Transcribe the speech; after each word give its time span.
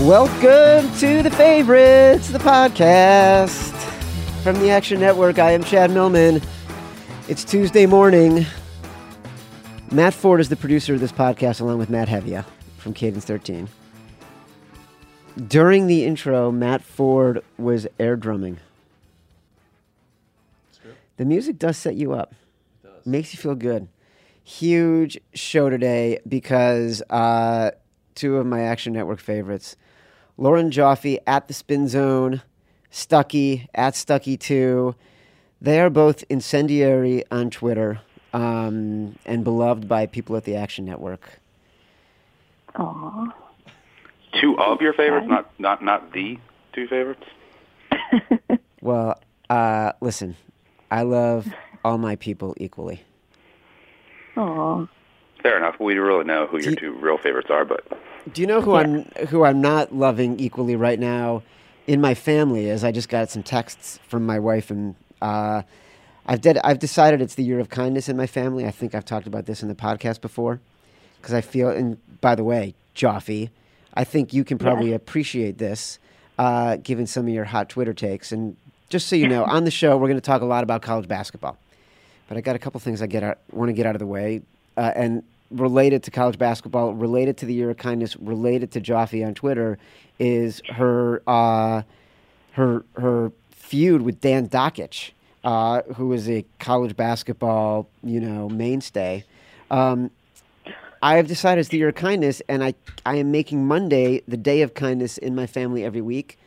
Welcome 0.00 0.90
to 1.00 1.22
the 1.22 1.30
favorites, 1.30 2.28
the 2.28 2.38
podcast 2.38 3.70
from 4.42 4.58
the 4.58 4.70
Action 4.70 4.98
Network. 4.98 5.38
I 5.38 5.50
am 5.50 5.62
Chad 5.62 5.90
Millman. 5.90 6.40
It's 7.28 7.44
Tuesday 7.44 7.84
morning. 7.84 8.46
Matt 9.90 10.14
Ford 10.14 10.40
is 10.40 10.48
the 10.48 10.56
producer 10.56 10.94
of 10.94 11.00
this 11.00 11.12
podcast, 11.12 11.60
along 11.60 11.76
with 11.76 11.90
Matt 11.90 12.08
Hevia 12.08 12.46
from 12.78 12.94
Cadence 12.94 13.26
13. 13.26 13.68
During 15.46 15.86
the 15.86 16.06
intro, 16.06 16.50
Matt 16.50 16.80
Ford 16.80 17.44
was 17.58 17.86
air 17.98 18.16
drumming. 18.16 18.58
The 21.18 21.26
music 21.26 21.58
does 21.58 21.76
set 21.76 21.96
you 21.96 22.14
up. 22.14 22.34
it 22.82 23.06
Makes 23.06 23.34
you 23.34 23.38
feel 23.38 23.54
good. 23.54 23.86
Huge 24.44 25.20
show 25.34 25.68
today 25.68 26.20
because 26.26 27.02
uh, 27.10 27.72
two 28.14 28.38
of 28.38 28.46
my 28.46 28.62
Action 28.62 28.94
Network 28.94 29.20
favorites, 29.20 29.76
Lauren 30.40 30.70
Joffe 30.70 31.18
at 31.26 31.48
the 31.48 31.54
Spin 31.54 31.86
Zone, 31.86 32.40
Stuckey 32.90 33.68
at 33.74 33.92
Stuckey2. 33.92 34.94
They 35.60 35.78
are 35.80 35.90
both 35.90 36.24
incendiary 36.30 37.22
on 37.30 37.50
Twitter 37.50 38.00
um, 38.32 39.16
and 39.26 39.44
beloved 39.44 39.86
by 39.86 40.06
people 40.06 40.34
at 40.36 40.44
the 40.44 40.56
Action 40.56 40.86
Network. 40.86 41.38
Aw. 42.76 43.34
Two 44.40 44.58
of 44.58 44.80
your 44.80 44.94
favorites, 44.94 45.26
not 45.28 45.50
not 45.58 45.84
not 45.84 46.12
the 46.12 46.38
two 46.72 46.88
favorites. 46.88 47.24
Well, 48.82 49.20
uh, 49.50 49.92
listen, 50.00 50.36
I 50.90 51.02
love 51.02 51.46
all 51.84 51.98
my 51.98 52.16
people 52.16 52.54
equally. 52.56 53.02
Aw. 54.38 54.86
Fair 55.42 55.58
enough. 55.58 55.78
We 55.78 55.98
really 55.98 56.24
know 56.24 56.46
who 56.46 56.62
your 56.62 56.74
two 56.74 56.92
real 56.92 57.18
favorites 57.18 57.48
are, 57.50 57.66
but 57.66 57.86
Do 58.32 58.40
you 58.40 58.46
know 58.46 58.60
who 58.60 58.74
I'm 58.74 59.04
who 59.28 59.44
I'm 59.44 59.60
not 59.60 59.94
loving 59.94 60.38
equally 60.38 60.76
right 60.76 60.98
now 60.98 61.42
in 61.86 62.00
my 62.00 62.14
family? 62.14 62.68
Is 62.68 62.84
I 62.84 62.92
just 62.92 63.08
got 63.08 63.30
some 63.30 63.42
texts 63.42 63.98
from 64.08 64.26
my 64.26 64.38
wife 64.38 64.70
and 64.70 64.94
uh, 65.22 65.62
I've 66.26 66.40
did, 66.40 66.58
I've 66.58 66.78
decided 66.78 67.20
it's 67.20 67.34
the 67.34 67.42
year 67.42 67.58
of 67.58 67.70
kindness 67.70 68.08
in 68.08 68.16
my 68.16 68.26
family. 68.26 68.66
I 68.66 68.70
think 68.70 68.94
I've 68.94 69.04
talked 69.04 69.26
about 69.26 69.46
this 69.46 69.62
in 69.62 69.68
the 69.68 69.74
podcast 69.74 70.20
before 70.20 70.60
because 71.20 71.34
I 71.34 71.40
feel. 71.40 71.70
And 71.70 71.98
by 72.20 72.34
the 72.34 72.44
way, 72.44 72.74
Joffe, 72.94 73.50
I 73.94 74.04
think 74.04 74.32
you 74.32 74.44
can 74.44 74.58
probably 74.58 74.92
appreciate 74.92 75.58
this 75.58 75.98
uh, 76.38 76.76
given 76.76 77.06
some 77.06 77.26
of 77.26 77.34
your 77.34 77.46
hot 77.46 77.68
Twitter 77.68 77.92
takes. 77.92 78.32
And 78.32 78.56
just 78.90 79.08
so 79.08 79.16
you 79.16 79.28
know, 79.28 79.44
on 79.44 79.64
the 79.64 79.70
show 79.70 79.96
we're 79.96 80.08
going 80.08 80.16
to 80.16 80.20
talk 80.20 80.42
a 80.42 80.46
lot 80.46 80.62
about 80.62 80.82
college 80.82 81.08
basketball. 81.08 81.58
But 82.28 82.36
I 82.36 82.42
got 82.42 82.54
a 82.54 82.60
couple 82.60 82.78
things 82.80 83.02
I 83.02 83.06
get 83.06 83.24
out, 83.24 83.38
want 83.50 83.70
to 83.70 83.72
get 83.72 83.86
out 83.86 83.96
of 83.96 83.98
the 83.98 84.06
way, 84.06 84.42
uh, 84.76 84.92
and 84.94 85.24
related 85.50 86.02
to 86.04 86.10
college 86.10 86.38
basketball, 86.38 86.94
related 86.94 87.36
to 87.38 87.46
the 87.46 87.54
year 87.54 87.70
of 87.70 87.76
kindness, 87.76 88.16
related 88.16 88.70
to 88.72 88.80
Joffe 88.80 89.26
on 89.26 89.34
Twitter, 89.34 89.78
is 90.18 90.62
her 90.68 91.22
uh, 91.26 91.82
her 92.52 92.84
her 92.96 93.32
feud 93.50 94.02
with 94.02 94.20
Dan 94.20 94.48
Dakich, 94.48 95.10
uh, 95.44 95.82
who 95.96 96.12
is 96.12 96.28
a 96.28 96.44
college 96.58 96.96
basketball 96.96 97.88
you 98.02 98.20
know 98.20 98.48
mainstay. 98.48 99.24
Um, 99.70 100.10
I 101.02 101.16
have 101.16 101.26
decided 101.26 101.60
it's 101.60 101.70
the 101.70 101.78
year 101.78 101.88
of 101.88 101.94
kindness, 101.94 102.42
and 102.48 102.62
I 102.62 102.74
I 103.04 103.16
am 103.16 103.30
making 103.30 103.66
Monday 103.66 104.22
the 104.28 104.36
day 104.36 104.62
of 104.62 104.74
kindness 104.74 105.18
in 105.18 105.34
my 105.34 105.46
family 105.46 105.84
every 105.84 106.02
week. 106.02 106.38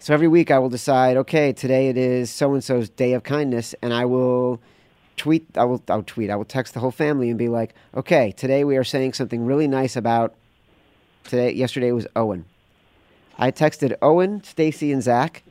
So 0.00 0.14
every 0.14 0.28
week 0.28 0.50
I 0.50 0.58
will 0.58 0.68
decide, 0.68 1.16
okay, 1.16 1.52
today 1.52 1.88
it 1.88 1.96
is 1.96 2.30
so 2.30 2.54
and 2.54 2.62
so's 2.62 2.88
day 2.88 3.14
of 3.14 3.24
kindness, 3.24 3.74
and 3.82 3.92
I 3.92 4.04
will 4.04 4.60
tweet. 5.18 5.46
I 5.56 5.64
will. 5.64 5.82
I'll 5.88 6.02
tweet. 6.02 6.30
I 6.30 6.36
will 6.36 6.44
text 6.44 6.74
the 6.74 6.80
whole 6.80 6.90
family 6.90 7.28
and 7.28 7.38
be 7.38 7.48
like, 7.48 7.74
okay, 7.94 8.32
today 8.32 8.64
we 8.64 8.76
are 8.76 8.84
saying 8.84 9.12
something 9.12 9.44
really 9.44 9.68
nice 9.68 9.96
about. 9.96 10.34
Today, 11.24 11.52
yesterday 11.52 11.92
was 11.92 12.06
Owen. 12.16 12.46
I 13.36 13.50
texted 13.50 13.94
Owen, 14.00 14.42
Stacy, 14.42 14.92
and 14.92 15.02
Zach. 15.02 15.42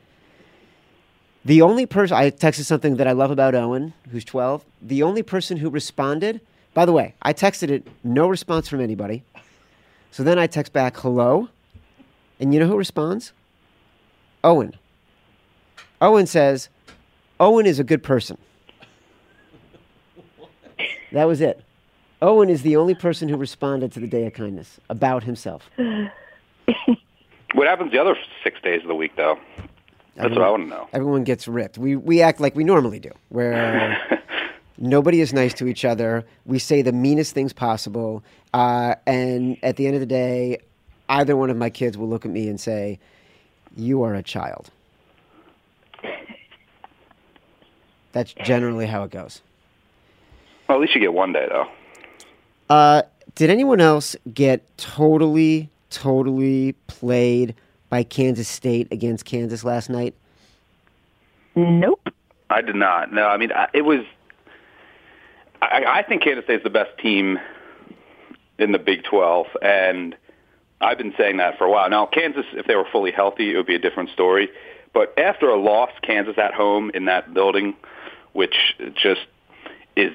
The 1.44 1.62
only 1.62 1.86
person 1.86 2.16
I 2.16 2.30
texted 2.30 2.64
something 2.64 2.96
that 2.96 3.06
I 3.06 3.12
love 3.12 3.30
about 3.30 3.54
Owen, 3.54 3.94
who's 4.10 4.24
12. 4.24 4.64
The 4.82 5.02
only 5.02 5.22
person 5.22 5.56
who 5.56 5.70
responded. 5.70 6.40
By 6.74 6.84
the 6.84 6.92
way, 6.92 7.14
I 7.22 7.32
texted 7.32 7.70
it, 7.70 7.86
no 8.04 8.28
response 8.28 8.68
from 8.68 8.80
anybody. 8.80 9.22
So 10.10 10.22
then 10.22 10.38
I 10.38 10.46
text 10.46 10.72
back, 10.72 10.96
hello, 10.98 11.48
and 12.40 12.52
you 12.52 12.60
know 12.60 12.66
who 12.66 12.76
responds? 12.76 13.32
Owen. 14.44 14.74
Owen 16.00 16.26
says, 16.26 16.68
Owen 17.40 17.66
is 17.66 17.78
a 17.78 17.84
good 17.84 18.02
person. 18.02 18.38
That 21.12 21.24
was 21.24 21.40
it. 21.40 21.62
Owen 22.20 22.50
is 22.50 22.62
the 22.62 22.76
only 22.76 22.94
person 22.94 23.28
who 23.28 23.36
responded 23.36 23.92
to 23.92 24.00
the 24.00 24.06
Day 24.06 24.26
of 24.26 24.32
Kindness 24.32 24.80
about 24.90 25.22
himself. 25.22 25.70
what 27.54 27.66
happens 27.66 27.92
the 27.92 27.98
other 27.98 28.16
six 28.42 28.60
days 28.60 28.82
of 28.82 28.88
the 28.88 28.94
week, 28.94 29.14
though? 29.16 29.38
That's 30.16 30.30
what 30.30 30.42
I 30.42 30.50
want 30.50 30.64
to 30.64 30.68
know. 30.68 30.88
Everyone 30.92 31.22
gets 31.22 31.46
ripped. 31.46 31.78
We, 31.78 31.94
we 31.94 32.22
act 32.22 32.40
like 32.40 32.56
we 32.56 32.64
normally 32.64 32.98
do, 32.98 33.12
where 33.28 34.20
nobody 34.78 35.20
is 35.20 35.32
nice 35.32 35.54
to 35.54 35.68
each 35.68 35.84
other. 35.84 36.24
We 36.44 36.58
say 36.58 36.82
the 36.82 36.92
meanest 36.92 37.34
things 37.34 37.52
possible. 37.52 38.24
Uh, 38.52 38.96
and 39.06 39.56
at 39.62 39.76
the 39.76 39.86
end 39.86 39.94
of 39.94 40.00
the 40.00 40.06
day, 40.06 40.58
either 41.08 41.36
one 41.36 41.50
of 41.50 41.56
my 41.56 41.70
kids 41.70 41.96
will 41.96 42.08
look 42.08 42.24
at 42.24 42.32
me 42.32 42.48
and 42.48 42.60
say, 42.60 42.98
You 43.76 44.02
are 44.02 44.14
a 44.14 44.22
child. 44.22 44.70
That's 48.10 48.32
generally 48.32 48.86
how 48.86 49.04
it 49.04 49.12
goes. 49.12 49.42
Well, 50.68 50.76
at 50.76 50.80
least 50.82 50.94
you 50.94 51.00
get 51.00 51.14
one 51.14 51.32
day, 51.32 51.46
though. 51.48 51.68
Uh, 52.68 53.02
did 53.34 53.50
anyone 53.50 53.80
else 53.80 54.14
get 54.34 54.62
totally, 54.76 55.70
totally 55.90 56.72
played 56.86 57.54
by 57.88 58.02
Kansas 58.02 58.48
State 58.48 58.88
against 58.90 59.24
Kansas 59.24 59.64
last 59.64 59.88
night? 59.88 60.14
Nope. 61.56 62.08
I 62.50 62.60
did 62.62 62.76
not. 62.76 63.12
No, 63.12 63.26
I 63.26 63.36
mean 63.36 63.52
I- 63.52 63.68
it 63.72 63.82
was. 63.82 64.00
I, 65.60 65.84
I 65.86 66.02
think 66.02 66.22
Kansas 66.22 66.44
State's 66.44 66.62
the 66.62 66.70
best 66.70 66.96
team 66.98 67.38
in 68.58 68.72
the 68.72 68.78
Big 68.78 69.04
12, 69.04 69.46
and 69.60 70.16
I've 70.80 70.98
been 70.98 71.14
saying 71.18 71.38
that 71.38 71.58
for 71.58 71.64
a 71.64 71.70
while. 71.70 71.90
Now, 71.90 72.06
Kansas, 72.06 72.46
if 72.52 72.66
they 72.66 72.76
were 72.76 72.86
fully 72.90 73.10
healthy, 73.10 73.52
it 73.52 73.56
would 73.56 73.66
be 73.66 73.74
a 73.74 73.78
different 73.80 74.10
story. 74.10 74.50
But 74.94 75.18
after 75.18 75.48
a 75.48 75.56
loss, 75.56 75.90
Kansas 76.02 76.38
at 76.38 76.54
home 76.54 76.90
in 76.94 77.06
that 77.06 77.34
building, 77.34 77.74
which 78.32 78.54
just 78.94 79.20
is 79.96 80.12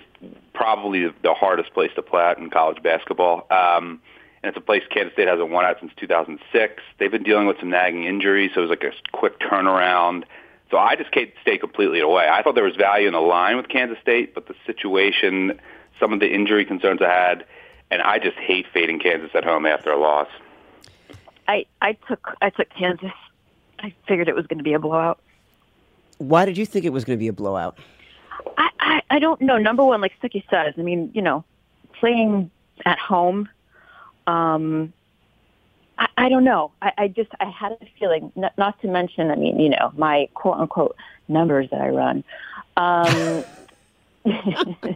probably 0.53 1.07
the 1.07 1.33
hardest 1.33 1.73
place 1.73 1.91
to 1.95 2.01
play 2.01 2.23
at 2.23 2.37
in 2.37 2.49
college 2.49 2.81
basketball. 2.83 3.47
Um, 3.51 4.01
and 4.43 4.49
it's 4.49 4.57
a 4.57 4.61
place 4.61 4.83
Kansas 4.89 5.13
State 5.13 5.27
hasn't 5.27 5.49
won 5.49 5.65
at 5.65 5.79
since 5.79 5.91
2006. 5.97 6.83
They've 6.99 7.11
been 7.11 7.23
dealing 7.23 7.47
with 7.47 7.59
some 7.59 7.69
nagging 7.69 8.03
injuries, 8.03 8.51
so 8.53 8.61
it 8.61 8.67
was 8.67 8.69
like 8.69 8.83
a 8.83 8.91
quick 9.17 9.39
turnaround. 9.39 10.25
So 10.69 10.77
I 10.77 10.95
just 10.95 11.11
can't 11.11 11.31
completely 11.59 11.99
away. 11.99 12.27
I 12.27 12.41
thought 12.41 12.55
there 12.55 12.63
was 12.63 12.75
value 12.75 13.07
in 13.07 13.13
the 13.13 13.19
line 13.21 13.57
with 13.57 13.69
Kansas 13.69 13.97
State, 14.01 14.33
but 14.33 14.47
the 14.47 14.55
situation, 14.65 15.59
some 15.99 16.11
of 16.13 16.19
the 16.19 16.33
injury 16.33 16.65
concerns 16.65 17.01
I 17.01 17.09
had, 17.09 17.45
and 17.91 18.01
I 18.01 18.17
just 18.19 18.37
hate 18.37 18.65
fading 18.73 18.99
Kansas 18.99 19.29
at 19.35 19.43
home 19.43 19.65
after 19.65 19.91
a 19.91 19.99
loss. 19.99 20.27
I 21.47 21.65
I 21.81 21.93
took 22.07 22.35
I 22.41 22.49
took 22.49 22.69
Kansas. 22.69 23.11
I 23.79 23.93
figured 24.07 24.27
it 24.27 24.35
was 24.35 24.47
going 24.47 24.57
to 24.57 24.63
be 24.63 24.73
a 24.73 24.79
blowout. 24.79 25.19
Why 26.17 26.45
did 26.45 26.57
you 26.57 26.65
think 26.65 26.85
it 26.85 26.91
was 26.91 27.03
going 27.03 27.17
to 27.17 27.19
be 27.19 27.27
a 27.27 27.33
blowout? 27.33 27.77
I, 28.57 28.69
I 28.93 29.01
I 29.09 29.19
don't 29.19 29.41
know. 29.41 29.57
Number 29.57 29.83
one, 29.83 30.01
like 30.01 30.13
Stuckey 30.21 30.43
says, 30.49 30.73
I 30.77 30.81
mean, 30.81 31.11
you 31.13 31.21
know, 31.21 31.43
playing 31.99 32.51
at 32.85 32.99
home. 32.99 33.49
Um, 34.27 34.93
I, 35.97 36.07
I 36.17 36.29
don't 36.29 36.43
know. 36.43 36.71
I, 36.81 36.91
I 36.97 37.07
just 37.07 37.31
I 37.39 37.45
had 37.49 37.71
a 37.73 37.77
feeling. 37.99 38.31
Not, 38.35 38.57
not 38.57 38.79
to 38.81 38.87
mention, 38.87 39.31
I 39.31 39.35
mean, 39.35 39.59
you 39.59 39.69
know, 39.69 39.91
my 39.97 40.29
quote 40.35 40.57
unquote 40.57 40.95
numbers 41.27 41.69
that 41.71 41.81
I 41.81 41.89
run. 41.89 42.23
Um, 42.77 43.43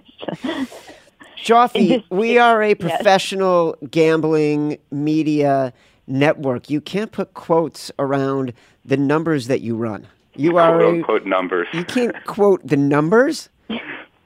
Joffe, 1.43 2.03
we 2.09 2.37
are 2.37 2.61
a 2.61 2.69
yes. 2.69 2.77
professional 2.79 3.75
gambling 3.91 4.77
media 4.91 5.73
network. 6.07 6.69
You 6.69 6.81
can't 6.81 7.11
put 7.11 7.33
quotes 7.33 7.91
around 7.99 8.53
the 8.85 8.97
numbers 8.97 9.47
that 9.47 9.61
you 9.61 9.75
run. 9.75 10.07
You 10.35 10.57
are 10.57 10.77
Quote 10.77 10.81
a, 10.81 10.87
unquote 10.97 11.25
numbers. 11.25 11.67
you 11.73 11.83
can't 11.83 12.15
quote 12.25 12.65
the 12.65 12.77
numbers. 12.77 13.49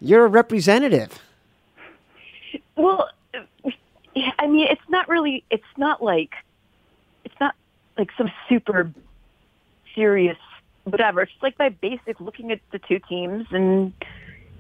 You're 0.02 0.26
a 0.26 0.30
representative. 0.30 1.22
Well, 2.76 3.10
I 4.40 4.48
mean, 4.48 4.68
it's 4.70 4.82
not 4.90 5.08
really. 5.08 5.44
It's 5.50 5.64
not 5.78 6.04
like. 6.04 6.34
It's 7.24 7.40
not 7.40 7.56
like 7.98 8.10
some 8.18 8.32
super 8.50 8.92
serious 9.94 10.38
whatever. 10.84 11.22
It's 11.22 11.32
like 11.42 11.58
my 11.60 11.70
basic 11.70 12.20
looking 12.20 12.52
at 12.52 12.60
the 12.72 12.80
two 12.80 13.00
teams 13.00 13.46
and 13.52 13.94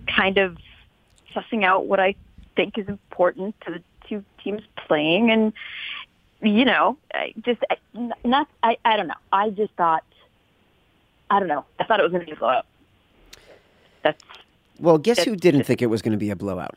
kind 0.07 0.37
of 0.37 0.57
sussing 1.33 1.63
out 1.63 1.85
what 1.85 1.99
I 1.99 2.15
think 2.55 2.77
is 2.77 2.87
important 2.87 3.55
to 3.61 3.71
the 3.71 3.81
two 4.07 4.23
teams 4.43 4.61
playing, 4.75 5.31
and 5.31 5.53
you 6.41 6.65
know, 6.65 6.97
I 7.13 7.33
just 7.41 7.61
I, 7.69 7.77
not. 8.23 8.47
I 8.61 8.77
I 8.85 8.97
don't 8.97 9.07
know. 9.07 9.13
I 9.31 9.49
just 9.49 9.73
thought. 9.73 10.03
I 11.29 11.39
don't 11.39 11.47
know. 11.47 11.65
I 11.79 11.85
thought 11.85 11.99
it 11.99 12.03
was 12.03 12.11
going 12.11 12.21
to 12.21 12.25
be 12.25 12.33
a 12.33 12.35
blowout. 12.35 12.65
That's 14.03 14.21
Well, 14.81 14.97
guess 14.97 15.23
who 15.23 15.35
didn't 15.35 15.63
think 15.63 15.81
it 15.83 15.87
was 15.87 16.01
going 16.01 16.13
to 16.13 16.17
be 16.17 16.31
a 16.31 16.35
blowout? 16.35 16.75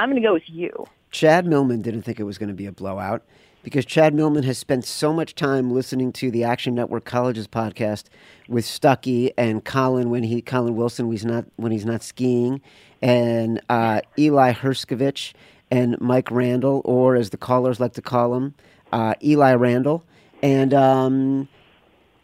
I'm 0.00 0.10
going 0.10 0.20
to 0.20 0.26
go 0.26 0.34
with 0.34 0.48
you. 0.48 0.86
Chad 1.12 1.46
Millman 1.46 1.80
didn't 1.80 2.02
think 2.02 2.18
it 2.18 2.24
was 2.24 2.38
going 2.38 2.48
to 2.48 2.54
be 2.54 2.66
a 2.66 2.72
blowout 2.72 3.22
because 3.62 3.84
Chad 3.84 4.14
Millman 4.14 4.42
has 4.42 4.58
spent 4.58 4.84
so 4.84 5.12
much 5.12 5.36
time 5.36 5.70
listening 5.70 6.12
to 6.14 6.30
the 6.32 6.42
Action 6.42 6.74
Network 6.74 7.04
Colleges 7.04 7.46
podcast 7.46 8.04
with 8.48 8.64
Stuckey 8.64 9.32
and 9.38 9.64
Colin 9.64 10.10
when 10.10 10.24
he 10.24 10.42
Colin 10.42 10.74
Wilson 10.74 11.06
when 11.06 11.12
he's 11.12 11.24
not 11.24 11.44
when 11.54 11.70
he's 11.70 11.86
not 11.86 12.02
skiing, 12.02 12.60
and 13.00 13.60
uh, 13.68 14.00
Eli 14.18 14.52
Hershkovich 14.52 15.32
and 15.70 16.00
Mike 16.00 16.30
Randle, 16.30 16.82
or 16.84 17.14
as 17.14 17.30
the 17.30 17.36
callers 17.36 17.78
like 17.78 17.92
to 17.94 18.02
call 18.02 18.34
him, 18.34 18.54
uh, 18.92 19.14
Eli 19.22 19.54
Randle, 19.54 20.04
and 20.42 20.74
um, 20.74 21.48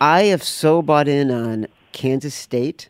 I 0.01 0.25
have 0.25 0.43
so 0.43 0.83
bought 0.83 1.07
in 1.07 1.31
on 1.31 1.69
Kansas 1.93 2.35
State, 2.35 2.89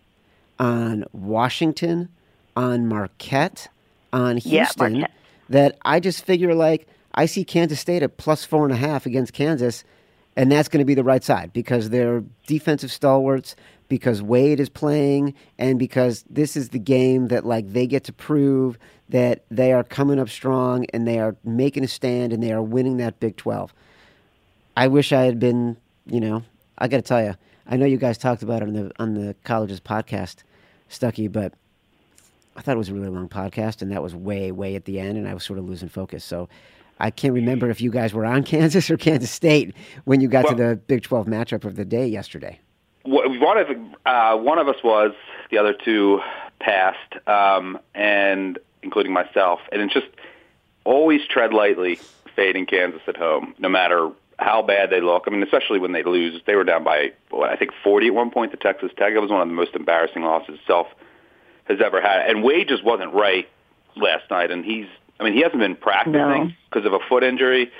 on 0.59 1.05
Washington, 1.13 2.09
on 2.57 2.87
Marquette, 2.89 3.69
on 4.13 4.37
Yeah, 4.39 4.65
Houston 4.65 4.93
Marquette. 4.95 5.11
that 5.49 5.79
I 5.85 6.01
just 6.01 6.25
figure 6.25 6.55
like 6.55 6.87
I 7.15 7.27
see 7.27 7.45
Kansas 7.45 7.81
State 7.81 8.03
at 8.03 8.17
plus 8.17 8.45
four 8.45 8.65
and 8.65 8.73
a 8.73 8.77
half 8.77 9.07
against 9.07 9.33
Kansas, 9.33 9.85
and 10.37 10.51
that's 10.51 10.69
going 10.69 10.79
to 10.81 10.85
be 10.87 10.95
the 10.95 11.05
right 11.05 11.23
side 11.23 11.53
because 11.53 11.91
they're 11.91 12.25
defensive 12.47 12.91
stalwarts, 12.91 13.55
because 13.89 14.23
Wade 14.23 14.61
is 14.61 14.69
playing, 14.71 15.35
and 15.59 15.79
because 15.79 16.25
this 16.31 16.57
is 16.57 16.71
the 16.71 16.79
game 16.79 17.29
that 17.29 17.45
like 17.45 17.73
they 17.73 17.87
get 17.87 18.05
to 18.05 18.13
prove 18.13 18.79
that 19.11 19.45
they 19.51 19.73
are 19.73 19.85
coming 19.85 20.19
up 20.19 20.31
strong 20.31 20.87
and 20.95 21.07
they 21.07 21.19
are 21.19 21.37
making 21.45 21.85
a 21.85 21.89
stand 21.89 22.33
and 22.33 22.43
they 22.43 22.51
are 22.53 22.63
winning 22.63 22.97
that 22.97 23.21
Big 23.21 23.37
Twelve. 23.37 23.75
I 24.75 24.89
wish 24.89 25.13
I 25.13 25.23
had 25.25 25.39
been, 25.39 25.77
you 26.07 26.19
know, 26.19 26.45
I 26.79 26.89
got 26.89 26.97
to 26.97 27.03
tell 27.03 27.23
you, 27.23 27.35
I 27.67 27.77
know 27.77 27.85
you 27.85 27.99
guys 27.99 28.17
talked 28.17 28.43
about 28.43 28.63
it 28.63 28.69
on 28.69 28.73
the 28.75 28.93
on 28.99 29.13
the 29.13 29.37
colleges 29.45 29.81
podcast, 29.81 30.37
Stuckey, 30.89 31.31
but 31.31 31.53
I 32.57 32.61
thought 32.61 32.75
it 32.75 32.79
was 32.79 32.89
a 32.89 32.95
really 32.95 33.09
long 33.09 33.29
podcast, 33.29 33.83
and 33.83 33.91
that 33.93 34.03
was 34.03 34.15
way, 34.15 34.53
way 34.53 34.75
at 34.75 34.85
the 34.85 35.01
end, 35.01 35.17
and 35.17 35.29
I 35.29 35.35
was 35.35 35.45
sort 35.45 35.59
of 35.59 35.69
losing 35.69 35.89
focus. 35.89 36.25
So 36.25 36.49
I 37.01 37.11
can't 37.11 37.35
remember 37.35 37.71
if 37.71 37.81
you 37.81 37.91
guys 37.91 38.13
were 38.13 38.27
on 38.27 38.43
Kansas 38.45 38.91
or 38.91 38.97
Kansas 38.97 39.31
State 39.31 39.75
when 40.05 40.21
you 40.21 40.29
got 40.29 40.49
to 40.49 40.55
the 40.55 40.77
Big 40.87 41.03
12 41.03 41.27
matchup 41.27 41.65
of 41.65 41.77
the 41.77 41.85
day 41.85 42.07
yesterday. 42.07 42.61
One 43.05 43.59
of 43.59 43.67
uh, 44.07 44.37
one 44.37 44.59
of 44.59 44.69
us 44.69 44.77
was, 44.85 45.13
the 45.51 45.59
other 45.59 45.75
two 45.75 46.21
passed, 46.61 47.17
um, 47.27 47.79
and 47.95 48.59
including 48.83 49.13
myself. 49.13 49.61
And 49.73 49.83
it's 49.83 49.93
just 49.93 50.07
always 50.85 51.21
tread 51.29 51.53
lightly, 51.53 51.99
fading 52.37 52.67
Kansas 52.67 53.03
at 53.09 53.17
home, 53.17 53.55
no 53.59 53.69
matter 53.69 54.11
how 54.39 54.63
bad 54.63 54.91
they 54.91 55.01
look. 55.01 55.25
I 55.27 55.31
mean, 55.31 55.43
especially 55.43 55.79
when 55.79 55.93
they 55.93 56.03
lose. 56.03 56.41
They 56.47 56.55
were 56.55 56.65
down 56.65 56.85
by 56.85 57.13
what, 57.31 57.51
I 57.51 57.57
think 57.57 57.73
40 57.83 58.09
at 58.09 58.15
one 58.15 58.31
point 58.31 58.53
to 58.53 58.57
Texas 58.57 58.91
Tech. 58.97 59.15
That 59.15 59.21
was 59.21 59.31
one 59.31 59.41
of 59.41 59.49
the 59.49 59.55
most 59.55 59.75
embarrassing 59.75 60.23
losses 60.23 60.59
Self 60.67 60.87
has 61.65 61.79
ever 61.85 62.01
had. 62.01 62.29
And 62.29 62.43
Wade 62.43 62.69
just 62.69 62.85
wasn't 62.85 63.13
right 63.15 63.49
last 63.97 64.31
night, 64.31 64.51
and 64.51 64.65
he's. 64.65 64.87
I 65.21 65.25
mean, 65.25 65.35
he 65.35 65.43
hasn't 65.43 65.61
been 65.61 65.77
practicing 65.77 66.57
because 66.69 66.85
of 66.87 66.95
a 66.95 66.99
foot 67.09 67.23
injury. 67.23 67.71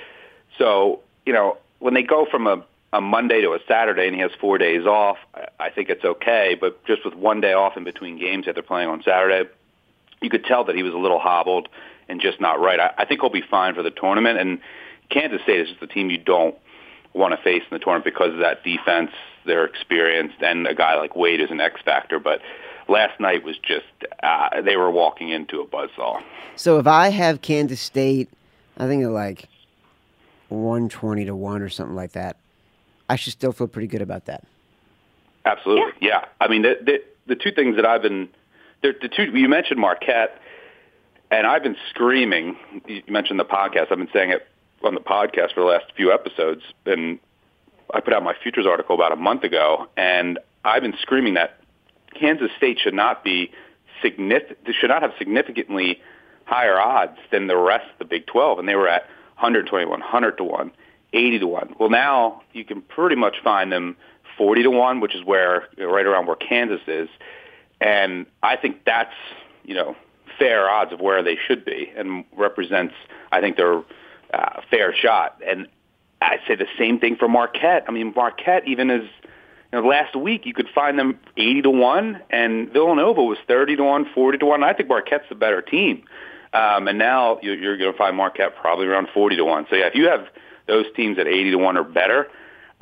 So 0.57 1.01
you 1.25 1.33
know, 1.33 1.57
when 1.79 1.93
they 1.93 2.03
go 2.03 2.25
from 2.29 2.47
a 2.47 2.63
a 2.93 3.01
Monday 3.01 3.41
to 3.41 3.53
a 3.53 3.59
Saturday 3.67 4.05
and 4.05 4.15
he 4.15 4.21
has 4.21 4.29
four 4.39 4.59
days 4.59 4.85
off, 4.85 5.17
I, 5.59 5.71
think 5.71 5.89
it's 5.89 6.05
okay. 6.05 6.55
But 6.59 6.85
just 6.85 7.03
with 7.03 7.15
one 7.15 7.41
day 7.41 7.53
off 7.53 7.75
in 7.75 7.83
between 7.83 8.19
games 8.19 8.45
that 8.45 8.53
they're 8.53 8.61
playing 8.61 8.87
on 8.87 9.01
Saturday, 9.01 9.49
you 10.21 10.29
could 10.29 10.45
tell 10.45 10.65
that 10.65 10.75
he 10.75 10.83
was 10.83 10.93
a 10.93 10.97
little 10.97 11.17
hobbled 11.17 11.69
and 12.07 12.21
just 12.21 12.39
not 12.39 12.59
right. 12.59 12.79
I, 12.79 12.93
I 12.99 13.05
think 13.05 13.21
he'll 13.21 13.31
be 13.31 13.43
fine 13.49 13.73
for 13.73 13.81
the 13.81 13.89
tournament. 13.89 14.37
And 14.37 14.59
Kansas 15.09 15.41
State 15.41 15.61
is 15.61 15.69
just 15.69 15.79
the 15.79 15.87
team 15.87 16.11
you 16.11 16.19
don't 16.19 16.55
want 17.13 17.35
to 17.35 17.43
face 17.43 17.63
in 17.63 17.75
the 17.75 17.83
tournament 17.83 18.05
because 18.05 18.33
of 18.33 18.39
that 18.39 18.63
defense, 18.63 19.09
their 19.43 19.65
experience, 19.65 20.33
and 20.39 20.67
a 20.67 20.75
guy 20.75 20.95
like 20.95 21.15
Wade 21.15 21.41
is 21.41 21.49
an 21.49 21.59
X 21.59 21.81
factor. 21.83 22.19
But 22.19 22.41
last 22.93 23.19
night 23.19 23.43
was 23.43 23.57
just 23.57 23.85
uh, 24.21 24.61
they 24.61 24.77
were 24.77 24.91
walking 24.91 25.29
into 25.29 25.59
a 25.59 25.65
buzzsaw. 25.65 26.21
So 26.55 26.79
if 26.79 26.87
I 26.87 27.09
have 27.09 27.41
Kansas 27.41 27.81
State, 27.81 28.29
I 28.77 28.87
think 28.87 29.01
they're 29.01 29.09
like 29.09 29.49
120 30.49 31.25
to 31.25 31.35
1 31.35 31.61
or 31.61 31.69
something 31.69 31.95
like 31.95 32.11
that, 32.13 32.37
I 33.09 33.15
should 33.15 33.33
still 33.33 33.51
feel 33.51 33.67
pretty 33.67 33.87
good 33.87 34.01
about 34.01 34.25
that. 34.25 34.43
Absolutely, 35.45 35.93
yeah. 35.99 36.25
I 36.39 36.47
mean, 36.47 36.61
the, 36.61 36.77
the 36.81 37.03
the 37.25 37.35
two 37.35 37.51
things 37.51 37.75
that 37.75 37.85
I've 37.85 38.01
been 38.01 38.29
the, 38.81 38.93
the 39.01 39.09
two 39.09 39.23
you 39.23 39.49
mentioned 39.49 39.79
Marquette, 39.79 40.39
and 41.31 41.45
I've 41.45 41.63
been 41.63 41.75
screaming. 41.89 42.55
You 42.87 43.01
mentioned 43.09 43.39
the 43.39 43.45
podcast. 43.45 43.91
I've 43.91 43.97
been 43.97 44.09
saying 44.13 44.29
it 44.29 44.47
on 44.83 44.93
the 44.93 45.01
podcast 45.01 45.53
for 45.53 45.61
the 45.61 45.65
last 45.65 45.85
few 45.97 46.13
episodes, 46.13 46.61
and 46.85 47.19
I 47.93 47.99
put 47.99 48.13
out 48.13 48.23
my 48.23 48.35
futures 48.41 48.65
article 48.65 48.95
about 48.95 49.11
a 49.11 49.17
month 49.17 49.43
ago, 49.43 49.87
and 49.97 50.39
I've 50.63 50.81
been 50.81 50.95
screaming 51.01 51.33
that 51.33 51.59
Kansas 52.13 52.51
State 52.57 52.79
should 52.79 52.93
not 52.93 53.23
be 53.23 53.51
significant. 54.01 54.57
Should 54.79 54.89
not 54.89 55.01
have 55.01 55.11
significantly 55.17 56.01
higher 56.45 56.79
odds 56.79 57.17
than 57.31 57.47
the 57.47 57.57
rest 57.57 57.85
of 57.93 57.99
the 57.99 58.05
Big 58.05 58.25
12, 58.27 58.59
and 58.59 58.67
they 58.67 58.75
were 58.75 58.87
at 58.87 59.03
121, 59.35 59.89
100 59.89 60.37
to 60.37 60.43
one, 60.43 60.71
80 61.13 61.39
to 61.39 61.47
one. 61.47 61.75
Well, 61.79 61.89
now 61.89 62.41
you 62.51 62.65
can 62.65 62.81
pretty 62.81 63.15
much 63.15 63.37
find 63.43 63.71
them 63.71 63.95
40 64.37 64.63
to 64.63 64.69
one, 64.69 64.99
which 64.99 65.15
is 65.15 65.23
where 65.23 65.67
right 65.77 66.05
around 66.05 66.27
where 66.27 66.35
Kansas 66.35 66.81
is, 66.87 67.09
and 67.79 68.25
I 68.41 68.55
think 68.57 68.83
that's 68.85 69.13
you 69.63 69.75
know 69.75 69.95
fair 70.39 70.69
odds 70.69 70.91
of 70.91 70.99
where 70.99 71.23
they 71.23 71.37
should 71.47 71.65
be, 71.65 71.91
and 71.95 72.25
represents 72.35 72.93
I 73.31 73.41
think 73.41 73.57
their 73.57 73.83
uh, 74.33 74.61
fair 74.69 74.95
shot. 74.95 75.41
And 75.45 75.67
I 76.21 76.37
say 76.47 76.55
the 76.55 76.67
same 76.77 76.99
thing 76.99 77.15
for 77.15 77.27
Marquette. 77.27 77.85
I 77.87 77.91
mean, 77.91 78.13
Marquette 78.15 78.67
even 78.67 78.89
is 78.89 79.09
you 79.73 79.81
know, 79.81 79.87
last 79.87 80.15
week 80.15 80.45
you 80.45 80.53
could 80.53 80.69
find 80.73 80.99
them 80.99 81.19
80 81.35 81.63
to 81.63 81.69
1 81.71 82.21
and 82.29 82.71
Villanova 82.71 83.23
was 83.23 83.39
30 83.47 83.77
to 83.77 83.83
1, 83.83 84.05
40 84.13 84.37
to 84.37 84.45
1. 84.45 84.63
I 84.63 84.73
think 84.73 84.87
Marquette's 84.87 85.25
the 85.29 85.35
better 85.35 85.63
team. 85.63 86.03
Um, 86.53 86.87
and 86.87 86.99
now 86.99 87.39
you're, 87.41 87.55
you're 87.55 87.77
going 87.77 87.91
to 87.91 87.97
find 87.97 88.15
Marquette 88.15 88.55
probably 88.55 88.85
around 88.85 89.07
40 89.11 89.37
to 89.37 89.43
1. 89.43 89.67
So 89.71 89.75
yeah, 89.75 89.87
if 89.87 89.95
you 89.95 90.07
have 90.09 90.27
those 90.67 90.85
teams 90.95 91.17
at 91.17 91.27
80 91.27 91.51
to 91.51 91.57
1 91.57 91.77
or 91.77 91.83
better, 91.83 92.27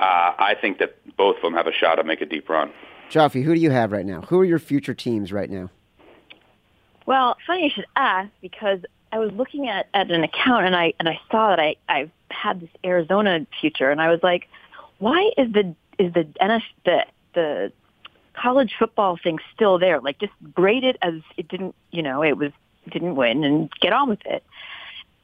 uh, 0.00 0.32
I 0.38 0.54
think 0.60 0.80
that 0.80 0.94
both 1.16 1.36
of 1.36 1.42
them 1.42 1.54
have 1.54 1.66
a 1.66 1.72
shot 1.72 1.94
to 1.94 2.04
make 2.04 2.20
a 2.20 2.26
deep 2.26 2.50
run. 2.50 2.70
Joffe, 3.08 3.42
who 3.42 3.54
do 3.54 3.60
you 3.60 3.70
have 3.70 3.90
right 3.90 4.04
now? 4.04 4.20
Who 4.22 4.38
are 4.40 4.44
your 4.44 4.58
future 4.58 4.94
teams 4.94 5.32
right 5.32 5.48
now? 5.48 5.70
Well, 7.06 7.38
funny 7.46 7.64
you 7.64 7.70
should 7.70 7.86
ask 7.96 8.28
because 8.42 8.80
I 9.10 9.18
was 9.18 9.32
looking 9.32 9.66
at, 9.68 9.88
at 9.94 10.10
an 10.10 10.24
account 10.24 10.66
and 10.66 10.76
I 10.76 10.92
and 10.98 11.08
I 11.08 11.18
saw 11.30 11.48
that 11.50 11.58
I 11.58 11.76
I 11.88 12.10
had 12.30 12.60
this 12.60 12.70
Arizona 12.84 13.46
future 13.60 13.90
and 13.90 14.00
I 14.00 14.10
was 14.10 14.20
like, 14.22 14.48
why 14.98 15.30
is 15.36 15.52
the 15.52 15.74
is 15.98 16.12
the 16.12 16.24
NF, 16.40 16.62
the 16.84 17.04
the 17.34 17.72
college 18.34 18.74
football 18.78 19.18
thing 19.22 19.38
still 19.54 19.78
there? 19.78 20.00
Like 20.00 20.18
just 20.18 20.32
grade 20.54 20.84
it 20.84 20.96
as 21.02 21.14
it 21.36 21.48
didn't 21.48 21.74
you 21.90 22.02
know 22.02 22.22
it 22.22 22.36
was 22.36 22.52
didn't 22.90 23.16
win 23.16 23.44
and 23.44 23.70
get 23.80 23.92
on 23.92 24.08
with 24.08 24.24
it. 24.24 24.44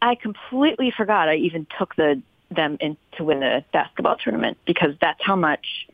I 0.01 0.15
completely 0.15 0.93
forgot 0.97 1.29
I 1.29 1.37
even 1.37 1.67
took 1.79 1.97
the 1.97 2.23
them 2.51 2.79
in 2.81 2.97
to 3.13 3.25
win 3.25 3.41
the 3.41 3.65
basketball 3.73 4.17
tournament 4.17 4.57
because 4.65 4.95
that's 5.01 5.21
how 5.23 5.37
much 5.37 5.89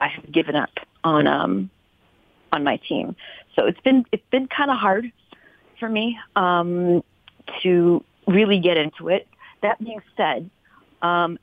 I 0.00 0.08
have 0.08 0.30
given 0.32 0.56
up 0.56 0.70
on 1.04 1.26
um 1.26 1.70
on 2.52 2.64
my 2.64 2.76
team. 2.76 3.16
So 3.56 3.66
it's 3.66 3.80
been 3.80 4.04
it's 4.12 4.28
been 4.30 4.46
kind 4.46 4.70
of 4.70 4.78
hard 4.78 5.10
for 5.78 5.88
me 5.88 6.18
um, 6.36 7.02
to 7.62 8.04
really 8.26 8.60
get 8.60 8.76
into 8.76 9.08
it. 9.08 9.26
That 9.62 9.82
being 9.82 10.00
said, 10.16 10.48
um, 11.02 11.38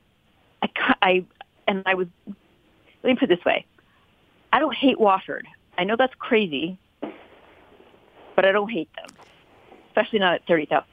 I, 0.62 0.68
I 1.02 1.24
and 1.66 1.82
I 1.86 1.94
was 1.94 2.08
let 3.02 3.10
me 3.10 3.16
put 3.16 3.30
it 3.30 3.36
this 3.36 3.44
way: 3.44 3.66
I 4.52 4.58
don't 4.58 4.74
hate 4.74 4.98
Wofford. 4.98 5.42
I 5.78 5.84
know 5.84 5.96
that's 5.96 6.14
crazy, 6.18 6.78
but 8.36 8.44
I 8.44 8.52
don't 8.52 8.70
hate 8.70 8.90
them, 8.96 9.16
especially 9.88 10.18
not 10.18 10.34
at 10.34 10.46
thirty 10.46 10.66
thousand. 10.66 10.86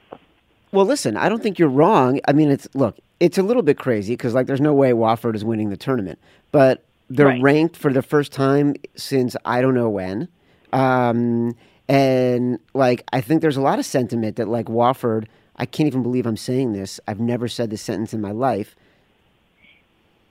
Well, 0.72 0.84
listen, 0.86 1.16
I 1.16 1.28
don't 1.28 1.42
think 1.42 1.58
you're 1.58 1.68
wrong. 1.68 2.20
I 2.28 2.32
mean, 2.32 2.50
it's 2.50 2.68
look, 2.74 2.98
it's 3.20 3.38
a 3.38 3.42
little 3.42 3.62
bit 3.62 3.78
crazy 3.78 4.12
because 4.14 4.34
like 4.34 4.46
there's 4.46 4.60
no 4.60 4.74
way 4.74 4.92
Wofford 4.92 5.34
is 5.34 5.44
winning 5.44 5.70
the 5.70 5.76
tournament, 5.76 6.18
but 6.52 6.84
they're 7.10 7.26
Right. 7.28 7.42
ranked 7.42 7.76
for 7.76 7.92
the 7.92 8.02
first 8.02 8.32
time 8.32 8.74
since 8.96 9.34
I 9.46 9.62
don't 9.62 9.74
know 9.74 9.88
when. 9.88 10.28
Um, 10.74 11.56
and 11.88 12.58
like 12.74 13.02
I 13.14 13.22
think 13.22 13.40
there's 13.40 13.56
a 13.56 13.62
lot 13.62 13.78
of 13.78 13.86
sentiment 13.86 14.36
that 14.36 14.46
like 14.48 14.66
Wofford, 14.66 15.26
I 15.56 15.64
can't 15.64 15.86
even 15.86 16.02
believe 16.02 16.26
I'm 16.26 16.36
saying 16.36 16.74
this. 16.74 17.00
I've 17.08 17.20
never 17.20 17.48
said 17.48 17.70
this 17.70 17.80
sentence 17.80 18.12
in 18.12 18.20
my 18.20 18.32
life. 18.32 18.76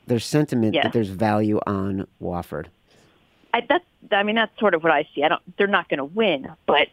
There's 0.07 0.25
sentiment 0.25 0.73
Yeah. 0.73 0.83
that 0.83 0.93
there's 0.93 1.09
value 1.09 1.59
on 1.67 2.07
Wofford. 2.21 2.67
I, 3.53 3.61
that's 3.67 3.83
I 4.11 4.23
mean 4.23 4.35
that's 4.35 4.57
sort 4.59 4.73
of 4.73 4.83
what 4.83 4.91
I 4.91 5.07
see. 5.13 5.23
I 5.23 5.27
don't. 5.27 5.41
They're 5.57 5.67
not 5.67 5.89
going 5.89 5.97
to 5.99 6.05
win, 6.05 6.47
but 6.65 6.87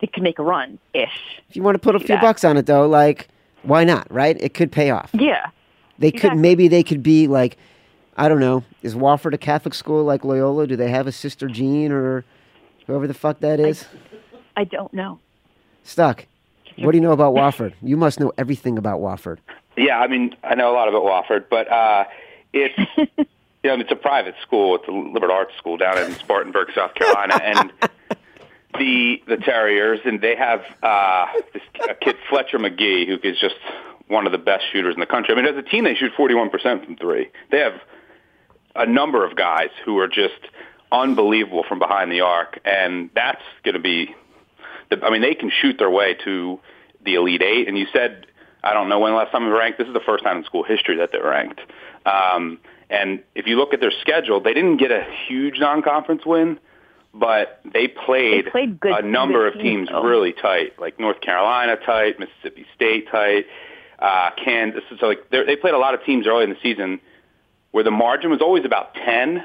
they 0.00 0.06
can 0.06 0.22
make 0.22 0.38
a 0.38 0.42
run 0.42 0.78
ish. 0.94 1.40
If 1.48 1.56
you 1.56 1.62
want 1.62 1.74
to 1.74 1.78
put 1.78 1.94
a 1.94 1.98
few 2.00 2.14
Yeah. 2.14 2.20
bucks 2.20 2.44
on 2.44 2.56
it 2.56 2.66
though, 2.66 2.86
like 2.88 3.28
why 3.62 3.84
not, 3.84 4.10
right? 4.12 4.36
It 4.40 4.54
could 4.54 4.72
pay 4.72 4.90
off. 4.90 5.10
Yeah. 5.12 5.46
They 5.98 6.10
could 6.12 6.36
maybe 6.36 6.68
they 6.68 6.82
could 6.82 7.02
be 7.02 7.26
like, 7.26 7.56
I 8.16 8.28
don't 8.28 8.40
know. 8.40 8.64
Is 8.82 8.94
Wofford 8.94 9.34
a 9.34 9.38
Catholic 9.38 9.74
school 9.74 10.04
like 10.04 10.24
Loyola? 10.24 10.66
Do 10.66 10.76
they 10.76 10.90
have 10.90 11.06
a 11.06 11.12
Sister 11.12 11.48
Jean 11.48 11.90
or 11.92 12.24
whoever 12.86 13.06
the 13.06 13.14
fuck 13.14 13.40
that 13.40 13.58
is? 13.60 13.84
I 14.56 14.64
don't 14.64 14.92
know. 14.94 15.18
Stuck. 15.82 16.26
What 16.78 16.92
do 16.92 16.98
you 16.98 17.02
know 17.02 17.12
about 17.12 17.34
Wofford? 17.34 17.72
You 17.82 17.96
must 17.96 18.20
know 18.20 18.32
everything 18.38 18.78
about 18.78 19.00
Wofford. 19.00 19.38
Yeah, 19.76 19.98
I 19.98 20.06
mean, 20.06 20.36
I 20.44 20.54
know 20.54 20.70
a 20.70 20.74
lot 20.74 20.88
about 20.88 21.02
Wofford, 21.02 21.46
but 21.50 21.68
uh, 21.70 22.04
it's 22.66 23.08
you 23.62 23.70
know, 23.70 23.80
it's 23.80 23.92
a 23.92 23.96
private 23.96 24.34
school. 24.42 24.76
It's 24.76 24.88
a 24.88 24.92
liberal 24.92 25.32
arts 25.32 25.56
school 25.58 25.76
down 25.76 25.98
in 25.98 26.12
Spartanburg, 26.14 26.68
South 26.74 26.94
Carolina, 26.94 27.40
and 27.42 27.72
the 28.78 29.22
the 29.26 29.36
Terriers, 29.36 30.00
and 30.04 30.20
they 30.20 30.36
have 30.36 30.62
uh, 30.82 31.26
this 31.52 31.62
a 31.88 31.94
kid 31.94 32.16
Fletcher 32.28 32.58
Magee, 32.58 33.06
who 33.06 33.18
is 33.22 33.38
just 33.38 33.56
one 34.08 34.26
of 34.26 34.32
the 34.32 34.38
best 34.38 34.64
shooters 34.72 34.94
in 34.94 35.00
the 35.00 35.06
country. 35.06 35.34
I 35.34 35.36
mean, 35.36 35.46
as 35.46 35.56
a 35.56 35.68
team, 35.68 35.84
they 35.84 35.94
shoot 35.94 36.12
41% 36.18 36.84
from 36.84 36.96
three. 36.96 37.28
They 37.50 37.58
have 37.58 37.74
a 38.74 38.86
number 38.86 39.24
of 39.24 39.36
guys 39.36 39.68
who 39.84 39.98
are 39.98 40.08
just 40.08 40.40
unbelievable 40.90 41.64
from 41.68 41.78
behind 41.78 42.10
the 42.10 42.22
arc, 42.22 42.58
and 42.64 43.10
that's 43.14 43.42
going 43.64 43.74
to 43.74 43.80
be. 43.80 44.14
The, 44.90 45.04
I 45.04 45.10
mean, 45.10 45.20
they 45.20 45.34
can 45.34 45.50
shoot 45.50 45.76
their 45.78 45.90
way 45.90 46.16
to 46.24 46.58
the 47.04 47.14
Elite 47.16 47.42
Eight. 47.42 47.68
And 47.68 47.76
you 47.76 47.86
said, 47.92 48.26
I 48.62 48.72
don't 48.72 48.88
know 48.88 48.98
when 48.98 49.12
the 49.12 49.18
last 49.18 49.32
time 49.32 49.44
they 49.44 49.50
were 49.50 49.58
ranked. 49.58 49.78
This 49.78 49.88
is 49.88 49.94
the 49.94 50.00
first 50.00 50.24
time 50.24 50.38
in 50.38 50.44
school 50.44 50.62
history 50.62 50.96
that 50.96 51.10
they're 51.12 51.28
ranked. 51.28 51.60
Um, 52.08 52.58
and 52.90 53.20
if 53.34 53.46
you 53.46 53.56
look 53.56 53.74
at 53.74 53.80
their 53.80 53.92
schedule, 54.00 54.40
they 54.40 54.54
didn't 54.54 54.78
get 54.78 54.90
a 54.90 55.04
huge 55.26 55.58
non-conference 55.58 56.24
win, 56.24 56.58
but 57.12 57.60
they 57.72 57.88
played, 57.88 58.46
They 58.46 58.50
played 58.50 58.80
good- 58.80 59.04
a 59.04 59.06
number 59.06 59.46
of 59.46 59.54
teams 59.54 59.88
really 59.90 60.32
tight, 60.32 60.78
like 60.78 60.98
North 60.98 61.20
Carolina 61.20 61.76
tight, 61.76 62.18
Mississippi 62.18 62.64
State 62.74 63.08
tight, 63.10 63.46
uh, 63.98 64.30
Kansas. 64.42 64.82
So 65.00 65.06
like 65.08 65.28
they 65.30 65.56
played 65.56 65.74
a 65.74 65.78
lot 65.78 65.94
of 65.94 66.04
teams 66.04 66.26
early 66.26 66.44
in 66.44 66.50
the 66.50 66.58
season 66.62 67.00
where 67.72 67.84
the 67.84 67.90
margin 67.90 68.30
was 68.30 68.40
always 68.40 68.64
about 68.64 68.94
ten, 68.94 69.44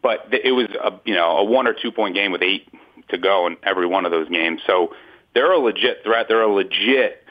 but 0.00 0.30
th- 0.30 0.42
it 0.44 0.52
was 0.52 0.68
a 0.82 0.92
you 1.04 1.14
know 1.14 1.38
a 1.38 1.44
one 1.44 1.66
or 1.66 1.74
two 1.74 1.90
point 1.90 2.14
game 2.14 2.32
with 2.32 2.42
eight 2.42 2.68
to 3.08 3.18
go 3.18 3.46
in 3.46 3.56
every 3.64 3.86
one 3.86 4.04
of 4.06 4.12
those 4.12 4.28
games. 4.28 4.60
So 4.66 4.94
they're 5.34 5.52
a 5.52 5.58
legit 5.58 6.02
threat. 6.04 6.26
They're 6.28 6.42
a 6.42 6.52
legit 6.52 7.24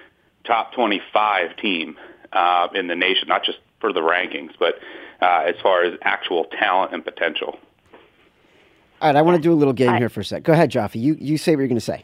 top 0.44 0.74
twenty 0.74 1.02
five 1.14 1.56
team 1.58 1.98
uh, 2.34 2.68
in 2.76 2.88
the 2.88 2.96
nation, 2.96 3.28
not 3.30 3.44
just 3.44 3.60
for 3.80 3.94
the 3.94 4.02
rankings, 4.02 4.52
but 4.60 4.76
uh, 5.22 5.44
as 5.48 5.56
far 5.62 5.84
as 5.84 5.98
actual 6.02 6.46
talent 6.46 6.94
and 6.94 7.04
potential. 7.04 7.58
All 9.02 9.08
right, 9.10 9.16
I 9.16 9.22
want 9.22 9.38
to 9.38 9.42
do 9.42 9.54
a 9.54 9.56
little 9.56 9.74
game 9.74 9.90
I- 9.90 9.98
here 9.98 10.10
for 10.10 10.22
a 10.22 10.26
sec. 10.26 10.44
Go 10.44 10.54
ahead, 10.54 10.72
Joffe. 10.72 10.96
You 10.96 11.16
you 11.20 11.38
say 11.38 11.56
what 11.56 11.62
you're 11.62 11.68
going 11.68 11.78
to 11.78 11.82
say. 11.82 12.04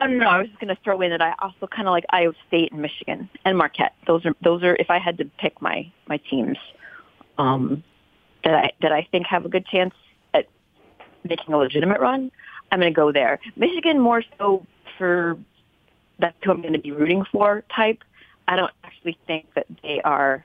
I 0.00 0.06
don't 0.06 0.18
know. 0.18 0.28
I 0.28 0.38
was 0.38 0.48
just 0.48 0.60
going 0.60 0.74
to 0.74 0.82
throw 0.82 1.00
in 1.00 1.10
that 1.10 1.22
I 1.22 1.34
also 1.38 1.66
kind 1.66 1.88
of 1.88 1.92
like 1.92 2.04
Iowa 2.10 2.34
State 2.48 2.72
and 2.72 2.82
Michigan 2.82 3.30
and 3.44 3.56
Marquette. 3.56 3.94
Those 4.06 4.26
are 4.26 4.34
those 4.42 4.62
are 4.62 4.76
if 4.76 4.90
I 4.90 4.98
had 4.98 5.16
to 5.18 5.24
pick 5.38 5.62
my 5.62 5.90
my 6.08 6.18
teams 6.18 6.58
um, 7.38 7.82
that 8.42 8.54
I 8.54 8.70
that 8.82 8.92
I 8.92 9.06
think 9.10 9.26
have 9.26 9.46
a 9.46 9.48
good 9.48 9.66
chance 9.66 9.94
at 10.34 10.46
making 11.22 11.54
a 11.54 11.56
legitimate 11.56 12.00
run. 12.00 12.30
I'm 12.70 12.80
going 12.80 12.92
to 12.92 12.96
go 12.96 13.12
there. 13.12 13.38
Michigan 13.56 14.00
more 14.00 14.22
so 14.36 14.66
for 14.98 15.38
that's 16.18 16.36
who 16.44 16.50
I'm 16.50 16.60
going 16.60 16.74
to 16.74 16.80
be 16.80 16.92
rooting 16.92 17.24
for 17.32 17.64
type. 17.74 18.02
I 18.46 18.56
don't 18.56 18.72
actually 18.82 19.16
think 19.26 19.46
that 19.54 19.66
they 19.82 20.00
are. 20.02 20.44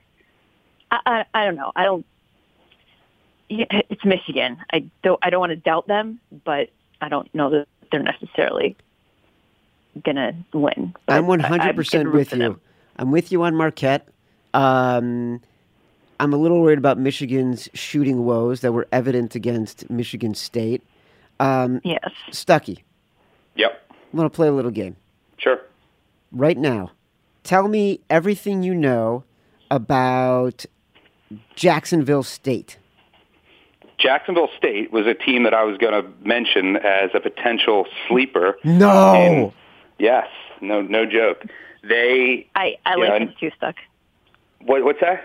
I 0.92 1.00
I, 1.06 1.26
I 1.34 1.46
don't 1.46 1.56
know. 1.56 1.72
I 1.76 1.84
don't. 1.84 2.06
It's 3.50 4.06
Michigan. 4.06 4.58
I 4.72 4.86
don't. 5.04 5.20
I 5.24 5.30
don't 5.30 5.40
want 5.40 5.52
to 5.52 5.56
doubt 5.56 5.88
them, 5.88 6.20
but 6.46 6.70
I 7.02 7.10
don't 7.10 7.34
know 7.34 7.50
that 7.50 7.68
they're 7.92 8.04
necessarily 8.04 8.76
gonna 10.04 10.34
win. 10.54 10.94
But 11.06 11.16
I'm 11.18 11.26
100 11.28 11.76
percent 11.76 12.12
with 12.14 12.32
you. 12.34 12.38
them. 12.38 12.62
I'm 12.98 13.12
with 13.12 13.32
you 13.32 13.42
on 13.44 13.56
Marquette. 13.56 14.08
Um, 14.54 15.42
I'm 16.20 16.34
a 16.34 16.38
little 16.38 16.62
worried 16.62 16.78
about 16.78 16.98
Michigan's 17.00 17.70
shooting 17.74 18.26
woes 18.26 18.62
that 18.62 18.72
were 18.74 18.88
evident 18.92 19.36
against 19.36 19.90
Michigan 19.90 20.36
State. 20.36 20.84
Um, 21.40 21.80
Yes. 21.86 22.10
Stuckey, 22.32 22.80
Yep, 23.56 23.82
I'm 23.92 24.18
going 24.18 24.30
to 24.30 24.36
play 24.36 24.50
a 24.50 24.52
little 24.52 24.72
game 24.72 24.98
sure. 25.38 25.62
right 26.34 26.58
now. 26.58 26.92
Tell 27.46 27.70
me 27.70 28.02
everything 28.10 28.62
you 28.64 28.76
know 28.76 29.24
about 29.72 30.66
Jacksonville 31.56 32.24
State. 32.24 32.78
Jacksonville 33.98 34.50
State 34.58 34.92
was 34.92 35.06
a 35.08 35.14
team 35.14 35.44
that 35.44 35.54
I 35.54 35.64
was 35.64 35.78
going 35.78 35.94
to 35.94 36.10
mention 36.26 36.78
as 36.78 37.10
a 37.14 37.20
potential 37.20 37.86
sleeper. 38.08 38.58
No. 38.64 39.14
And- 39.16 39.52
yes, 39.98 40.28
no, 40.62 40.82
no 40.82 41.06
joke. 41.06 41.44
They 41.88 42.48
I 42.56 42.78
I 42.86 42.96
like 42.96 43.10
and- 43.12 43.30
them 43.30 43.36
too, 43.40 43.52
Stuck. 43.58 43.76
what, 44.62 44.84
what's 44.84 45.00
that? 45.02 45.24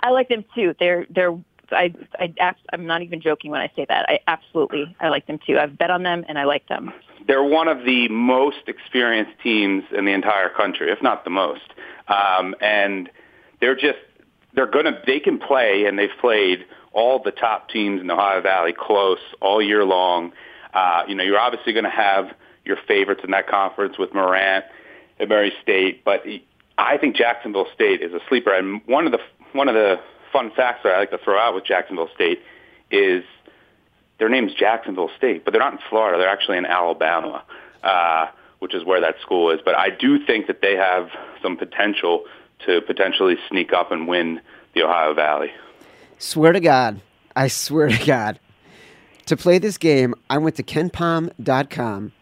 I 0.00 0.10
like 0.10 0.28
them 0.28 0.44
too. 0.54 0.74
They're 0.78 1.06
they're. 1.10 1.32
I 1.72 1.92
I 2.20 2.54
I'm 2.72 2.86
not 2.86 3.02
even 3.02 3.20
joking 3.20 3.50
when 3.50 3.60
I 3.60 3.70
say 3.74 3.86
that. 3.88 4.06
I 4.08 4.20
absolutely 4.28 4.94
I 5.00 5.08
like 5.08 5.26
them 5.26 5.38
too. 5.44 5.58
I've 5.58 5.76
bet 5.76 5.90
on 5.90 6.02
them 6.02 6.24
and 6.28 6.38
I 6.38 6.44
like 6.44 6.68
them. 6.68 6.92
They're 7.26 7.42
one 7.42 7.66
of 7.66 7.84
the 7.84 8.08
most 8.08 8.68
experienced 8.68 9.32
teams 9.42 9.82
in 9.96 10.04
the 10.04 10.12
entire 10.12 10.48
country, 10.50 10.92
if 10.92 11.02
not 11.02 11.24
the 11.24 11.30
most. 11.30 11.72
Um, 12.08 12.54
and 12.60 13.10
they're 13.60 13.74
just 13.74 13.98
they're 14.56 14.66
gonna 14.66 15.00
they 15.06 15.20
can 15.20 15.38
play, 15.38 15.84
and 15.86 15.98
they've 15.98 16.10
played 16.20 16.66
all 16.92 17.22
the 17.22 17.30
top 17.30 17.68
teams 17.68 18.00
in 18.00 18.06
the 18.06 18.14
Ohio 18.14 18.40
Valley 18.40 18.74
close 18.76 19.18
all 19.40 19.62
year 19.62 19.84
long. 19.84 20.32
Uh, 20.72 21.02
you 21.06 21.14
know, 21.14 21.22
you're 21.22 21.38
obviously 21.38 21.72
going 21.72 21.84
to 21.84 21.90
have 21.90 22.34
your 22.64 22.78
favorites 22.88 23.20
in 23.22 23.30
that 23.30 23.46
conference 23.46 23.98
with 23.98 24.12
Morant 24.14 24.64
and 25.18 25.28
Murray 25.28 25.52
State, 25.62 26.04
but 26.04 26.24
I 26.78 26.96
think 26.96 27.16
Jacksonville 27.16 27.68
State 27.74 28.02
is 28.02 28.12
a 28.12 28.20
sleeper. 28.28 28.52
And 28.52 28.80
one 28.86 29.06
of 29.06 29.12
the 29.12 29.18
one 29.52 29.68
of 29.68 29.74
the 29.74 30.00
fun 30.32 30.50
facts 30.56 30.80
that 30.84 30.94
I 30.94 30.98
like 30.98 31.10
to 31.10 31.18
throw 31.18 31.38
out 31.38 31.54
with 31.54 31.64
Jacksonville 31.64 32.10
State 32.14 32.40
is 32.90 33.24
their 34.18 34.28
name's 34.28 34.54
Jacksonville 34.54 35.10
State, 35.16 35.44
but 35.44 35.52
they're 35.52 35.60
not 35.60 35.74
in 35.74 35.78
Florida. 35.90 36.18
They're 36.18 36.28
actually 36.28 36.58
in 36.58 36.66
Alabama, 36.66 37.44
uh, 37.84 38.26
which 38.58 38.74
is 38.74 38.84
where 38.84 39.00
that 39.02 39.16
school 39.20 39.50
is. 39.50 39.60
But 39.64 39.76
I 39.76 39.90
do 39.90 40.24
think 40.24 40.46
that 40.46 40.62
they 40.62 40.76
have 40.76 41.10
some 41.42 41.56
potential 41.56 42.24
to 42.64 42.80
potentially 42.82 43.36
sneak 43.48 43.72
up 43.72 43.92
and 43.92 44.08
win 44.08 44.40
the 44.74 44.82
Ohio 44.82 45.14
Valley. 45.14 45.50
Swear 46.18 46.52
to 46.52 46.60
God, 46.60 47.00
I 47.34 47.48
swear 47.48 47.88
to 47.88 48.06
God. 48.06 48.40
To 49.26 49.36
play 49.36 49.58
this 49.58 49.76
game, 49.76 50.14
I 50.30 50.38
went 50.38 50.56
to 50.56 50.62
kenpom.com 50.62 52.12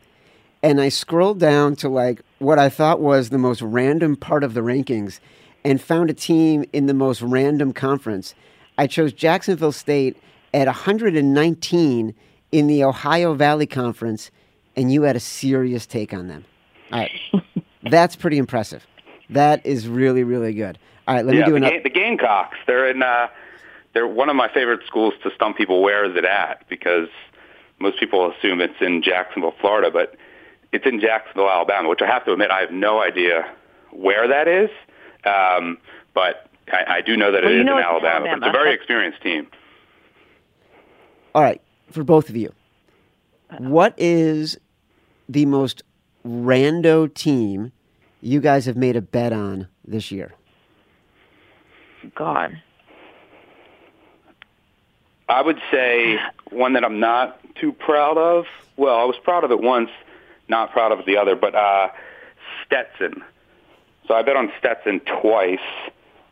and 0.62 0.81
I 0.81 0.88
scrolled 0.88 1.38
down 1.38 1.76
to 1.76 1.88
like 1.88 2.23
what 2.38 2.59
I 2.59 2.71
thought 2.71 3.00
was 3.00 3.29
the 3.29 3.38
most 3.38 3.61
random 3.61 4.17
part 4.17 4.43
of 4.43 4.55
the 4.55 4.62
rankings 4.62 5.21
and 5.64 5.81
found 5.81 6.11
a 6.11 6.14
team 6.14 6.64
in 6.73 6.87
the 6.87 6.95
most 6.95 7.21
random 7.21 7.73
conference. 7.73 8.35
I 8.79 8.87
chose 8.87 9.12
Jacksonville 9.12 9.73
State 9.73 10.17
at 10.53 10.67
119 10.67 12.14
in 12.53 12.67
the 12.67 12.85
Ohio 12.85 13.35
Valley 13.35 13.67
Conference, 13.67 14.31
and 14.76 14.93
you 14.93 15.03
had 15.03 15.17
a 15.17 15.21
serious 15.21 15.87
take 15.87 16.14
on 16.14 16.29
them. 16.29 16.45
All 16.93 17.00
right. 17.00 17.45
That's 17.83 18.17
pretty 18.17 18.38
impressive. 18.38 18.87
That 19.31 19.64
is 19.64 19.88
really, 19.88 20.25
really 20.25 20.52
good. 20.54 20.78
All 21.07 21.14
right, 21.14 21.25
let 21.25 21.35
yeah, 21.35 21.40
me 21.40 21.45
do 21.47 21.50
the, 21.52 21.57
another. 21.57 21.76
Ga- 21.76 21.83
the 21.83 21.90
Gamecocks. 21.90 22.59
They're 22.66 22.90
in. 22.90 23.02
Uh, 23.02 23.28
they're 23.93 24.07
one 24.07 24.28
of 24.28 24.37
my 24.37 24.49
favorite 24.52 24.81
schools 24.87 25.14
to 25.23 25.31
stump 25.35 25.57
people. 25.57 25.83
Where 25.83 26.04
is 26.04 26.16
it 26.16 26.25
at? 26.25 26.69
Because 26.69 27.09
most 27.78 27.99
people 28.00 28.33
assume 28.33 28.61
it's 28.61 28.81
in 28.81 29.02
Jacksonville, 29.02 29.54
Florida, 29.61 29.90
but 29.90 30.16
it's 30.73 30.87
in 30.87 31.00
Jacksonville, 31.00 31.49
Alabama. 31.49 31.88
Which 31.88 32.02
I 32.02 32.07
have 32.07 32.25
to 32.25 32.33
admit, 32.33 32.50
I 32.50 32.61
have 32.61 32.73
no 32.73 33.00
idea 33.00 33.50
where 33.93 34.26
that 34.28 34.49
is. 34.49 34.71
Um, 35.25 35.78
but 36.12 36.49
I, 36.73 36.97
I 36.97 37.00
do 37.00 37.16
know 37.16 37.33
that 37.33 37.43
Well, 37.43 37.52
it 37.52 37.54
you 37.54 37.61
is 37.61 37.66
know 37.66 37.78
in 37.78 37.85
it's 37.85 37.88
in 37.88 38.07
Alabama. 38.07 38.26
But 38.26 38.38
it's 38.38 38.47
a 38.49 38.52
very 38.52 38.75
experienced 38.75 39.23
team. 39.23 39.47
All 41.35 41.43
right, 41.43 41.61
for 41.90 42.04
both 42.04 42.28
of 42.28 42.37
you, 42.37 42.52
what 43.59 43.95
is 43.97 44.59
the 45.28 45.47
most 45.47 45.83
rando 46.26 47.12
team 47.12 47.73
you 48.25 48.40
guys 48.40 48.64
have 48.66 48.76
made 48.76 48.97
a 48.97 49.02
bet 49.02 49.33
on 49.33 49.69
this 49.87 50.11
year? 50.11 50.33
God. 52.14 52.61
I 55.28 55.43
would 55.43 55.61
say 55.71 56.19
one 56.50 56.73
that 56.75 56.85
I'm 56.85 57.00
not 57.00 57.38
too 57.57 57.73
proud 57.73 58.16
of. 58.16 58.47
Well, 58.76 58.97
I 58.97 59.04
was 59.04 59.16
proud 59.23 59.45
of 59.45 59.50
it 59.50 59.61
once, 59.61 59.90
not 60.49 60.73
proud 60.73 60.93
of 60.93 61.04
the 61.07 61.16
other, 61.16 61.37
but 61.37 61.54
uh, 61.54 61.88
Stetson. 62.64 63.23
So 64.07 64.14
I 64.14 64.23
bet 64.23 64.37
on 64.37 64.50
Stetson 64.59 65.00
twice 65.00 65.59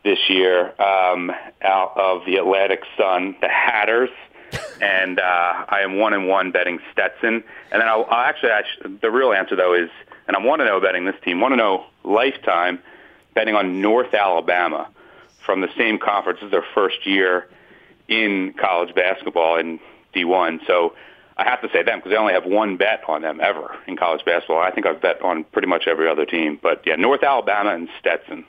this 0.03 0.19
year 0.29 0.69
um, 0.81 1.31
out 1.61 1.93
of 1.95 2.25
the 2.25 2.37
Atlantic 2.37 2.83
Sun, 2.97 3.35
the 3.41 3.49
Hatters, 3.49 4.09
and 4.81 5.19
uh, 5.19 5.65
I 5.69 5.81
am 5.81 5.97
one 5.97 6.13
and 6.13 6.27
one 6.27 6.51
betting 6.51 6.79
Stetson. 6.91 7.43
And 7.71 7.81
then 7.81 7.87
I'll, 7.87 8.05
I'll 8.05 8.25
actually, 8.25 8.51
actually, 8.51 8.97
the 9.01 9.09
real 9.09 9.31
answer 9.31 9.55
though 9.55 9.73
is, 9.73 9.89
and 10.27 10.35
I'm 10.35 10.43
one 10.43 10.61
and 10.61 10.67
zero 10.67 10.79
betting 10.81 11.05
this 11.05 11.15
team, 11.23 11.41
one 11.41 11.51
and 11.51 11.59
zero 11.59 11.85
lifetime 12.03 12.79
betting 13.35 13.55
on 13.55 13.81
North 13.81 14.13
Alabama 14.13 14.89
from 15.45 15.61
the 15.61 15.69
same 15.77 15.97
conference. 15.99 16.39
This 16.39 16.47
is 16.47 16.51
their 16.51 16.65
first 16.73 17.05
year 17.05 17.47
in 18.07 18.53
college 18.59 18.93
basketball 18.95 19.57
in 19.57 19.79
D1. 20.15 20.65
So 20.67 20.93
I 21.37 21.43
have 21.45 21.61
to 21.61 21.69
say 21.69 21.83
them 21.83 21.99
because 21.99 22.13
I 22.13 22.15
only 22.17 22.33
have 22.33 22.45
one 22.45 22.77
bet 22.77 23.03
on 23.07 23.21
them 23.21 23.39
ever 23.41 23.75
in 23.87 23.97
college 23.97 24.23
basketball. 24.25 24.59
I 24.59 24.71
think 24.71 24.85
I've 24.85 25.01
bet 25.01 25.21
on 25.21 25.43
pretty 25.45 25.67
much 25.67 25.87
every 25.87 26.07
other 26.07 26.25
team. 26.25 26.59
But 26.61 26.83
yeah, 26.85 26.95
North 26.95 27.23
Alabama 27.23 27.71
and 27.73 27.89
Stetson. 27.99 28.45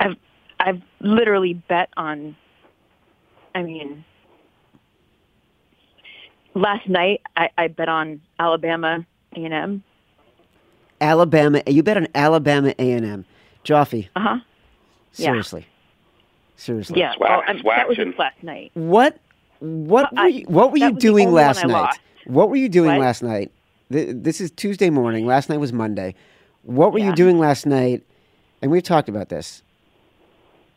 I've 0.00 0.16
I've 0.58 0.82
literally 1.00 1.54
bet 1.54 1.88
on. 1.96 2.36
I 3.54 3.62
mean, 3.62 4.04
last 6.54 6.88
night 6.88 7.22
I, 7.36 7.48
I 7.56 7.68
bet 7.68 7.88
on 7.88 8.20
Alabama 8.38 9.06
A 9.34 9.44
and 9.44 9.54
M. 9.54 9.82
Alabama. 11.00 11.62
You 11.66 11.82
bet 11.82 11.96
on 11.96 12.08
Alabama 12.14 12.74
A 12.78 12.92
and 12.92 13.04
M. 13.04 13.24
Joffe, 13.64 14.08
Uh 14.16 14.20
huh. 14.20 14.36
Yeah. 15.16 15.26
seriously, 15.26 15.66
seriously. 16.56 17.00
Yeah. 17.00 17.14
Swax- 17.14 17.18
well, 17.20 17.42
I'm- 17.46 17.60
that 17.64 17.88
was 17.88 17.96
just 17.96 18.18
last 18.18 18.42
night. 18.42 18.70
What? 18.74 19.18
What 19.60 20.14
were 20.14 20.26
you, 20.28 20.44
What 20.46 20.70
were 20.72 20.78
that 20.78 20.92
you 20.92 20.98
doing 20.98 21.32
last 21.32 21.64
night? 21.64 21.98
What 22.26 22.50
were 22.50 22.56
you 22.56 22.68
doing 22.68 22.90
What? 22.90 23.00
last 23.00 23.22
night? 23.22 23.50
This 23.88 24.40
is 24.40 24.50
Tuesday 24.50 24.90
morning. 24.90 25.26
Last 25.26 25.48
night 25.48 25.58
was 25.58 25.72
Monday. 25.72 26.14
What 26.62 26.92
were 26.92 26.98
you 26.98 27.14
doing 27.14 27.38
last 27.38 27.64
night? 27.66 28.02
And 28.60 28.70
we've 28.70 28.82
talked 28.82 29.08
about 29.08 29.28
this. 29.30 29.62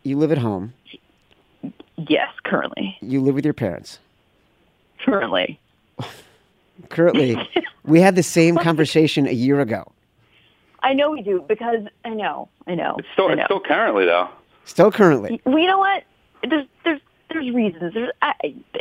You 0.03 0.17
live 0.17 0.31
at 0.31 0.37
home. 0.37 0.73
Yes, 1.97 2.29
currently. 2.43 2.97
You 3.01 3.19
live 3.21 3.35
with 3.35 3.43
your 3.45 3.53
parents. 3.53 3.99
Currently. 5.03 5.59
Currently, 6.89 7.37
we 7.83 7.99
had 7.99 8.15
the 8.15 8.23
same 8.23 8.57
conversation 8.57 9.27
a 9.27 9.31
year 9.31 9.59
ago. 9.59 9.91
I 10.81 10.93
know 10.93 11.11
we 11.11 11.21
do 11.21 11.43
because 11.47 11.85
I 12.05 12.09
know, 12.09 12.47
I 12.67 12.75
know. 12.75 12.95
It's 12.99 13.07
still 13.13 13.27
I 13.27 13.33
it's 13.33 13.45
still 13.45 13.59
currently 13.59 14.05
though. 14.05 14.29
Still 14.65 14.91
currently. 14.91 15.41
Well, 15.45 15.59
you 15.59 15.67
know 15.67 15.79
what? 15.79 16.03
There's 16.47 16.67
there's 16.85 17.01
there's 17.29 17.53
reasons. 17.53 17.93
There's 17.93 18.11
I, 18.21 18.33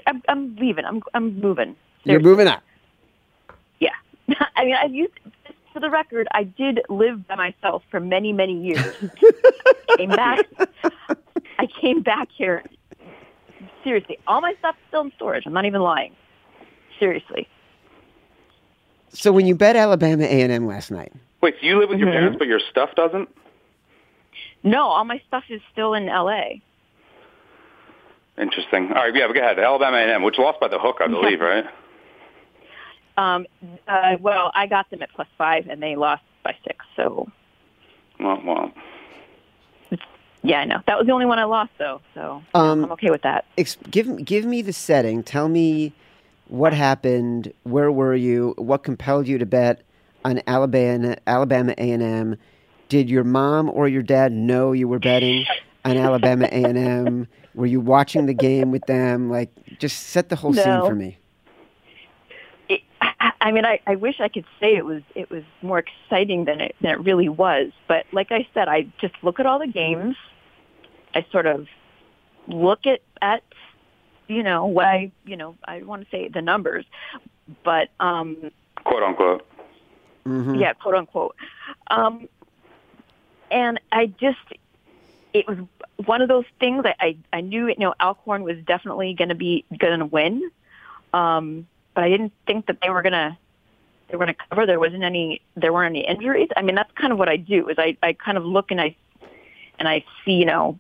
I'm, 0.07 0.23
I'm 0.29 0.57
leaving. 0.57 0.85
I'm 0.85 1.03
I'm 1.15 1.41
moving. 1.41 1.77
You're 2.05 2.21
moving 2.21 2.47
on. 2.47 2.61
Yeah. 3.81 3.91
I 4.57 4.65
mean, 4.65 4.77
I've 4.81 4.95
used 4.95 5.13
for 5.73 5.81
the 5.81 5.91
record. 5.91 6.29
I 6.33 6.45
did 6.45 6.81
live 6.89 7.27
by 7.27 7.35
myself 7.35 7.83
for 7.91 8.01
many 8.01 8.33
many 8.33 8.63
years. 8.63 8.95
came 9.97 10.11
back. 10.11 10.47
I 11.59 11.67
came 11.81 12.03
back 12.03 12.29
here. 12.37 12.63
Seriously, 13.83 14.19
all 14.27 14.41
my 14.41 14.55
stuff's 14.59 14.79
still 14.89 15.03
in 15.03 15.13
storage. 15.17 15.45
I'm 15.47 15.53
not 15.53 15.65
even 15.65 15.81
lying. 15.81 16.15
Seriously. 16.99 17.49
So 19.11 19.33
when 19.33 19.47
you 19.47 19.55
bet 19.55 19.77
Alabama 19.77 20.25
A&M 20.25 20.67
last 20.67 20.91
night, 20.91 21.13
Wait, 21.41 21.55
so 21.61 21.67
you 21.67 21.79
live 21.79 21.89
with 21.89 21.99
your 22.01 22.09
Mhm. 22.09 22.13
parents, 22.13 22.37
but 22.39 22.49
your 22.49 22.59
stuff 22.59 22.95
doesn't? 22.97 23.29
No, 24.65 24.87
all 24.87 25.05
my 25.05 25.21
stuff 25.29 25.45
is 25.49 25.61
still 25.73 25.95
in 25.95 26.09
L.A. 26.09 26.61
Interesting. 28.37 28.89
All 28.89 29.05
right, 29.05 29.15
yeah, 29.15 29.27
but 29.29 29.35
go 29.35 29.41
ahead. 29.41 29.59
Alabama 29.59 29.97
A&M, 29.99 30.23
which 30.23 30.39
lost 30.39 30.59
by 30.61 30.69
the 30.69 30.79
hook, 30.79 30.99
I 31.01 31.07
believe, 31.07 31.41
right? 31.41 31.65
Um, 33.17 33.47
uh, 33.89 34.17
well, 34.21 34.51
I 34.55 34.67
got 34.67 34.89
them 34.91 35.03
at 35.03 35.13
plus 35.13 35.27
five, 35.37 35.67
and 35.69 35.83
they 35.83 35.97
lost 35.97 36.23
by 36.45 36.55
six. 36.67 36.85
So 36.97 37.29
Well, 38.21 38.41
well, 38.45 38.73
yeah, 40.43 40.61
I 40.61 40.65
know 40.65 40.81
that 40.87 40.99
was 40.99 41.07
the 41.07 41.13
only 41.13 41.27
one 41.27 41.39
I 41.39 41.45
lost, 41.45 41.71
though. 41.79 42.01
So 42.15 42.43
Um, 42.55 42.85
I'm 42.85 42.93
okay 42.93 43.11
with 43.11 43.23
that. 43.23 43.45
ex- 43.57 43.77
give 43.91 44.25
give 44.25 44.45
me 44.45 44.63
the 44.63 44.73
setting. 44.73 45.23
Tell 45.23 45.49
me 45.49 45.93
what 46.49 46.73
happened. 46.73 47.53
Where 47.63 47.93
were 47.93 48.15
you? 48.15 48.55
What 48.57 48.83
compelled 48.83 49.29
you 49.29 49.39
to 49.39 49.47
bet 49.47 49.83
on 50.25 50.43
Alabama 50.47 51.17
Alabama 51.27 51.75
A&M? 51.79 52.37
Did 52.89 53.11
your 53.11 53.25
mom 53.25 53.71
or 53.71 53.87
your 53.87 54.03
dad 54.03 54.33
know 54.33 54.73
you 54.73 54.89
were 54.89 54.99
betting 54.99 55.45
on 55.85 55.97
Alabama 55.97 56.49
A&M? 56.51 57.29
Were 57.55 57.67
you 57.67 57.81
watching 57.81 58.27
the 58.27 58.35
game 58.35 58.71
with 58.71 58.87
them? 58.87 59.31
Like, 59.31 59.51
just 59.79 60.09
set 60.09 60.29
the 60.29 60.37
whole 60.37 60.55
scene 60.55 60.81
for 60.81 60.95
me. 60.95 61.19
It, 62.69 62.83
I, 63.01 63.33
I 63.41 63.53
mean, 63.53 63.65
I, 63.65 63.81
I 63.87 63.97
wish 63.97 64.21
I 64.21 64.29
could 64.29 64.47
say 64.61 64.77
it 64.77 64.85
was 64.85 65.03
it 65.15 65.31
was 65.31 65.43
more 65.61 65.79
exciting 65.79 66.45
than 66.45 66.61
it 66.61 66.77
than 66.81 66.93
it 66.93 67.01
really 67.01 67.29
was. 67.29 67.73
But 67.87 68.07
like 68.13 68.33
I 68.33 68.47
said, 68.55 68.69
I 68.69 68.89
just 69.01 69.15
look 69.23 69.39
at 69.41 69.47
all 69.47 69.59
the 69.59 69.67
games. 69.67 70.17
I 71.15 71.27
sort 71.31 71.47
of 71.47 71.67
look 72.47 72.87
at 72.87 73.01
at 73.21 73.43
you 74.29 74.43
know 74.43 74.67
what 74.67 74.87
I 74.87 75.11
you 75.25 75.37
know 75.37 75.57
I 75.65 75.83
want 75.83 76.05
to 76.05 76.11
say 76.11 76.29
the 76.29 76.43
numbers, 76.43 76.85
but 77.65 77.89
um, 78.01 78.51
quote 78.85 79.03
unquote. 79.03 79.47
hmm 80.25 80.55
yeah, 80.59 80.73
quote 80.75 80.95
unquote. 80.95 81.35
Um, 81.89 82.29
and 83.51 83.81
I 83.93 84.07
just, 84.07 84.39
it 85.33 85.47
was 85.49 85.59
one 86.05 86.23
of 86.23 86.29
those 86.29 86.45
things. 86.61 86.85
I, 86.85 86.95
I, 87.01 87.17
I 87.33 87.41
knew, 87.41 87.69
you 87.69 87.77
know, 87.79 87.95
Alcorn 88.01 88.43
was 88.43 88.59
definitely 88.67 89.15
going 89.15 89.31
to 89.31 89.35
be 89.35 89.65
going 89.77 89.99
to 89.99 90.07
win, 90.07 90.51
um, 91.13 91.67
but 91.95 92.05
I 92.05 92.09
didn't 92.11 92.33
think 92.47 92.67
that 92.67 92.79
they 92.83 92.91
were 92.91 93.03
going 93.03 93.13
to 93.13 93.37
they 94.09 94.17
were 94.17 94.25
going 94.25 94.35
to 94.35 94.47
cover. 94.49 94.65
There 94.65 94.81
wasn't 94.81 95.03
any, 95.03 95.43
there 95.55 95.71
weren't 95.71 95.95
any 95.95 96.07
injuries. 96.07 96.49
I 96.57 96.63
mean, 96.63 96.75
that's 96.75 96.91
kind 96.93 97.13
of 97.13 97.19
what 97.19 97.29
I 97.29 97.37
do. 97.37 97.69
Is 97.69 97.77
I, 97.79 97.95
I 98.03 98.15
kind 98.15 98.39
of 98.39 98.45
look 98.45 98.71
and 98.71 98.81
I, 98.81 98.97
and 99.79 99.87
I 99.87 100.03
see, 100.25 100.33
you 100.33 100.47
know, 100.47 100.79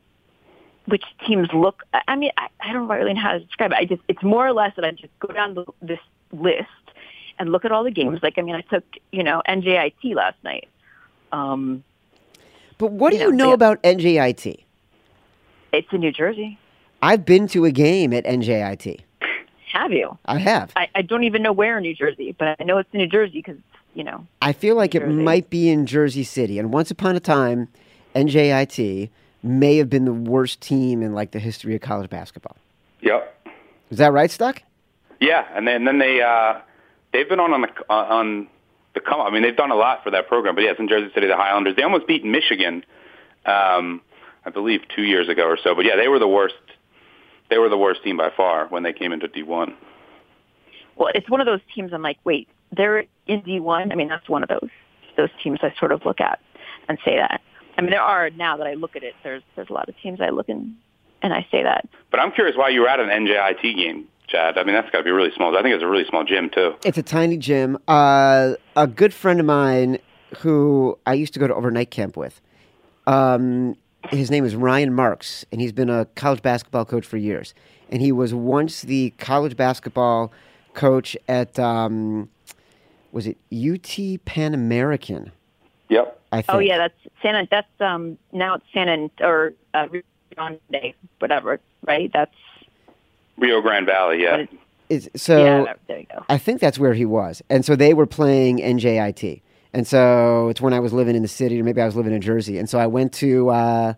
which 0.88 1.04
teams 1.26 1.48
look. 1.52 1.82
I- 1.94 2.02
I 2.08 2.16
mean, 2.16 2.30
I, 2.36 2.48
I 2.60 2.72
don't 2.72 2.88
really 2.88 3.14
know 3.14 3.20
how 3.20 3.32
to 3.32 3.40
describe 3.40 3.72
it. 3.72 3.78
I 3.78 3.84
just, 3.84 4.02
it's 4.08 4.22
more 4.22 4.46
or 4.46 4.52
less 4.52 4.74
that 4.76 4.84
I 4.84 4.90
just 4.92 5.16
go 5.20 5.28
down 5.32 5.54
the, 5.54 5.64
this 5.82 6.00
list 6.32 6.68
and 7.38 7.52
look 7.52 7.64
at 7.64 7.72
all 7.72 7.84
the 7.84 7.90
games. 7.90 8.20
Like, 8.22 8.38
I 8.38 8.42
mean, 8.42 8.54
I 8.54 8.62
took, 8.62 8.84
you 9.12 9.22
know, 9.22 9.42
NJIT 9.48 10.14
last 10.14 10.36
night. 10.42 10.68
Um, 11.32 11.84
But 12.78 12.92
what 12.92 13.10
do 13.10 13.16
You 13.18 13.24
you 13.26 13.30
know, 13.32 13.36
know 13.44 13.48
yeah. 13.48 13.54
about 13.54 13.82
NJIT? 13.82 14.64
it's 15.72 15.88
in 15.92 16.00
New 16.00 16.10
Jersey. 16.12 16.58
I've 17.02 17.24
been 17.26 17.46
to 17.48 17.64
a 17.66 17.70
game 17.70 18.12
at 18.14 18.24
NJIT. 18.24 19.00
Have 19.72 19.92
you? 19.92 20.16
I 20.24 20.38
have. 20.38 20.72
I, 20.74 20.88
I 20.94 21.02
don't 21.02 21.24
even 21.24 21.42
know 21.42 21.52
where 21.52 21.76
in 21.76 21.82
New 21.82 21.94
Jersey, 21.94 22.34
but 22.38 22.56
I 22.58 22.64
know 22.64 22.78
it's 22.78 22.88
in 22.92 22.98
New 23.00 23.06
Jersey 23.06 23.34
because, 23.40 23.58
you 23.94 24.02
know, 24.02 24.26
I 24.40 24.52
feel 24.54 24.74
like 24.76 24.94
it 24.94 25.00
Jersey. 25.00 25.12
might 25.12 25.50
be 25.50 25.68
in 25.68 25.84
Jersey 25.84 26.24
City. 26.24 26.58
And 26.58 26.72
once 26.72 26.90
upon 26.90 27.14
a 27.16 27.20
time, 27.20 27.68
NJIT 28.16 29.10
may 29.42 29.76
have 29.76 29.88
been 29.88 30.04
the 30.04 30.12
worst 30.12 30.60
team 30.60 31.02
in 31.02 31.14
like 31.14 31.30
the 31.30 31.38
history 31.38 31.74
of 31.74 31.80
college 31.80 32.10
basketball. 32.10 32.56
Yep. 33.00 33.34
Is 33.90 33.98
that 33.98 34.12
right, 34.12 34.30
Stuck? 34.30 34.62
Yeah, 35.20 35.46
and 35.54 35.66
then 35.66 35.84
then 35.84 35.98
they 35.98 36.20
uh, 36.20 36.60
they've 37.12 37.28
been 37.28 37.40
on 37.40 37.52
on 37.52 37.62
the 37.62 37.92
on 37.92 38.48
the 38.94 39.00
come. 39.00 39.20
I 39.20 39.30
mean, 39.30 39.42
they've 39.42 39.56
done 39.56 39.70
a 39.70 39.76
lot 39.76 40.04
for 40.04 40.10
that 40.10 40.28
program. 40.28 40.54
But 40.54 40.64
yes, 40.64 40.76
in 40.78 40.88
Jersey 40.88 41.10
City, 41.14 41.26
the 41.26 41.36
Highlanders 41.36 41.76
they 41.76 41.82
almost 41.82 42.06
beat 42.06 42.24
Michigan, 42.24 42.84
um, 43.46 44.00
I 44.44 44.50
believe, 44.50 44.82
two 44.94 45.02
years 45.02 45.28
ago 45.28 45.44
or 45.44 45.58
so. 45.62 45.74
But 45.74 45.84
yeah, 45.84 45.96
they 45.96 46.08
were 46.08 46.18
the 46.18 46.28
worst. 46.28 46.54
They 47.50 47.58
were 47.58 47.68
the 47.68 47.78
worst 47.78 48.04
team 48.04 48.18
by 48.18 48.30
far 48.36 48.66
when 48.66 48.82
they 48.82 48.92
came 48.92 49.12
into 49.12 49.26
D 49.28 49.42
one. 49.42 49.74
well, 50.96 51.10
it's 51.14 51.28
one 51.30 51.40
of 51.40 51.46
those 51.46 51.60
teams 51.74 51.92
I'm 51.92 52.02
like, 52.02 52.18
wait, 52.24 52.48
they're 52.76 53.04
in 53.26 53.42
D1. 53.42 53.92
I 53.92 53.94
mean, 53.94 54.08
that's 54.08 54.28
one 54.28 54.42
of 54.42 54.48
those 54.48 54.70
those 55.16 55.30
teams 55.42 55.58
I 55.62 55.74
sort 55.78 55.92
of 55.92 56.04
look 56.04 56.20
at 56.20 56.38
and 56.88 56.98
say 57.04 57.16
that. 57.16 57.40
I 57.78 57.80
mean, 57.80 57.90
there 57.90 58.02
are 58.02 58.28
now 58.30 58.56
that 58.56 58.66
I 58.66 58.74
look 58.74 58.96
at 58.96 59.04
it. 59.04 59.14
There's 59.22 59.42
there's 59.54 59.70
a 59.70 59.72
lot 59.72 59.88
of 59.88 59.94
teams 60.02 60.20
I 60.20 60.30
look 60.30 60.48
in 60.48 60.76
and 61.22 61.32
I 61.32 61.46
say 61.50 61.62
that. 61.62 61.88
But 62.10 62.20
I'm 62.20 62.32
curious 62.32 62.56
why 62.56 62.70
you 62.70 62.80
were 62.80 62.88
at 62.88 62.98
an 63.00 63.08
NJIT 63.08 63.76
game, 63.76 64.06
Chad. 64.26 64.58
I 64.58 64.64
mean, 64.64 64.74
that's 64.74 64.90
got 64.90 64.98
to 64.98 65.04
be 65.04 65.10
really 65.10 65.30
small. 65.34 65.56
I 65.56 65.62
think 65.62 65.74
it's 65.74 65.84
a 65.84 65.86
really 65.86 66.04
small 66.08 66.24
gym 66.24 66.50
too. 66.50 66.74
It's 66.84 66.98
a 66.98 67.02
tiny 67.02 67.36
gym. 67.36 67.78
Uh, 67.86 68.54
a 68.76 68.86
good 68.88 69.14
friend 69.14 69.38
of 69.38 69.46
mine 69.46 69.98
who 70.38 70.98
I 71.06 71.14
used 71.14 71.32
to 71.34 71.40
go 71.40 71.46
to 71.46 71.54
overnight 71.54 71.90
camp 71.90 72.16
with. 72.16 72.40
Um, 73.06 73.76
his 74.10 74.30
name 74.30 74.44
is 74.44 74.54
Ryan 74.56 74.92
Marks, 74.92 75.44
and 75.52 75.60
he's 75.60 75.72
been 75.72 75.88
a 75.88 76.04
college 76.16 76.42
basketball 76.42 76.84
coach 76.84 77.06
for 77.06 77.16
years. 77.16 77.54
And 77.90 78.02
he 78.02 78.12
was 78.12 78.34
once 78.34 78.82
the 78.82 79.10
college 79.18 79.56
basketball 79.56 80.32
coach 80.74 81.16
at 81.26 81.58
um, 81.58 82.28
was 83.12 83.26
it 83.26 83.38
UT 83.52 84.24
Pan 84.24 84.52
American? 84.52 85.32
Yep. 85.88 86.17
I 86.32 86.42
think. 86.42 86.46
Oh 86.56 86.58
yeah, 86.58 86.78
that's 86.78 86.94
Santa. 87.22 87.46
That's 87.50 87.68
um 87.80 88.18
now 88.32 88.54
it's 88.54 88.64
Santa 88.72 89.08
or 89.20 89.54
uh, 89.74 89.86
Rio 89.90 90.02
Grande, 90.36 90.94
whatever, 91.18 91.60
right? 91.86 92.10
That's 92.12 92.34
Rio 93.36 93.60
Grande 93.60 93.86
Valley. 93.86 94.22
Yeah. 94.22 94.30
What 94.32 94.40
is- 94.40 94.48
Is, 94.90 95.10
so 95.16 95.44
yeah. 95.44 95.62
There, 95.64 95.76
there 95.88 95.98
you 96.00 96.06
go. 96.10 96.24
I 96.30 96.38
think 96.38 96.60
that's 96.60 96.78
where 96.78 96.94
he 96.94 97.04
was. 97.04 97.42
And 97.50 97.62
so 97.64 97.76
they 97.76 97.92
were 97.92 98.06
playing 98.06 98.58
NJIT. 98.58 99.42
And 99.74 99.86
so 99.86 100.48
it's 100.48 100.62
when 100.62 100.72
I 100.72 100.80
was 100.80 100.94
living 100.94 101.14
in 101.14 101.20
the 101.20 101.28
city, 101.28 101.60
or 101.60 101.64
maybe 101.64 101.82
I 101.82 101.84
was 101.84 101.94
living 101.94 102.14
in 102.14 102.22
Jersey. 102.22 102.56
And 102.58 102.70
so 102.70 102.78
I 102.78 102.86
went 102.86 103.12
to 103.14 103.50
uh, 103.50 103.92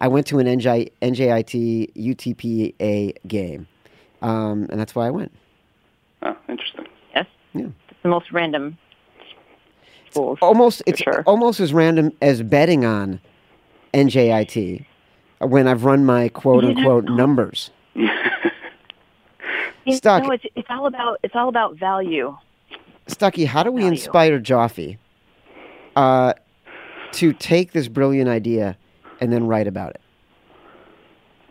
I 0.00 0.08
went 0.08 0.26
to 0.28 0.40
an 0.40 0.46
NJ, 0.48 0.90
NJIT 1.00 1.94
UTPA 1.94 3.16
game, 3.28 3.68
um, 4.20 4.66
and 4.70 4.80
that's 4.80 4.94
why 4.96 5.06
I 5.06 5.10
went. 5.10 5.32
Oh, 6.22 6.36
interesting. 6.48 6.86
Yes. 7.14 7.26
Yeah. 7.54 7.66
It's 7.88 7.98
the 8.02 8.08
most 8.08 8.32
random 8.32 8.76
schools. 10.16 10.38
Almost 10.42 10.82
it's 10.86 11.00
sure. 11.00 11.22
almost 11.26 11.60
as 11.60 11.72
random 11.72 12.12
as 12.22 12.42
betting 12.42 12.84
on 12.84 13.20
NJIT 13.94 14.84
when 15.40 15.68
I've 15.68 15.84
run 15.84 16.04
my 16.04 16.28
quote 16.28 16.64
unquote 16.64 17.04
numbers. 17.04 17.70
Stuck. 19.88 20.24
know, 20.24 20.30
it's 20.32 20.44
it's 20.56 20.66
all 20.68 20.86
about 20.86 21.20
it's 21.22 21.34
all 21.36 21.48
about 21.48 21.76
value. 21.76 22.36
Stuckey, 23.08 23.46
how 23.46 23.62
do 23.62 23.70
we 23.70 23.82
Value. 23.82 23.92
inspire 23.92 24.40
Joffe 24.40 24.98
uh, 25.94 26.32
to 27.12 27.32
take 27.32 27.70
this 27.70 27.86
brilliant 27.86 28.28
idea 28.28 28.76
and 29.20 29.32
then 29.32 29.46
write 29.46 29.68
about 29.68 29.90
it? 29.90 30.00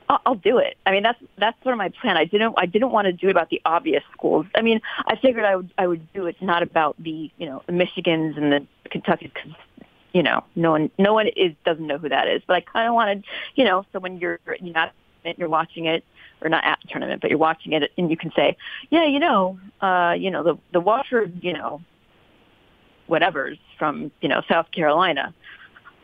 I'll, 0.08 0.36
do 0.36 0.58
it. 0.58 0.78
I 0.86 0.92
mean, 0.92 1.04
that's 1.04 1.20
that's 1.38 1.62
sort 1.64 1.74
of 1.74 1.78
my 1.78 1.90
plan. 1.90 2.18
I 2.18 2.26
didn't 2.26 2.54
I 2.58 2.66
didn't 2.66 2.92
want 2.92 3.06
to 3.06 3.12
do 3.12 3.28
it 3.28 3.32
about 3.32 3.50
the 3.50 3.62
obvious 3.66 4.04
schools. 4.12 4.46
I 4.56 4.62
mean, 4.62 4.82
I 5.08 5.16
figured 5.16 5.46
I 5.46 5.56
would 5.56 5.72
I 5.78 5.88
would 5.88 6.14
do 6.14 6.28
it 6.28 6.40
not 6.42 6.62
about 6.62 6.96
the 7.02 7.32
you 7.38 7.46
know 7.46 7.64
the 7.66 7.74
Michigans 7.74 8.38
and 8.38 8.52
the 8.52 8.68
Kentuckys 8.90 9.34
because 9.34 9.52
you 10.14 10.22
know 10.22 10.44
no 10.56 10.72
one 10.72 10.92
no 11.00 11.14
one 11.14 11.28
is 11.28 11.54
doesn't 11.66 11.88
know 11.88 11.98
who 11.98 12.10
that 12.10 12.28
is. 12.28 12.42
But 12.46 12.58
I 12.58 12.62
kind 12.62 12.88
of 12.88 12.94
wanted 12.94 13.24
you 13.56 13.64
know 13.64 13.86
so 13.94 14.00
when 14.00 14.20
you're 14.20 14.40
you're 14.46 14.74
not 14.74 14.94
you're 15.38 15.50
watching 15.50 15.86
it 15.86 16.04
or 16.42 16.50
not 16.50 16.64
at 16.64 16.80
the 16.82 16.88
tournament, 16.88 17.22
but 17.22 17.30
you're 17.30 17.40
watching 17.40 17.74
it 17.74 17.92
and 17.98 18.12
you 18.12 18.18
can 18.18 18.32
say, 18.36 18.56
yeah, 18.90 19.06
you 19.06 19.20
know, 19.20 19.60
uh, 19.82 20.16
you 20.18 20.30
know 20.30 20.44
the 20.44 20.58
the 20.72 20.82
Wofford, 20.82 21.44
you 21.44 21.54
know, 21.54 21.82
whatever's 23.08 23.58
from 23.80 24.12
you 24.22 24.30
know 24.30 24.42
South 24.48 24.70
Carolina. 24.72 25.34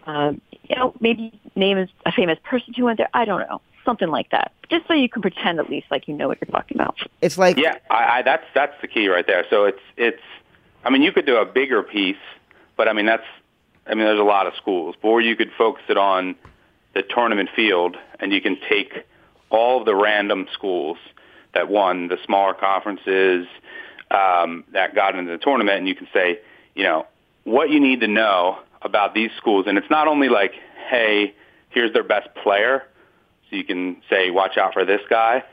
Um, 0.05 0.41
you 0.67 0.75
know, 0.75 0.95
maybe 0.99 1.39
name 1.55 1.77
is 1.77 1.89
a 2.05 2.11
famous 2.11 2.39
person 2.43 2.73
who 2.73 2.85
went 2.85 2.97
there. 2.97 3.09
I 3.13 3.25
don't 3.25 3.41
know. 3.41 3.61
Something 3.85 4.09
like 4.09 4.29
that, 4.31 4.51
just 4.69 4.87
so 4.87 4.93
you 4.93 5.09
can 5.09 5.21
pretend 5.21 5.59
at 5.59 5.69
least 5.69 5.87
like 5.91 6.07
you 6.07 6.13
know 6.13 6.27
what 6.27 6.39
you're 6.41 6.51
talking 6.51 6.77
about. 6.77 6.97
It's 7.21 7.37
like 7.37 7.57
Yeah, 7.57 7.77
I, 7.89 8.19
I, 8.19 8.21
that's 8.21 8.45
that's 8.53 8.73
the 8.81 8.87
key 8.87 9.07
right 9.07 9.25
there. 9.25 9.45
So 9.49 9.65
it's 9.65 9.81
it's. 9.97 10.21
I 10.83 10.89
mean, 10.89 11.03
you 11.03 11.11
could 11.11 11.25
do 11.25 11.37
a 11.37 11.45
bigger 11.45 11.83
piece, 11.83 12.15
but 12.77 12.87
I 12.87 12.93
mean 12.93 13.05
that's. 13.05 13.25
I 13.87 13.95
mean, 13.95 14.05
there's 14.05 14.19
a 14.19 14.23
lot 14.23 14.45
of 14.45 14.53
schools, 14.55 14.95
or 15.01 15.21
you 15.21 15.35
could 15.35 15.51
focus 15.57 15.83
it 15.89 15.97
on 15.97 16.35
the 16.93 17.01
tournament 17.01 17.49
field, 17.55 17.97
and 18.19 18.31
you 18.31 18.39
can 18.41 18.57
take 18.69 19.05
all 19.49 19.79
of 19.79 19.85
the 19.85 19.95
random 19.95 20.47
schools 20.53 20.97
that 21.53 21.67
won 21.69 22.07
the 22.07 22.17
smaller 22.25 22.53
conferences 22.53 23.47
um, 24.11 24.63
that 24.73 24.95
got 24.95 25.15
into 25.15 25.31
the 25.31 25.37
tournament, 25.37 25.79
and 25.79 25.87
you 25.87 25.95
can 25.95 26.07
say, 26.13 26.39
you 26.75 26.83
know, 26.83 27.05
what 27.43 27.69
you 27.69 27.79
need 27.79 28.01
to 28.01 28.07
know 28.07 28.59
about 28.81 29.13
these 29.13 29.31
schools, 29.37 29.65
and 29.67 29.77
it's 29.77 29.89
not 29.89 30.07
only 30.07 30.29
like, 30.29 30.53
hey, 30.89 31.33
here's 31.69 31.93
their 31.93 32.03
best 32.03 32.33
player, 32.35 32.83
so 33.51 33.57
you 33.57 33.63
can 33.63 33.97
say, 34.09 34.31
watch 34.31 34.57
out 34.57 34.73
for 34.73 34.83
this 34.85 35.01
guy, 35.09 35.43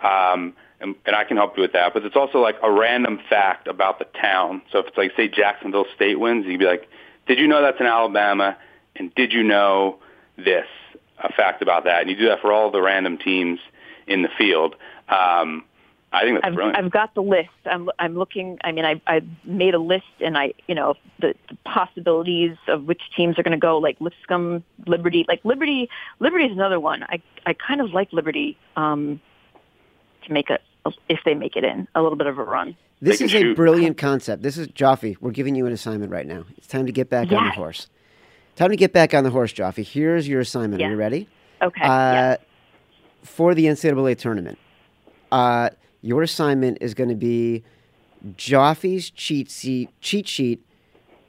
um, 0.00 0.54
and, 0.80 0.96
and 1.06 1.14
I 1.14 1.22
can 1.22 1.36
help 1.36 1.56
you 1.56 1.62
with 1.62 1.74
that. 1.74 1.94
But 1.94 2.04
it's 2.04 2.16
also 2.16 2.38
like 2.38 2.56
a 2.60 2.72
random 2.72 3.20
fact 3.28 3.68
about 3.68 4.00
the 4.00 4.06
town. 4.20 4.62
So 4.72 4.80
if 4.80 4.86
it's 4.88 4.96
like, 4.96 5.12
say, 5.16 5.28
Jacksonville 5.28 5.86
State 5.94 6.18
wins, 6.18 6.46
you'd 6.46 6.58
be 6.58 6.64
like, 6.64 6.88
did 7.28 7.38
you 7.38 7.46
know 7.46 7.62
that's 7.62 7.78
in 7.78 7.86
Alabama, 7.86 8.56
and 8.96 9.14
did 9.14 9.32
you 9.32 9.44
know 9.44 9.98
this? 10.36 10.66
A 11.24 11.32
fact 11.32 11.62
about 11.62 11.84
that, 11.84 12.00
and 12.00 12.10
you 12.10 12.16
do 12.16 12.26
that 12.30 12.40
for 12.40 12.52
all 12.52 12.72
the 12.72 12.82
random 12.82 13.16
teams 13.16 13.60
in 14.08 14.22
the 14.22 14.28
field. 14.36 14.74
Um, 15.08 15.64
I 16.12 16.22
think 16.24 16.36
that's 16.36 16.46
I've, 16.46 16.54
brilliant. 16.54 16.78
I've 16.78 16.90
got 16.90 17.14
the 17.14 17.22
list. 17.22 17.48
I'm 17.64 17.88
I'm 17.98 18.16
looking. 18.16 18.58
I 18.62 18.72
mean, 18.72 18.84
I 18.84 19.00
I 19.06 19.22
made 19.44 19.74
a 19.74 19.78
list, 19.78 20.04
and 20.20 20.36
I 20.36 20.52
you 20.68 20.74
know 20.74 20.94
the, 21.20 21.34
the 21.48 21.56
possibilities 21.64 22.56
of 22.68 22.84
which 22.84 23.00
teams 23.16 23.38
are 23.38 23.42
going 23.42 23.52
to 23.58 23.58
go. 23.60 23.78
Like 23.78 24.00
Lipscomb, 24.00 24.62
Liberty. 24.86 25.24
Like 25.26 25.44
Liberty, 25.44 25.88
Liberty 26.20 26.44
is 26.44 26.52
another 26.52 26.78
one. 26.80 27.02
I 27.04 27.22
I 27.46 27.54
kind 27.54 27.80
of 27.80 27.92
like 27.92 28.12
Liberty 28.12 28.58
um, 28.76 29.20
to 30.26 30.32
make 30.32 30.50
a 30.50 30.58
if 31.08 31.20
they 31.24 31.34
make 31.34 31.56
it 31.56 31.64
in 31.64 31.88
a 31.94 32.02
little 32.02 32.16
bit 32.18 32.26
of 32.26 32.38
a 32.38 32.44
run. 32.44 32.76
this 33.00 33.20
is 33.20 33.32
can 33.32 33.52
a 33.52 33.54
brilliant 33.54 33.96
concept. 33.96 34.42
This 34.42 34.58
is 34.58 34.68
Joffe. 34.68 35.16
We're 35.20 35.30
giving 35.30 35.54
you 35.54 35.66
an 35.66 35.72
assignment 35.72 36.10
right 36.12 36.26
now. 36.26 36.44
It's 36.58 36.66
time 36.66 36.86
to 36.86 36.92
get 36.92 37.08
back 37.08 37.32
on 37.32 37.44
the 37.44 37.48
Yes. 37.50 37.54
horse. 37.56 37.88
Time 38.56 38.70
to 38.70 38.76
get 38.76 38.92
back 38.92 39.14
on 39.14 39.24
the 39.24 39.30
horse, 39.30 39.52
Joffe. 39.52 39.82
Here's 39.82 40.28
your 40.28 40.40
assignment. 40.40 40.82
Are 40.82 40.90
you 40.90 40.96
ready? 40.96 41.28
Okay. 41.62 41.80
Uh, 41.82 41.88
yeah. 41.88 42.36
For 43.22 43.54
the 43.54 43.66
NCAA 43.66 44.18
tournament, 44.18 44.58
uh, 45.30 45.70
your 46.02 46.22
assignment 46.22 46.78
is 46.80 46.94
going 46.94 47.08
to 47.08 47.16
be 47.16 47.62
Joffe's 48.36 49.08
cheat 49.10 49.50
sheet, 49.50 49.88
cheat 50.00 50.28
sheet 50.28 50.64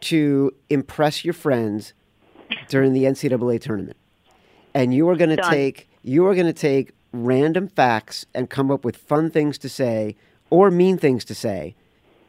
to 0.01 0.53
impress 0.69 1.23
your 1.23 1.33
friends 1.33 1.93
during 2.67 2.93
the 2.93 3.03
NCAA 3.03 3.61
tournament, 3.61 3.97
and 4.73 4.93
you 4.93 5.07
are 5.09 5.15
going 5.15 5.35
to 5.35 5.41
take 5.49 5.87
you 6.03 6.27
are 6.27 6.35
going 6.35 6.47
to 6.47 6.53
take 6.53 6.91
random 7.13 7.67
facts 7.67 8.25
and 8.33 8.49
come 8.49 8.69
up 8.69 8.83
with 8.83 8.97
fun 8.97 9.29
things 9.29 9.57
to 9.59 9.69
say 9.69 10.15
or 10.49 10.69
mean 10.69 10.97
things 10.97 11.23
to 11.25 11.35
say 11.35 11.75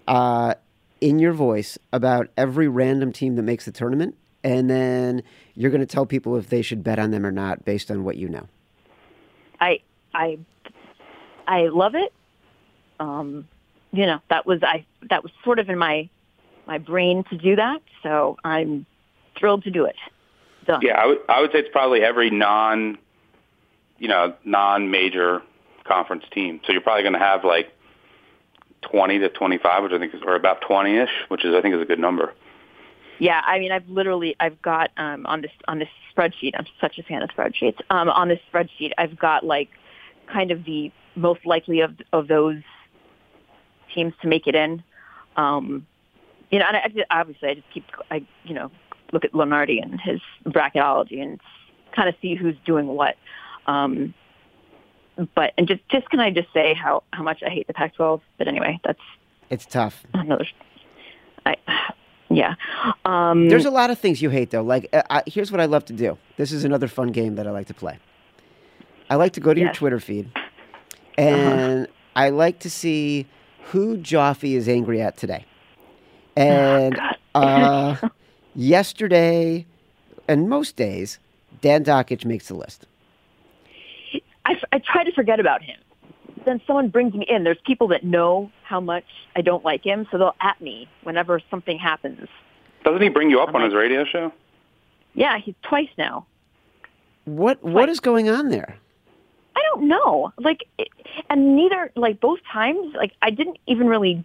uh, 0.07 0.55
in 1.01 1.19
your 1.19 1.33
voice 1.33 1.79
about 1.93 2.29
every 2.37 2.69
random 2.69 3.13
team 3.13 3.37
that 3.37 3.43
makes 3.43 3.65
the 3.65 3.73
tournament, 3.73 4.17
and 4.43 4.71
then 4.71 5.23
you're 5.55 5.71
going 5.71 5.81
to 5.81 5.87
tell 5.87 6.07
people 6.07 6.37
if 6.37 6.49
they 6.49 6.63
should 6.63 6.85
bet 6.85 6.99
on 6.99 7.11
them 7.11 7.27
or 7.27 7.33
not 7.33 7.65
based 7.65 7.91
on 7.91 8.05
what 8.05 8.17
you 8.17 8.29
know. 8.29 8.47
I 9.61 9.81
I 10.15 10.39
I 11.47 11.67
love 11.67 11.95
it. 11.95 12.13
Um, 13.05 13.49
you 13.93 14.07
know, 14.07 14.21
that 14.31 14.47
was 14.47 14.63
I 14.63 14.85
that 15.11 15.23
was 15.23 15.33
sort 15.45 15.59
of 15.59 15.69
in 15.69 15.79
my 15.79 16.09
my 16.67 16.79
brain 16.79 17.25
to 17.31 17.37
do 17.37 17.57
that, 17.57 17.83
so 18.03 18.37
I'm 18.45 18.87
thrilled 19.39 19.65
to 19.65 19.71
do 19.71 19.85
it. 19.85 19.97
Done. 20.67 20.81
Yeah, 20.83 21.01
I 21.01 21.07
would 21.07 21.19
I 21.29 21.41
would 21.41 21.53
say 21.53 21.59
it's 21.59 21.69
probably 21.71 22.03
every 22.03 22.31
non, 22.31 22.99
you 23.99 24.09
know, 24.09 24.35
non-major 24.45 25.43
conference 25.85 26.25
team. 26.33 26.61
So 26.67 26.73
you're 26.73 26.81
probably 26.81 27.03
going 27.03 27.13
to 27.13 27.19
have 27.19 27.45
like 27.45 27.73
20 28.83 29.19
to 29.19 29.29
25, 29.29 29.83
which 29.83 29.93
I 29.93 29.99
think 29.99 30.15
is, 30.15 30.23
or 30.25 30.35
about 30.35 30.63
20ish, 30.63 31.09
which 31.29 31.45
is 31.45 31.55
I 31.55 31.61
think 31.61 31.75
is 31.75 31.83
a 31.83 31.85
good 31.85 31.99
number. 31.99 32.33
Yeah, 33.19 33.43
I 33.45 33.59
mean, 33.59 33.71
I've 33.71 33.89
literally, 33.89 34.35
I've 34.41 34.61
got 34.63 34.91
um, 34.97 35.27
on 35.27 35.43
this 35.43 35.53
on 35.69 35.79
this 35.79 35.89
spreadsheet. 36.17 36.53
I'm 36.59 36.67
such 36.81 36.99
a 36.99 37.03
fan 37.03 37.23
of 37.23 37.31
spreadsheets. 37.31 37.79
Um, 37.91 38.09
on 38.09 38.29
this 38.29 38.41
spreadsheet, 38.53 38.93
I've 38.99 39.19
got 39.19 39.45
like 39.45 39.69
kind 40.33 40.51
of 40.51 40.65
the 40.65 40.91
most 41.15 41.45
likely 41.45 41.81
of 41.81 41.93
of 42.13 42.27
those 42.27 42.63
teams 43.95 44.13
to 44.23 44.29
make 44.29 44.47
it 44.47 44.55
in. 44.55 44.83
Um, 45.37 45.87
you 46.51 46.59
know, 46.59 46.67
and 46.69 46.77
I, 46.77 47.17
I 47.17 47.21
obviously 47.21 47.49
I 47.49 47.55
just 47.55 47.71
keep, 47.73 47.85
I 48.11 48.25
you 48.45 48.55
know, 48.55 48.71
look 49.13 49.25
at 49.25 49.33
Lunardi 49.33 49.83
and 49.83 50.01
his 50.01 50.21
bracketology 50.47 51.23
and 51.23 51.41
kind 51.95 52.09
of 52.09 52.15
see 52.21 52.35
who's 52.35 52.57
doing 52.65 52.87
what. 52.89 53.17
Um, 53.67 54.15
but 55.35 55.53
and 55.57 55.67
just 55.69 55.81
just 55.89 56.09
can 56.11 56.21
I 56.21 56.31
just 56.31 56.53
say 56.53 56.75
how 56.75 57.03
how 57.13 57.23
much 57.23 57.43
I 57.45 57.51
hate 57.51 57.67
the 57.67 57.75
Pac-12? 57.75 58.21
But 58.37 58.49
anyway, 58.49 58.81
that's 58.85 59.01
It's 59.51 59.65
tough. 59.67 60.05
another. 60.13 60.47
I 61.47 61.57
yeah. 62.31 62.55
Um, 63.05 63.49
There's 63.49 63.65
a 63.67 63.71
lot 63.71 63.91
of 63.91 63.99
things 63.99 64.21
you 64.21 64.31
hate, 64.31 64.51
though. 64.51 64.63
Like, 64.63 64.89
uh, 64.93 65.03
I, 65.09 65.23
here's 65.27 65.53
what 65.53 65.61
I 65.61 65.67
love 65.67 65.85
to 65.87 65.93
do. 65.93 66.19
This 66.37 66.53
is 66.53 66.65
another 66.65 66.89
fun 66.89 67.09
game 67.13 67.37
that 67.37 67.47
I 67.47 67.51
like 67.51 67.69
to 67.69 67.75
play. 67.75 67.99
I 69.09 69.17
like 69.17 69.35
to 69.35 69.41
go 69.41 69.55
to 69.55 69.61
your 69.61 69.73
Twitter 69.73 70.01
feed, 70.01 70.33
and 71.17 71.87
I 72.17 72.31
like 72.31 72.61
to 72.61 72.71
see 72.71 73.27
who 73.71 73.97
Joffe 73.99 74.45
is 74.55 74.69
angry 74.69 75.01
at 75.01 75.17
today. 75.17 75.45
And 76.37 76.99
uh, 77.35 77.97
yesterday, 78.55 79.67
and 80.29 80.49
most 80.49 80.77
days, 80.77 81.19
Dan 81.61 81.85
Dakich 81.85 82.25
makes 82.25 82.49
the 82.49 82.55
list. 82.55 82.87
I, 84.47 84.55
I 84.73 84.79
try 84.79 85.05
to 85.05 85.13
forget 85.13 85.41
about 85.41 85.63
him. 85.63 85.79
Then 86.45 86.61
someone 86.67 86.89
brings 86.89 87.15
me 87.15 87.25
in. 87.29 87.45
There's 87.45 87.59
people 87.65 87.89
that 87.89 88.05
know 88.05 88.51
how 88.65 88.81
much 88.81 89.05
I 89.35 89.41
don't 89.41 89.65
like 89.65 89.83
him, 89.83 90.07
so 90.11 90.19
they'll 90.19 90.37
at 90.41 90.61
me 90.61 90.89
whenever 91.03 91.41
something 91.51 91.79
happens. 91.79 92.29
Doesn't 92.85 93.01
he 93.01 93.09
bring 93.09 93.31
you 93.31 93.41
up 93.41 93.49
I'm 93.49 93.57
on 93.57 93.63
like- 93.63 93.71
his 93.71 93.77
radio 93.77 94.05
show? 94.05 94.33
Yeah, 95.15 95.39
he's 95.39 95.55
twice 95.63 95.89
now. 95.97 96.27
What 97.25 97.63
What 97.63 97.89
is 97.89 98.01
going 98.01 98.29
on 98.29 98.49
there? 98.51 98.77
I 99.57 99.61
don't 99.71 99.89
know. 99.89 100.33
Like, 100.39 100.65
it, 100.79 100.89
and 101.31 101.57
neither, 101.57 101.93
like 101.97 102.21
both 102.21 102.41
times, 102.51 102.95
like 102.95 103.13
I 103.23 103.31
didn't 103.31 103.59
even 103.67 103.87
really. 103.87 104.25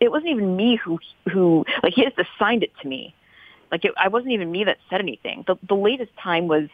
It 0.00 0.12
wasn't 0.12 0.30
even 0.30 0.56
me 0.56 0.76
who 0.76 1.00
who 1.30 1.64
like 1.82 1.94
he 1.94 2.04
just 2.04 2.18
assigned 2.18 2.62
it 2.62 2.72
to 2.82 2.88
me. 2.88 3.14
Like 3.70 3.84
it, 3.84 3.92
I 3.96 4.08
wasn't 4.08 4.32
even 4.32 4.50
me 4.50 4.64
that 4.64 4.78
said 4.88 5.00
anything. 5.00 5.44
The 5.46 5.56
the 5.66 5.74
latest 5.74 6.12
time 6.16 6.48
was, 6.48 6.68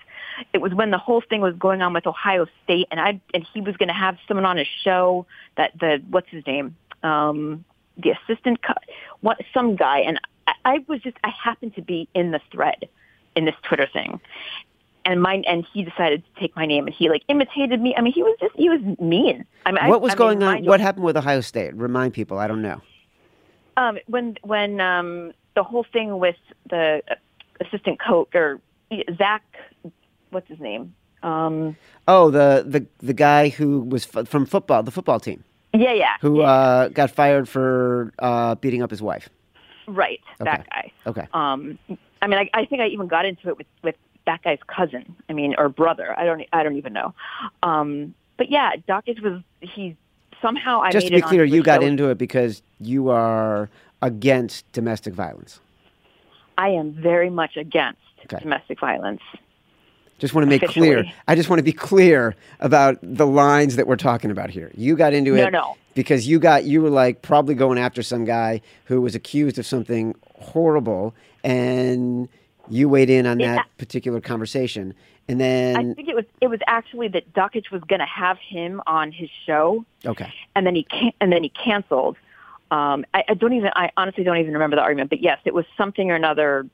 it 0.53 0.59
was 0.59 0.75
when 0.75 0.91
the 0.91 0.99
whole 0.99 1.23
thing 1.29 1.41
was 1.41 1.55
going 1.57 1.83
on 1.83 1.93
with 1.93 2.07
Ohio 2.07 2.47
State, 2.65 2.87
and 2.91 3.01
I 3.01 3.21
and 3.33 3.47
he 3.53 3.61
was 3.61 3.77
going 3.77 3.89
to 3.89 3.95
have 3.95 4.19
someone 4.29 4.45
on 4.45 4.57
his 4.57 4.69
show 4.83 5.27
that 5.57 5.73
the 5.79 6.03
what's 6.11 6.29
his 6.29 6.47
name, 6.47 6.77
um, 7.03 7.65
the 7.97 8.11
assistant, 8.11 8.61
what 9.21 9.39
some 9.53 9.77
guy, 9.77 10.01
and 10.01 10.21
I, 10.47 10.53
I 10.65 10.85
was 10.87 11.01
just 11.01 11.17
I 11.25 11.31
happened 11.31 11.75
to 11.77 11.83
be 11.83 12.09
in 12.15 12.31
the 12.31 12.41
thread, 12.53 12.89
in 13.35 13.45
this 13.45 13.57
Twitter 13.63 13.89
thing, 13.93 14.21
and 15.05 15.21
mine 15.23 15.45
and 15.47 15.67
he 15.73 15.83
decided 15.85 16.23
to 16.25 16.41
take 16.41 16.55
my 16.57 16.67
name 16.67 16.87
and 16.87 16.95
he 16.95 17.09
like 17.09 17.23
imitated 17.29 17.81
me. 17.81 17.95
I 17.97 18.01
mean, 18.01 18.13
he 18.13 18.23
was 18.23 18.37
just 18.41 18.55
he 18.57 18.69
was 18.69 18.81
mean. 19.01 19.45
I 19.67 19.73
mean, 19.73 19.87
What 19.89 20.01
was 20.01 20.13
I 20.13 20.15
mean, 20.15 20.19
going 20.19 20.43
on? 20.43 20.53
mind 20.55 20.65
you, 20.65 20.71
What 20.71 20.81
happened 20.81 21.05
with 21.05 21.17
Ohio 21.17 21.41
State? 21.41 21.75
Remind 21.75 22.15
people. 22.15 22.39
I 22.39 22.47
don't 22.47 22.63
know. 22.63 22.81
Um, 23.77 23.99
when 24.07 24.37
when 24.43 24.81
um, 24.81 25.33
the 25.57 25.63
whole 25.63 25.85
thing 25.93 26.19
with 26.19 26.37
the 26.71 27.03
assistant 27.61 28.01
coach 28.01 28.35
or 28.35 28.61
Zach, 29.19 29.43
what's 30.31 30.49
his 30.49 30.61
name? 30.61 30.95
Um, 31.23 31.77
Oh, 32.07 32.31
the 32.31 32.65
the 32.67 32.87
the 33.05 33.15
guy 33.15 33.49
who 33.49 33.81
was 33.81 34.07
f- 34.15 34.29
from 34.29 34.47
football, 34.47 34.83
the 34.83 34.91
football 34.91 35.19
team, 35.19 35.43
yeah, 35.73 35.93
yeah, 35.93 36.17
who 36.21 36.41
yeah, 36.41 36.47
uh, 36.51 36.89
got 36.89 37.11
fired 37.11 37.49
for 37.49 38.13
uh, 38.19 38.55
beating 38.57 38.83
up 38.83 38.91
his 38.91 39.01
wife. 39.03 39.29
right, 39.87 40.21
that 40.39 40.69
guy. 40.71 40.93
Okay. 41.07 41.27
Um, 41.33 41.79
I 42.23 42.27
mean, 42.27 42.39
I, 42.39 42.51
I 42.55 42.65
think 42.67 42.81
I 42.83 42.87
even 42.89 43.07
got 43.09 43.25
into 43.25 43.49
it 43.49 43.57
with 43.59 43.67
with 43.83 43.97
that 44.27 44.43
guy's 44.43 44.59
cousin. 44.67 45.15
I 45.29 45.33
mean, 45.33 45.55
or 45.59 45.69
brother. 45.69 46.19
I 46.19 46.25
don't 46.25 46.43
I 46.53 46.63
don't 46.63 46.77
even 46.77 46.93
know. 46.93 47.15
Um, 47.63 48.15
but 48.37 48.51
yeah, 48.51 48.73
Dawkins 48.87 49.21
was 49.21 49.41
he 49.61 49.97
somehow 50.43 50.81
I 50.81 50.91
Just 50.91 51.07
to 51.09 51.13
be 51.13 51.21
clear, 51.23 51.45
you 51.45 51.63
got 51.63 51.81
show. 51.83 51.87
into 51.87 52.09
it 52.11 52.19
because 52.19 52.63
you 52.81 53.09
are 53.11 53.69
against 54.03 54.71
domestic 54.73 55.15
violence. 55.15 55.61
I 56.59 56.69
am 56.71 56.93
very 56.93 57.31
much 57.31 57.57
against 57.57 57.99
Okay. 58.27 58.39
domestic 58.43 58.81
violence. 58.81 59.21
Just 60.19 60.33
want 60.33 60.45
to 60.45 60.49
make 60.49 60.63
clear. 60.63 61.05
I 61.29 61.35
just 61.35 61.51
want 61.51 61.59
to 61.59 61.65
be 61.65 61.73
clear 61.73 62.35
about 62.61 62.99
the 63.03 63.27
lines 63.27 63.77
that 63.77 63.87
we're 63.87 63.97
talking 63.97 64.31
about 64.31 64.49
here. 64.49 64.71
You 64.75 64.97
got 64.97 65.13
into 65.13 65.33
No, 65.33 65.47
it 65.47 65.51
no. 65.51 65.77
because 65.95 66.27
you 66.27 66.39
got 66.39 66.65
you 66.65 66.81
were 66.81 66.89
like 66.89 67.21
probably 67.21 67.55
going 67.55 67.79
after 67.79 68.03
some 68.03 68.25
guy 68.25 68.61
who 68.85 69.01
was 69.01 69.15
accused 69.15 69.59
of 69.59 69.67
something 69.67 70.15
horrible, 70.39 71.15
and 71.43 72.29
you 72.69 72.89
weighed 72.89 73.11
in 73.11 73.27
on 73.27 73.39
that 73.39 73.67
particular 73.79 74.21
conversation. 74.21 74.95
And 75.29 75.41
then 75.41 75.77
I 75.77 75.95
think 75.95 76.09
it 76.09 76.15
was 76.15 76.25
it 76.41 76.49
was 76.49 76.61
actually 76.67 77.09
that 77.09 77.33
Dakich 77.33 77.71
was 77.71 77.83
going 77.85 78.01
to 78.01 78.07
have 78.07 78.39
him 78.39 78.83
on 78.87 79.13
his 79.13 79.31
show, 79.47 79.85
okay, 80.05 80.33
and 80.55 80.67
then 80.67 80.75
he 80.75 80.85
can, 80.85 81.13
and 81.21 81.33
then 81.33 81.43
he 81.43 81.49
canceled. 81.49 82.17
Um, 82.71 83.05
I, 83.15 83.25
I 83.29 83.35
don't 83.35 83.53
even 83.53 83.71
I 83.75 83.91
honestly 83.97 84.25
don't 84.25 84.37
even 84.39 84.53
remember 84.53 84.77
the 84.77 84.83
argument, 84.83 85.11
but 85.11 85.23
yes, 85.23 85.39
it 85.45 85.55
was 85.55 85.65
something 85.77 86.11
or 86.11 86.15
another. 86.15 86.67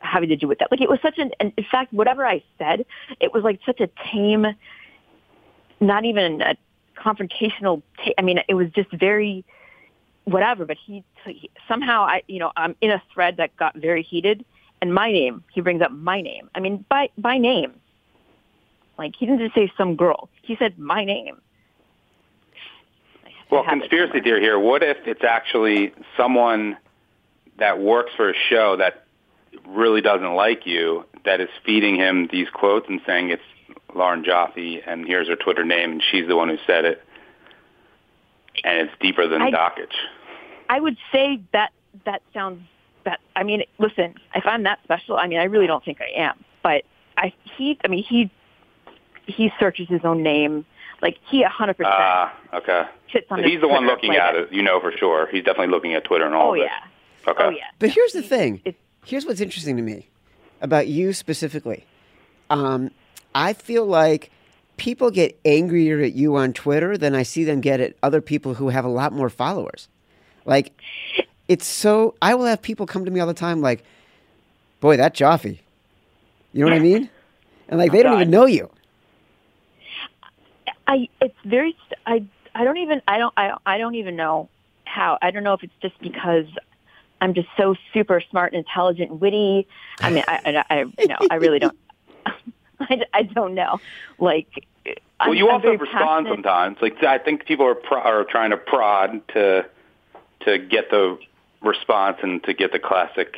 having 0.00 0.28
to 0.28 0.36
do 0.36 0.46
with 0.46 0.58
that. 0.58 0.70
Like 0.70 0.82
it 0.82 0.90
was 0.90 1.00
such 1.00 1.18
an, 1.18 1.30
and 1.40 1.50
in 1.56 1.64
fact, 1.64 1.92
whatever 1.92 2.26
I 2.26 2.42
said, 2.58 2.84
it 3.20 3.32
was 3.32 3.42
like 3.42 3.58
such 3.64 3.80
a 3.80 3.88
tame, 4.12 4.46
not 5.80 6.04
even 6.04 6.42
a 6.42 6.56
confrontational. 6.94 7.82
Ta- 7.96 8.12
I 8.18 8.22
mean, 8.22 8.38
it 8.46 8.54
was 8.54 8.68
just 8.70 8.90
very 8.92 9.46
whatever. 10.24 10.66
But 10.66 10.76
he, 10.84 11.04
he 11.24 11.50
somehow, 11.66 12.02
I, 12.02 12.22
you 12.26 12.38
know, 12.38 12.52
I'm 12.54 12.76
in 12.82 12.90
a 12.90 13.02
thread 13.14 13.38
that 13.38 13.56
got 13.56 13.76
very 13.76 14.02
heated, 14.02 14.44
and 14.84 14.92
my 14.92 15.10
name, 15.10 15.42
he 15.50 15.62
brings 15.62 15.80
up 15.80 15.92
my 15.92 16.20
name. 16.20 16.50
I 16.54 16.60
mean, 16.60 16.84
by 16.90 17.08
by 17.16 17.38
name. 17.38 17.72
Like 18.98 19.14
he 19.18 19.24
didn't 19.24 19.40
just 19.40 19.54
say 19.54 19.72
some 19.78 19.96
girl. 19.96 20.28
He 20.42 20.56
said 20.56 20.78
my 20.78 21.06
name. 21.06 21.40
Well, 23.50 23.64
conspiracy 23.64 24.20
theory 24.20 24.42
here. 24.42 24.58
What 24.58 24.82
if 24.82 24.98
it's 25.06 25.24
actually 25.24 25.94
someone 26.18 26.76
that 27.58 27.80
works 27.80 28.12
for 28.14 28.28
a 28.28 28.34
show 28.50 28.76
that 28.76 29.06
really 29.66 30.02
doesn't 30.02 30.34
like 30.34 30.66
you 30.66 31.06
that 31.24 31.40
is 31.40 31.48
feeding 31.64 31.96
him 31.96 32.28
these 32.30 32.48
quotes 32.52 32.86
and 32.86 33.00
saying 33.06 33.30
it's 33.30 33.42
Lauren 33.94 34.22
Joffe 34.22 34.82
and 34.86 35.06
here's 35.06 35.28
her 35.28 35.36
Twitter 35.36 35.64
name 35.64 35.92
and 35.92 36.02
she's 36.10 36.28
the 36.28 36.36
one 36.36 36.50
who 36.50 36.58
said 36.66 36.84
it, 36.84 37.02
and 38.64 38.86
it's 38.86 38.92
deeper 39.00 39.26
than 39.26 39.40
I- 39.40 39.50
Dakich. 39.50 39.94
I 40.68 40.78
would 40.78 40.98
say 41.10 41.40
that 41.52 41.72
that 42.04 42.20
sounds 42.34 42.60
that 43.04 43.20
I 43.36 43.42
mean, 43.42 43.62
listen, 43.78 44.14
if 44.34 44.44
I'm 44.46 44.62
that 44.64 44.78
special, 44.84 45.16
I 45.16 45.26
mean, 45.26 45.38
I 45.38 45.44
really 45.44 45.66
don't 45.66 45.84
think 45.84 46.00
I 46.00 46.10
am. 46.20 46.42
But 46.62 46.82
I 47.16 47.32
he 47.56 47.78
I 47.84 47.88
mean, 47.88 48.02
he 48.04 48.30
he 49.26 49.50
searches 49.58 49.88
his 49.88 50.04
own 50.04 50.22
name. 50.22 50.64
Like 51.02 51.18
he 51.30 51.42
a 51.42 51.48
hundred 51.48 51.74
percent 51.76 51.94
Ah, 51.96 52.34
okay. 52.54 52.84
sits 53.12 53.26
on 53.30 53.40
So 53.40 53.44
he's 53.48 53.60
the 53.60 53.68
one 53.68 53.86
looking 53.86 54.10
like 54.10 54.18
at 54.18 54.34
it. 54.36 54.52
You 54.52 54.62
know 54.62 54.80
for 54.80 54.92
sure. 54.92 55.26
He's 55.26 55.44
definitely 55.44 55.72
looking 55.74 55.94
at 55.94 56.04
Twitter 56.04 56.24
and 56.24 56.34
all 56.34 56.50
Oh 56.50 56.54
of 56.54 56.60
it. 56.60 56.64
yeah. 56.64 57.30
Okay. 57.30 57.42
Oh 57.44 57.50
yeah. 57.50 57.64
But 57.78 57.90
here's 57.90 58.12
the 58.12 58.22
thing. 58.22 58.56
It's- 58.64 58.74
Here's 59.06 59.26
what's 59.26 59.42
interesting 59.42 59.76
to 59.76 59.82
me 59.82 60.08
about 60.62 60.86
you 60.88 61.12
specifically. 61.12 61.84
Um, 62.48 62.90
I 63.34 63.52
feel 63.52 63.84
like 63.84 64.30
people 64.78 65.10
get 65.10 65.38
angrier 65.44 66.00
at 66.00 66.14
you 66.14 66.36
on 66.36 66.54
Twitter 66.54 66.96
than 66.96 67.14
I 67.14 67.22
see 67.22 67.44
them 67.44 67.60
get 67.60 67.80
at 67.80 67.96
other 68.02 68.22
people 68.22 68.54
who 68.54 68.70
have 68.70 68.86
a 68.86 68.88
lot 68.88 69.12
more 69.12 69.28
followers. 69.28 69.88
Like, 70.46 70.72
it's 71.48 71.66
so. 71.66 72.14
I 72.22 72.34
will 72.34 72.46
have 72.46 72.62
people 72.62 72.86
come 72.86 73.04
to 73.04 73.10
me 73.10 73.20
all 73.20 73.26
the 73.26 73.34
time, 73.34 73.60
like, 73.60 73.84
"Boy, 74.80 74.96
that 74.96 75.14
Joffe." 75.14 75.58
You 76.52 76.64
know 76.64 76.70
what 76.70 76.76
I 76.76 76.78
mean? 76.80 77.10
And 77.66 77.78
like, 77.78 77.92
they 77.92 78.02
don't 78.02 78.12
God. 78.12 78.20
even 78.20 78.30
know 78.30 78.44
you. 78.44 78.68
I 80.86 81.08
it's 81.20 81.34
very 81.44 81.74
I 82.06 82.24
I 82.54 82.64
don't 82.64 82.76
even 82.76 83.00
I 83.08 83.18
don't 83.18 83.32
I 83.36 83.56
I 83.64 83.78
don't 83.78 83.94
even 83.94 84.16
know 84.16 84.48
how 84.84 85.18
I 85.22 85.30
don't 85.30 85.44
know 85.44 85.54
if 85.54 85.62
it's 85.62 85.72
just 85.80 85.98
because 86.00 86.44
I'm 87.20 87.32
just 87.34 87.48
so 87.56 87.74
super 87.94 88.20
smart 88.30 88.52
and 88.52 88.58
intelligent 88.58 89.10
and 89.12 89.20
witty. 89.20 89.66
I 90.00 90.10
mean 90.10 90.24
I 90.28 90.64
I, 90.68 90.74
I 90.76 90.84
you 90.98 91.08
know 91.08 91.16
I 91.30 91.36
really 91.36 91.58
don't 91.58 91.76
I, 92.80 93.02
I 93.14 93.22
don't 93.22 93.54
know 93.54 93.80
like 94.18 94.66
Well, 94.84 94.94
I'm, 95.20 95.34
you 95.34 95.48
also 95.48 95.68
respond 95.70 95.90
passionate. 96.26 96.28
sometimes. 96.34 96.76
Like 96.82 97.02
I 97.02 97.16
think 97.18 97.46
people 97.46 97.66
are 97.66 97.74
pro- 97.74 98.02
are 98.02 98.24
trying 98.24 98.50
to 98.50 98.58
prod 98.58 99.26
to 99.28 99.64
to 100.40 100.58
get 100.58 100.90
the 100.90 101.18
response 101.64 102.18
and 102.22 102.42
to 102.44 102.54
get 102.54 102.72
the 102.72 102.78
classic, 102.78 103.36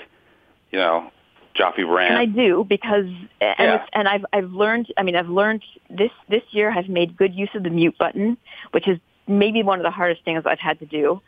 you 0.70 0.78
know, 0.78 1.10
Joffe 1.54 1.78
rant. 1.78 2.10
And 2.10 2.18
I 2.18 2.26
do 2.26 2.64
because 2.68 3.06
and 3.40 3.54
Yeah. 3.58 3.74
it's, 3.76 3.90
and 3.94 4.06
I've 4.08 4.26
I've 4.32 4.50
learned 4.50 4.92
I 4.98 5.02
mean 5.02 5.16
I've 5.16 5.28
learned 5.28 5.62
this 5.88 6.10
this 6.28 6.42
year 6.50 6.70
I've 6.70 6.88
made 6.88 7.16
good 7.16 7.34
use 7.34 7.48
of 7.54 7.62
the 7.62 7.70
mute 7.70 7.96
button, 7.98 8.36
which 8.72 8.86
is 8.86 8.98
maybe 9.26 9.62
one 9.62 9.78
of 9.78 9.84
the 9.84 9.90
hardest 9.90 10.22
things 10.24 10.42
I've 10.44 10.58
had 10.58 10.78
to 10.80 10.86
do. 10.86 11.20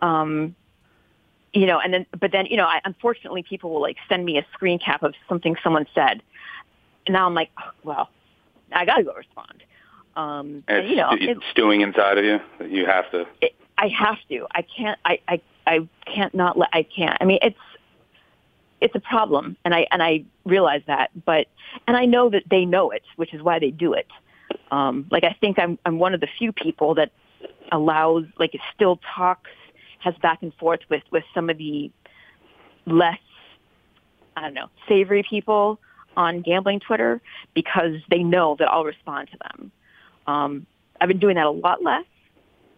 Um 0.00 0.56
you 1.52 1.66
know, 1.66 1.78
and 1.78 1.92
then 1.94 2.06
but 2.18 2.32
then, 2.32 2.46
you 2.46 2.56
know, 2.56 2.64
I, 2.66 2.80
unfortunately 2.84 3.42
people 3.42 3.70
will 3.72 3.82
like 3.82 3.96
send 4.08 4.24
me 4.24 4.38
a 4.38 4.46
screen 4.54 4.78
cap 4.78 5.02
of 5.02 5.14
something 5.28 5.54
someone 5.62 5.86
said. 5.94 6.22
And 7.06 7.12
now 7.12 7.26
I'm 7.26 7.34
like, 7.34 7.50
oh, 7.62 7.70
well, 7.84 8.08
I 8.72 8.86
got 8.86 8.96
to 8.96 9.04
go 9.04 9.12
respond. 9.12 9.62
Um 10.16 10.64
and 10.66 10.78
and, 10.78 10.88
you 10.88 10.96
know, 10.96 11.10
it's, 11.12 11.22
it, 11.22 11.28
it's 11.30 11.44
stewing 11.50 11.82
inside 11.82 12.16
of 12.18 12.24
you. 12.24 12.40
that 12.58 12.70
You 12.70 12.86
have 12.86 13.10
to. 13.10 13.26
it, 13.42 13.54
I 13.76 13.88
have 13.88 14.18
to. 14.30 14.46
I 14.52 14.62
can't. 14.62 14.98
I, 15.04 15.18
I 15.28 15.40
I 15.66 15.88
can't 16.06 16.34
not 16.34 16.58
let. 16.58 16.70
I 16.72 16.82
can't. 16.82 17.16
I 17.20 17.24
mean, 17.24 17.38
it's 17.42 17.58
it's 18.80 18.94
a 18.94 19.00
problem, 19.00 19.56
and 19.64 19.74
I 19.74 19.86
and 19.90 20.02
I 20.02 20.24
realize 20.44 20.82
that. 20.86 21.10
But 21.24 21.46
and 21.86 21.96
I 21.96 22.04
know 22.04 22.30
that 22.30 22.44
they 22.50 22.64
know 22.64 22.90
it, 22.90 23.02
which 23.16 23.32
is 23.34 23.42
why 23.42 23.58
they 23.58 23.70
do 23.70 23.92
it. 23.94 24.06
Um, 24.70 25.06
like 25.10 25.24
I 25.24 25.36
think 25.40 25.58
I'm 25.58 25.78
I'm 25.84 25.98
one 25.98 26.14
of 26.14 26.20
the 26.20 26.28
few 26.38 26.52
people 26.52 26.94
that 26.96 27.10
allows 27.72 28.24
like 28.38 28.54
it 28.54 28.60
still 28.74 29.00
talks 29.14 29.50
has 30.00 30.14
back 30.16 30.42
and 30.42 30.52
forth 30.54 30.80
with 30.90 31.02
with 31.10 31.24
some 31.34 31.48
of 31.48 31.58
the 31.58 31.90
less 32.86 33.18
I 34.36 34.42
don't 34.42 34.54
know 34.54 34.68
savory 34.88 35.22
people 35.28 35.80
on 36.16 36.42
gambling 36.42 36.80
Twitter 36.80 37.20
because 37.54 37.96
they 38.10 38.22
know 38.22 38.56
that 38.58 38.70
I'll 38.70 38.84
respond 38.84 39.30
to 39.32 39.38
them. 39.38 39.72
Um, 40.26 40.66
I've 41.00 41.08
been 41.08 41.18
doing 41.18 41.36
that 41.36 41.46
a 41.46 41.50
lot 41.50 41.82
less. 41.82 42.04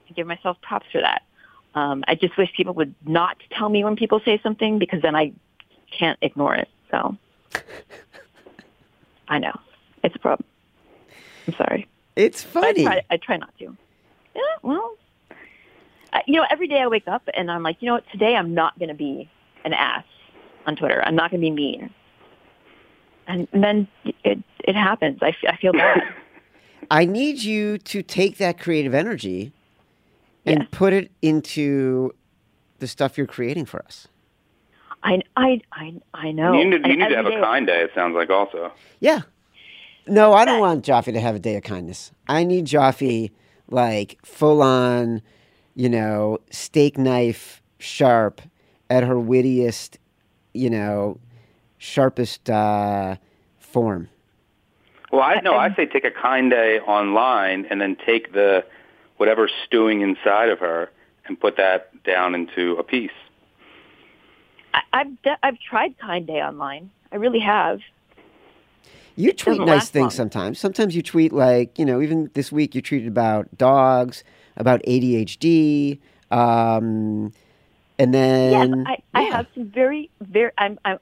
I 0.09 0.12
give 0.14 0.27
myself 0.27 0.57
props 0.62 0.87
for 0.90 1.01
that. 1.01 1.22
Um, 1.77 2.03
I 2.09 2.15
just 2.15 2.37
wish 2.39 2.51
people 2.57 2.73
would 2.75 2.95
not 3.07 3.37
tell 3.51 3.69
me 3.69 3.85
when 3.85 3.97
people 3.97 4.21
say 4.25 4.41
something 4.43 4.79
because 4.79 5.03
then 5.03 5.15
I 5.15 5.33
can't 5.97 6.19
ignore 6.23 6.55
it. 6.55 6.69
So 6.91 7.17
I 9.29 9.39
know 9.39 9.53
it's 10.03 10.17
a 10.17 10.19
problem. 10.19 10.49
I'm 11.47 11.55
sorry. 11.55 11.87
It's 12.17 12.43
But 12.43 12.65
I 12.65 12.67
funny. 12.73 12.83
try, 12.85 13.03
I 13.11 13.17
try 13.19 13.37
not 13.37 13.57
to. 13.59 13.77
Yeah, 14.35 14.41
well, 14.62 14.97
I, 16.15 16.23
you 16.27 16.35
know, 16.41 16.47
every 16.51 16.67
day 16.67 16.81
I 16.81 16.87
wake 16.87 17.07
up 17.07 17.29
and 17.35 17.51
I'm 17.51 17.62
like, 17.62 17.77
you 17.81 17.87
know 17.87 17.95
what? 17.95 18.05
Today 18.11 18.35
I'm 18.35 18.55
not 18.55 18.79
going 18.79 18.89
to 18.89 18.95
be 18.95 19.29
an 19.65 19.75
ass 19.75 20.05
on 20.67 20.77
Twitter. 20.77 21.03
I'm 21.05 21.15
not 21.15 21.31
going 21.31 21.41
to 21.43 21.45
be 21.47 21.51
mean. 21.51 21.91
And, 23.29 23.49
and 23.53 23.62
then 23.62 23.89
it 24.25 24.39
it 24.61 24.75
happens. 24.77 25.19
I, 25.21 25.29
f- 25.29 25.45
I 25.49 25.57
feel 25.57 25.73
bad. 25.73 26.01
I 26.91 27.05
need 27.05 27.43
you 27.43 27.77
to 27.79 28.03
take 28.03 28.39
that 28.39 28.59
creative 28.59 28.95
energy 28.95 29.53
and 30.47 30.61
Yes. 30.61 30.69
put 30.71 30.93
it 30.93 31.11
into 31.23 32.13
the 32.79 32.87
stuff 32.87 33.19
you're 33.19 33.27
creating 33.27 33.65
for 33.67 33.83
us. 33.85 34.09
I 35.03 35.21
I 35.37 35.61
I 35.73 35.95
I 36.15 36.31
know. 36.33 36.53
you 36.55 36.65
need, 36.65 36.73
you 36.87 36.93
And 36.93 36.99
need 36.99 37.09
to 37.09 37.17
have 37.17 37.27
every 37.27 37.35
a 37.35 37.37
day- 37.37 37.43
kind 37.43 37.67
day. 37.67 37.81
It 37.83 37.91
sounds 37.95 38.15
like 38.15 38.31
also. 38.31 38.73
Yeah. 39.01 39.21
No, 40.09 40.33
I 40.33 40.45
don't 40.45 40.61
want 40.61 40.85
Joffe 40.85 41.13
to 41.13 41.21
have 41.21 41.35
a 41.35 41.39
day 41.41 41.57
of 41.57 41.65
kindness. 41.65 42.13
I 42.29 42.45
need 42.45 42.65
Joffe 42.67 43.31
like 43.69 44.19
full 44.25 44.63
on, 44.63 45.21
you 45.75 45.89
know, 45.89 46.39
steak 46.51 46.97
knife 46.97 47.61
sharp 47.79 48.41
at 48.89 49.03
her 49.03 49.19
wittiest, 49.19 49.99
you 50.55 50.71
know, 50.71 51.19
sharpest 51.79 52.49
uh, 52.49 53.17
form. 53.59 54.09
Well, 55.13 55.23
I 55.23 55.41
know. 55.41 55.57
I 55.57 55.75
say 55.75 55.87
take 55.87 56.05
a 56.05 56.11
kind 56.11 56.51
day 56.51 56.79
online 56.81 57.67
and 57.71 57.81
then 57.81 57.97
take 57.97 58.33
the 58.33 58.65
whatever's 59.16 59.52
stewing 59.66 60.02
inside 60.02 60.48
of 60.48 60.59
her 60.59 60.90
and 61.26 61.38
put 61.38 61.57
that 61.57 61.90
down 62.05 62.35
into 62.35 62.72
a 62.72 62.83
piece. 62.83 63.11
I, 64.74 64.83
I've 64.92 65.22
de- 65.22 65.38
I've 65.42 65.59
tried 65.59 65.98
Kind 65.98 66.26
Day 66.26 66.42
online. 66.42 66.90
I 67.12 67.16
really 67.16 67.40
have. 67.40 67.81
You 69.16 69.33
tweet 69.33 69.61
nice 69.62 69.88
things 69.88 70.02
long. 70.02 70.11
sometimes. 70.11 70.59
Sometimes 70.59 70.94
you 70.94 71.02
tweet 71.02 71.33
like, 71.33 71.79
you 71.79 71.87
know, 71.87 72.02
even 72.02 72.31
this 72.35 72.52
week 72.52 72.74
you 72.74 72.83
tweeted 72.83 73.09
about 73.09 73.57
dogs, 73.57 74.22
about 74.59 74.83
ADHD, 74.83 75.98
um, 76.31 77.33
and 77.98 78.12
then 78.12 78.85
yes, 78.87 78.98
I, 79.14 79.18
I 79.18 79.22
have 79.22 79.46
some 79.55 79.70
very 79.70 80.11
very. 80.20 80.50
I'm 80.59 80.79
I'm 80.85 80.98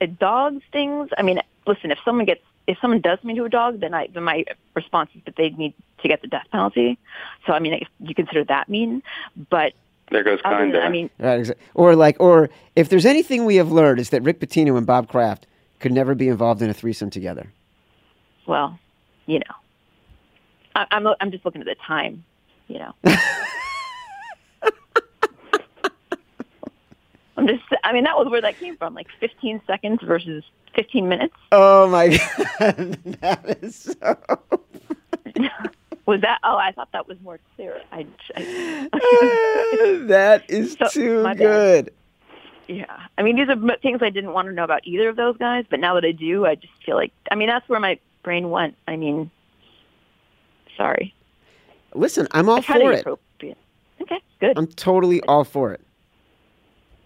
uh, 0.00 0.06
dogs 0.18 0.62
things. 0.72 1.10
I 1.18 1.22
mean, 1.22 1.40
listen, 1.66 1.90
if 1.90 1.98
someone 2.04 2.24
gets 2.24 2.42
if 2.72 2.78
someone 2.80 3.00
does 3.00 3.18
something 3.20 3.36
to 3.36 3.44
a 3.44 3.48
dog, 3.48 3.80
then 3.80 3.94
I 3.94 4.08
then 4.12 4.24
my 4.24 4.44
response 4.74 5.10
is 5.14 5.22
that 5.26 5.36
they 5.36 5.50
need 5.50 5.74
to 6.02 6.08
get 6.08 6.20
the 6.22 6.28
death 6.28 6.46
penalty. 6.50 6.98
So 7.46 7.52
I 7.52 7.58
mean, 7.58 7.74
if 7.74 7.88
you 8.00 8.14
consider 8.14 8.44
that 8.44 8.68
mean, 8.68 9.02
but 9.50 9.72
There 10.10 10.24
goes 10.24 10.40
kind 10.42 10.74
than. 10.74 10.82
I 10.82 10.88
mean, 10.88 11.10
Right, 11.18 11.40
exa- 11.40 11.54
or 11.74 11.94
like, 11.96 12.16
or 12.18 12.50
if 12.76 12.88
there's 12.88 13.06
anything 13.06 13.44
we 13.44 13.56
have 13.56 13.70
learned 13.70 14.00
is 14.00 14.10
that 14.10 14.22
Rick 14.22 14.40
Pitino 14.40 14.76
and 14.76 14.86
Bob 14.86 15.08
Kraft 15.08 15.46
could 15.80 15.92
never 15.92 16.14
be 16.14 16.28
involved 16.28 16.62
in 16.62 16.70
a 16.70 16.74
threesome 16.74 17.10
together. 17.10 17.52
well, 18.46 18.78
you 19.26 19.38
know, 19.38 19.54
I, 20.74 20.86
I'm 20.90 21.06
I'm 21.20 21.30
just 21.30 21.44
looking 21.44 21.60
at 21.60 21.66
the 21.66 21.76
time. 21.86 22.24
You 22.68 22.78
know. 22.78 22.94
I'm 27.42 27.48
just, 27.48 27.64
I 27.82 27.92
mean, 27.92 28.04
that 28.04 28.16
was 28.16 28.28
where 28.30 28.40
that 28.40 28.56
came 28.58 28.76
from, 28.76 28.94
like 28.94 29.08
15 29.18 29.62
seconds 29.66 30.00
versus 30.04 30.44
15 30.76 31.08
minutes. 31.08 31.34
Oh 31.50 31.88
my 31.88 32.08
god, 32.58 32.98
that 33.20 33.58
is 33.62 33.74
so. 34.00 34.16
Was 36.06 36.20
that? 36.22 36.38
Oh, 36.44 36.56
I 36.56 36.72
thought 36.72 36.88
that 36.92 37.06
was 37.06 37.16
more 37.22 37.38
clear. 37.54 37.80
I, 37.92 38.04
I 38.36 38.88
that 40.08 40.42
is 40.48 40.76
So, 40.78 40.88
too 40.88 41.22
my 41.22 41.34
bad. 41.34 41.84
good. 41.86 41.92
yeah. 42.76 43.06
I 43.18 43.22
mean, 43.22 43.36
these 43.36 43.48
are 43.48 43.76
things 43.78 44.00
I 44.02 44.10
didn't 44.10 44.32
want 44.32 44.48
to 44.48 44.52
know 44.52 44.64
about 44.64 44.80
either 44.84 45.08
of 45.08 45.14
those 45.16 45.36
guys, 45.36 45.64
but 45.70 45.78
now 45.80 45.94
that 45.94 46.04
I 46.04 46.10
do, 46.12 46.44
I 46.44 46.56
just 46.56 46.72
feel 46.84 46.96
like, 46.96 47.12
I 47.30 47.34
mean, 47.36 47.48
that's 47.48 47.68
where 47.68 47.78
my 47.80 47.98
brain 48.24 48.50
went. 48.50 48.76
I 48.88 48.96
mean, 48.96 49.30
sorry. 50.76 51.14
Listen, 51.94 52.26
I'm 52.32 52.48
all 52.48 52.62
for 52.62 52.92
it. 52.92 53.00
appropriate. 53.00 53.58
Okay, 54.00 54.20
good. 54.40 54.58
I'm 54.58 54.66
totally 54.66 55.20
all 55.22 55.44
for 55.44 55.72
it. 55.72 55.80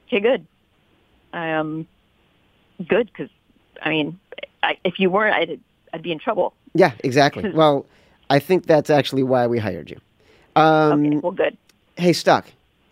Okay, 0.06 0.20
good. 0.20 0.46
I 1.32 1.52
um, 1.52 1.86
good 2.88 3.06
because 3.06 3.30
I 3.82 3.90
mean, 3.90 4.18
I, 4.62 4.78
if 4.84 4.98
you 4.98 5.10
weren't, 5.10 5.34
I'd 5.34 5.60
I'd 5.92 6.02
be 6.02 6.12
in 6.12 6.18
trouble. 6.18 6.54
Yeah, 6.74 6.92
exactly. 7.04 7.50
well, 7.54 7.86
I 8.30 8.38
think 8.38 8.66
that's 8.66 8.90
actually 8.90 9.22
why 9.22 9.46
we 9.46 9.58
hired 9.58 9.90
you. 9.90 10.00
Um, 10.54 11.06
okay, 11.06 11.16
well, 11.16 11.32
good. 11.32 11.56
Hey, 11.96 12.12
Stuck. 12.12 12.46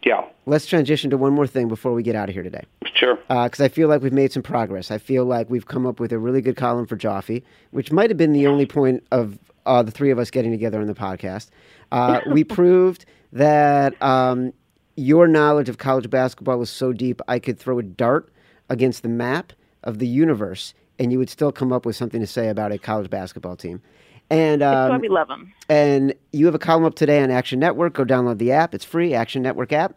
Yeah. 0.04 0.24
Let's 0.46 0.66
transition 0.66 1.08
to 1.10 1.16
one 1.16 1.32
more 1.32 1.46
thing 1.46 1.68
before 1.68 1.92
we 1.94 2.02
get 2.02 2.14
out 2.14 2.28
of 2.28 2.34
here 2.34 2.42
today. 2.42 2.64
Sure. 2.94 3.16
Because 3.16 3.60
uh, 3.60 3.64
I 3.64 3.68
feel 3.68 3.88
like 3.88 4.02
we've 4.02 4.12
made 4.12 4.32
some 4.32 4.42
progress. 4.42 4.90
I 4.90 4.98
feel 4.98 5.24
like 5.24 5.48
we've 5.48 5.66
come 5.66 5.86
up 5.86 5.98
with 5.98 6.12
a 6.12 6.18
really 6.18 6.42
good 6.42 6.56
column 6.56 6.86
for 6.86 6.96
Joffe, 6.96 7.42
which 7.70 7.90
might 7.90 8.10
have 8.10 8.18
been 8.18 8.34
the 8.34 8.46
only 8.46 8.66
point 8.66 9.02
of 9.10 9.38
uh, 9.64 9.82
the 9.82 9.90
three 9.90 10.10
of 10.10 10.18
us 10.18 10.30
getting 10.30 10.50
together 10.50 10.78
on 10.80 10.86
the 10.86 10.94
podcast. 10.94 11.48
Uh, 11.90 12.20
we 12.26 12.44
proved 12.44 13.06
that 13.32 14.00
um, 14.02 14.52
your 14.96 15.26
knowledge 15.26 15.68
of 15.68 15.78
college 15.78 16.08
basketball 16.10 16.60
is 16.62 16.70
so 16.70 16.92
deep, 16.92 17.20
I 17.28 17.38
could 17.38 17.58
throw 17.58 17.78
a 17.78 17.82
dart 17.82 18.30
against 18.68 19.02
the 19.02 19.08
map 19.08 19.52
of 19.82 19.98
the 19.98 20.06
universe, 20.06 20.74
and 20.98 21.12
you 21.12 21.18
would 21.18 21.30
still 21.30 21.52
come 21.52 21.72
up 21.72 21.84
with 21.84 21.96
something 21.96 22.20
to 22.20 22.26
say 22.26 22.48
about 22.48 22.72
a 22.72 22.78
college 22.78 23.10
basketball 23.10 23.56
team. 23.56 23.82
And 24.30 24.62
um, 24.62 25.00
we 25.00 25.08
love 25.08 25.28
them. 25.28 25.52
And 25.68 26.14
you 26.32 26.46
have 26.46 26.54
a 26.54 26.58
column 26.58 26.84
up 26.84 26.94
today 26.94 27.22
on 27.22 27.30
Action 27.30 27.58
Network. 27.58 27.94
Go 27.94 28.04
download 28.04 28.38
the 28.38 28.52
app; 28.52 28.74
it's 28.74 28.84
free. 28.84 29.14
Action 29.14 29.42
Network 29.42 29.72
app. 29.72 29.96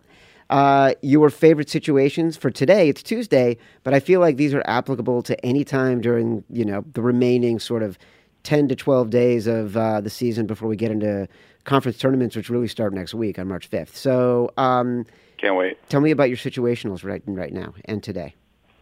Uh, 0.50 0.94
your 1.02 1.30
favorite 1.30 1.70
situations 1.70 2.38
for 2.38 2.50
today. 2.50 2.90
It's 2.90 3.04
Tuesday, 3.04 3.58
but 3.84 3.94
I 3.94 4.00
feel 4.00 4.20
like 4.20 4.38
these 4.38 4.54
are 4.54 4.64
applicable 4.66 5.22
to 5.24 5.46
any 5.46 5.64
time 5.64 6.02
during 6.02 6.44
you 6.50 6.66
know 6.66 6.84
the 6.94 7.02
remaining 7.02 7.60
sort 7.60 7.84
of 7.84 7.98
ten 8.44 8.68
to 8.68 8.76
twelve 8.76 9.10
days 9.10 9.48
of 9.48 9.78
uh, 9.78 10.02
the 10.02 10.10
season 10.10 10.46
before 10.46 10.68
we 10.68 10.76
get 10.76 10.92
into 10.92 11.28
conference 11.68 12.00
tournaments, 12.00 12.36
which 12.36 12.50
really 12.50 12.68
start 12.68 12.94
next 12.94 13.14
week 13.14 13.38
on 13.38 13.48
March 13.48 13.68
fifth. 13.68 13.96
So, 13.96 14.52
um, 14.58 15.06
can't 15.38 15.56
wait. 15.56 15.78
Tell 15.90 16.02
me 16.02 16.10
about 16.10 16.30
your 16.30 16.38
situationals 16.38 17.04
right 17.04 17.22
right 17.28 17.54
now 17.54 17.76
and 17.86 18.02
today. 18.02 18.34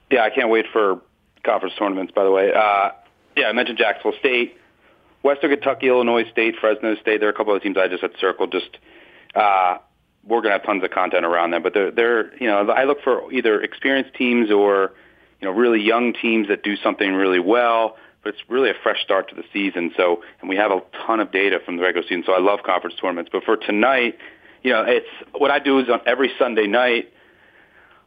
Yeah, 0.09 0.23
I 0.23 0.29
can't 0.29 0.49
wait 0.49 0.67
for 0.71 1.01
conference 1.43 1.75
tournaments. 1.77 2.13
By 2.15 2.23
the 2.23 2.31
way, 2.31 2.53
uh, 2.53 2.91
yeah, 3.35 3.47
I 3.47 3.51
mentioned 3.51 3.77
Jacksonville 3.77 4.17
State. 4.19 4.57
Western 5.23 5.49
Kentucky, 5.49 5.87
Illinois 5.87 6.29
State, 6.29 6.53
Fresno 6.61 6.95
State. 7.01 7.19
There 7.19 7.27
are 7.27 7.31
a 7.31 7.35
couple 7.35 7.55
of 7.55 7.61
teams 7.63 7.77
I 7.77 7.87
just 7.87 8.03
had 8.03 8.11
circled. 8.21 8.51
Just 8.51 8.77
uh, 9.33 9.79
we're 10.23 10.41
going 10.41 10.51
to 10.51 10.59
have 10.59 10.63
tons 10.63 10.83
of 10.83 10.91
content 10.91 11.25
around 11.25 11.49
them, 11.49 11.63
but 11.63 11.73
they're 11.73 11.91
they're 11.91 12.37
you 12.37 12.47
know 12.47 12.69
I 12.69 12.83
look 12.83 13.01
for 13.03 13.31
either 13.33 13.59
experienced 13.61 14.13
teams 14.13 14.51
or 14.51 14.93
you 15.41 15.47
know 15.47 15.51
really 15.51 15.81
young 15.81 16.13
teams 16.13 16.47
that 16.47 16.63
do 16.63 16.75
something 16.77 17.13
really 17.13 17.39
well. 17.39 17.97
But 18.25 18.33
it's 18.33 18.43
really 18.49 18.71
a 18.71 18.73
fresh 18.81 19.03
start 19.03 19.29
to 19.29 19.35
the 19.35 19.43
season. 19.53 19.91
So 19.95 20.23
and 20.41 20.49
we 20.49 20.55
have 20.55 20.71
a 20.71 20.81
ton 21.05 21.19
of 21.19 21.31
data 21.31 21.59
from 21.63 21.77
the 21.77 21.83
regular 21.83 22.07
season. 22.07 22.23
So 22.25 22.33
I 22.33 22.39
love 22.39 22.59
conference 22.65 22.95
tournaments. 22.99 23.29
But 23.31 23.43
for 23.43 23.55
tonight, 23.55 24.17
you 24.63 24.71
know, 24.71 24.83
it's 24.83 25.05
what 25.37 25.51
I 25.51 25.59
do 25.59 25.77
is 25.77 25.87
on 25.89 26.01
every 26.07 26.31
Sunday 26.39 26.65
night. 26.65 27.11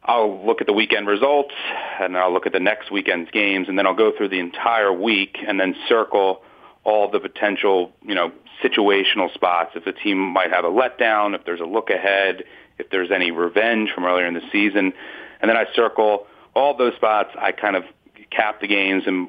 I'll 0.02 0.44
look 0.44 0.61
at 0.61 0.66
the 0.66 0.72
weekend 0.72 1.07
results, 1.07 1.52
and 2.00 2.16
I'll 2.16 2.33
look 2.33 2.46
at 2.46 2.52
the 2.52 2.61
next 2.61 2.90
weekend's 2.90 3.31
games, 3.31 3.68
and 3.68 3.78
then 3.78 3.87
I'll 3.87 3.94
go 3.94 4.11
through 4.16 4.31
the 4.31 4.38
entire 4.38 4.90
week 4.90 5.37
and 5.46 5.61
then 5.61 5.74
circle 5.87 6.42
all 6.83 7.11
the 7.11 7.20
potential, 7.20 7.92
you 8.02 8.14
know, 8.14 8.33
situational 8.64 9.33
spots. 9.35 9.72
If 9.74 9.85
the 9.85 9.92
team 9.92 10.18
might 10.18 10.50
have 10.50 10.64
a 10.64 10.70
letdown, 10.70 11.35
if 11.35 11.44
there's 11.44 11.61
a 11.61 11.66
look 11.66 11.90
ahead, 11.90 12.44
if 12.78 12.90
there's 12.90 13.11
any 13.11 13.31
revenge 13.31 13.90
from 13.94 14.04
earlier 14.04 14.26
in 14.26 14.35
the 14.35 14.48
season, 14.50 14.94
and 15.40 15.48
then 15.48 15.57
I 15.57 15.66
circle 15.76 16.26
all 16.54 16.76
those 16.76 16.94
spots. 16.94 17.31
I 17.38 17.52
kind 17.52 17.76
of 17.76 17.85
cap 18.31 18.61
the 18.61 18.66
games 18.66 19.04
and 19.07 19.28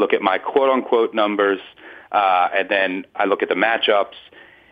look 0.00 0.12
at 0.12 0.22
my 0.22 0.38
quote 0.38 0.70
unquote 0.70 1.14
numbers, 1.14 1.60
uh, 2.10 2.48
and 2.56 2.68
then 2.68 3.06
I 3.14 3.26
look 3.26 3.42
at 3.42 3.48
the 3.48 3.54
matchups. 3.54 4.16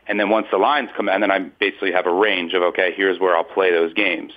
And 0.07 0.19
then 0.19 0.31
once 0.31 0.47
the 0.51 0.57
lines 0.57 0.88
come 0.97 1.09
in, 1.09 1.21
then 1.21 1.31
I 1.31 1.38
basically 1.38 1.93
have 1.93 2.07
a 2.07 2.12
range 2.12 2.55
of 2.55 2.62
okay, 2.62 2.93
here's 2.97 3.21
where 3.21 3.37
I'll 3.37 3.45
play 3.45 3.71
those 3.71 3.93
games. 3.93 4.33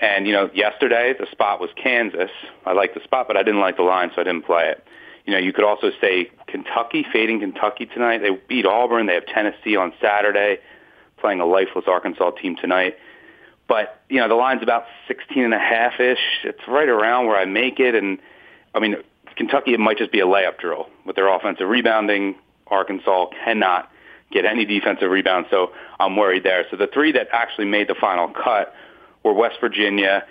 And 0.00 0.26
you 0.26 0.32
know, 0.32 0.50
yesterday 0.52 1.14
the 1.18 1.26
spot 1.30 1.60
was 1.60 1.70
Kansas. 1.82 2.30
I 2.66 2.72
liked 2.72 2.94
the 2.94 3.02
spot, 3.04 3.28
but 3.28 3.36
I 3.36 3.42
didn't 3.42 3.60
like 3.60 3.76
the 3.76 3.84
line, 3.84 4.10
so 4.14 4.20
I 4.20 4.24
didn't 4.24 4.44
play 4.44 4.68
it. 4.68 4.84
You 5.24 5.32
know, 5.32 5.38
you 5.38 5.52
could 5.52 5.64
also 5.64 5.90
say 6.00 6.30
Kentucky, 6.46 7.06
fading 7.10 7.40
Kentucky 7.40 7.86
tonight. 7.86 8.18
They 8.18 8.30
beat 8.48 8.66
Auburn. 8.66 9.06
They 9.06 9.14
have 9.14 9.24
Tennessee 9.26 9.76
on 9.76 9.94
Saturday, 10.00 10.58
playing 11.18 11.40
a 11.40 11.46
lifeless 11.46 11.86
Arkansas 11.88 12.32
team 12.32 12.56
tonight. 12.60 12.98
But, 13.66 14.02
you 14.10 14.20
know, 14.20 14.28
the 14.28 14.34
line's 14.34 14.62
about 14.62 14.84
16 15.08 15.42
and 15.42 15.54
a 15.54 15.58
half-ish. 15.58 16.18
It's 16.44 16.60
right 16.68 16.88
around 16.88 17.26
where 17.26 17.36
I 17.36 17.46
make 17.46 17.80
it. 17.80 17.94
And, 17.94 18.18
I 18.74 18.80
mean, 18.80 18.96
Kentucky, 19.36 19.74
it 19.74 19.80
might 19.80 19.98
just 19.98 20.12
be 20.12 20.20
a 20.20 20.26
layup 20.26 20.58
drill 20.58 20.88
with 21.04 21.16
their 21.16 21.28
offensive 21.28 21.68
rebounding. 21.68 22.36
Arkansas 22.68 23.26
cannot 23.44 23.90
get 24.30 24.44
any 24.44 24.64
defensive 24.64 25.10
rebound, 25.10 25.46
so 25.50 25.72
I'm 26.00 26.16
worried 26.16 26.44
there. 26.44 26.64
So 26.70 26.76
the 26.76 26.86
three 26.86 27.12
that 27.12 27.28
actually 27.32 27.66
made 27.66 27.88
the 27.88 27.94
final 27.94 28.28
cut 28.28 28.74
were 29.22 29.32
West 29.32 29.56
Virginia 29.60 30.24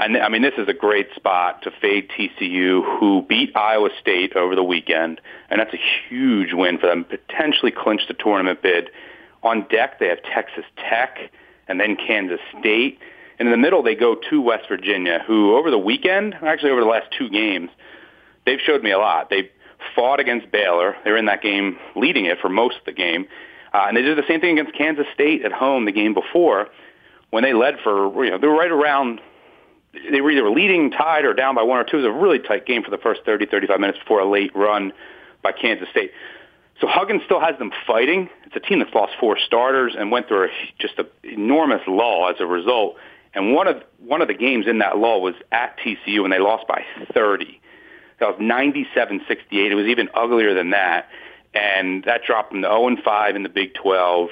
and 0.00 0.16
I 0.16 0.30
mean, 0.30 0.40
this 0.40 0.54
is 0.56 0.66
a 0.66 0.72
great 0.72 1.08
spot 1.14 1.60
to 1.62 1.70
fade 1.70 2.08
TCU, 2.08 2.98
who 2.98 3.22
beat 3.28 3.54
Iowa 3.54 3.90
State 4.00 4.34
over 4.34 4.56
the 4.56 4.64
weekend, 4.64 5.20
and 5.50 5.60
that's 5.60 5.74
a 5.74 6.08
huge 6.08 6.54
win 6.54 6.78
for 6.78 6.86
them. 6.86 7.04
Potentially 7.04 7.70
clinch 7.70 8.00
the 8.08 8.14
tournament 8.14 8.62
bid. 8.62 8.90
On 9.42 9.66
deck, 9.68 9.98
they 9.98 10.08
have 10.08 10.22
Texas 10.22 10.64
Tech 10.76 11.18
and 11.68 11.78
then 11.78 11.96
Kansas 11.96 12.40
State. 12.58 12.98
And 13.38 13.46
in 13.46 13.52
the 13.52 13.58
middle, 13.58 13.82
they 13.82 13.94
go 13.94 14.16
to 14.30 14.40
West 14.40 14.68
Virginia, 14.68 15.22
who 15.26 15.54
over 15.54 15.70
the 15.70 15.78
weekend, 15.78 16.34
actually 16.42 16.70
over 16.70 16.80
the 16.80 16.86
last 16.86 17.08
two 17.16 17.28
games, 17.28 17.68
they've 18.46 18.60
showed 18.60 18.82
me 18.82 18.90
a 18.90 18.98
lot. 18.98 19.30
They 19.30 19.50
fought 19.94 20.20
against 20.20 20.50
Baylor. 20.50 20.96
They 21.04 21.10
were 21.10 21.16
in 21.16 21.26
that 21.26 21.42
game, 21.42 21.78
leading 21.96 22.26
it 22.26 22.38
for 22.40 22.48
most 22.48 22.76
of 22.78 22.84
the 22.84 22.92
game. 22.92 23.26
Uh, 23.72 23.84
and 23.88 23.96
they 23.96 24.02
did 24.02 24.18
the 24.18 24.26
same 24.26 24.40
thing 24.40 24.58
against 24.58 24.76
Kansas 24.76 25.06
State 25.14 25.44
at 25.44 25.52
home 25.52 25.84
the 25.84 25.92
game 25.92 26.14
before 26.14 26.68
when 27.30 27.44
they 27.44 27.52
led 27.52 27.76
for, 27.84 28.24
you 28.24 28.30
know, 28.30 28.38
they 28.38 28.48
were 28.48 28.56
right 28.56 28.70
around 28.70 29.20
they 30.10 30.20
were 30.20 30.30
either 30.30 30.48
leading, 30.48 30.90
tied, 30.90 31.24
or 31.24 31.34
down 31.34 31.54
by 31.54 31.62
one 31.62 31.78
or 31.78 31.84
two. 31.84 31.98
It 31.98 32.02
was 32.02 32.06
a 32.06 32.12
really 32.12 32.38
tight 32.38 32.66
game 32.66 32.82
for 32.82 32.90
the 32.90 32.98
first 32.98 33.22
30, 33.24 33.46
35 33.46 33.80
minutes 33.80 33.98
before 33.98 34.20
a 34.20 34.30
late 34.30 34.54
run 34.54 34.92
by 35.42 35.52
Kansas 35.52 35.88
State. 35.90 36.12
So 36.80 36.86
Huggins 36.86 37.22
still 37.24 37.40
has 37.40 37.58
them 37.58 37.72
fighting. 37.86 38.30
It's 38.46 38.56
a 38.56 38.60
team 38.60 38.78
that's 38.78 38.94
lost 38.94 39.12
four 39.18 39.36
starters 39.38 39.94
and 39.98 40.10
went 40.10 40.28
through 40.28 40.44
a, 40.44 40.48
just 40.78 40.98
an 40.98 41.06
enormous 41.24 41.82
lull 41.86 42.28
as 42.30 42.36
a 42.40 42.46
result. 42.46 42.96
And 43.34 43.52
one 43.52 43.68
of 43.68 43.82
one 43.98 44.22
of 44.22 44.28
the 44.28 44.34
games 44.34 44.66
in 44.66 44.78
that 44.78 44.96
lull 44.98 45.22
was 45.22 45.34
at 45.52 45.76
TCU, 45.78 46.24
and 46.24 46.32
they 46.32 46.38
lost 46.38 46.66
by 46.66 46.84
30. 47.12 47.59
That 48.20 48.38
was 48.38 48.40
97-68. 48.40 49.26
It 49.50 49.74
was 49.74 49.86
even 49.86 50.08
uglier 50.14 50.54
than 50.54 50.70
that, 50.70 51.08
and 51.54 52.04
that 52.04 52.22
dropped 52.26 52.52
them 52.52 52.62
to 52.62 52.68
0 52.68 52.96
5 53.02 53.36
in 53.36 53.42
the 53.42 53.48
Big 53.48 53.74
12. 53.74 54.28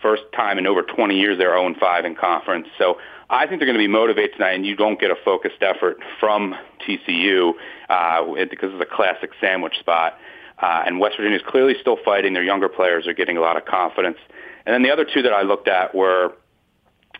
First 0.00 0.22
time 0.34 0.58
in 0.58 0.66
over 0.66 0.82
20 0.82 1.18
years 1.18 1.38
they're 1.38 1.56
0 1.56 1.74
5 1.78 2.04
in 2.04 2.14
conference. 2.14 2.68
So 2.78 2.98
I 3.28 3.46
think 3.46 3.58
they're 3.58 3.66
going 3.66 3.78
to 3.78 3.82
be 3.84 3.88
motivated 3.88 4.34
tonight, 4.34 4.52
and 4.52 4.64
you 4.64 4.76
don't 4.76 5.00
get 5.00 5.10
a 5.10 5.16
focused 5.24 5.60
effort 5.60 5.98
from 6.20 6.54
TCU 6.86 7.52
uh, 7.88 8.22
because 8.48 8.72
it's 8.72 8.82
a 8.82 8.94
classic 8.94 9.30
sandwich 9.40 9.76
spot. 9.80 10.18
Uh, 10.58 10.84
and 10.86 11.00
West 11.00 11.16
Virginia 11.16 11.36
is 11.36 11.44
clearly 11.46 11.74
still 11.80 11.98
fighting. 12.04 12.32
Their 12.32 12.44
younger 12.44 12.68
players 12.68 13.06
are 13.06 13.12
getting 13.12 13.36
a 13.36 13.40
lot 13.40 13.56
of 13.56 13.66
confidence. 13.66 14.18
And 14.64 14.72
then 14.72 14.82
the 14.82 14.90
other 14.90 15.04
two 15.04 15.22
that 15.22 15.32
I 15.32 15.42
looked 15.42 15.68
at 15.68 15.94
were 15.94 16.32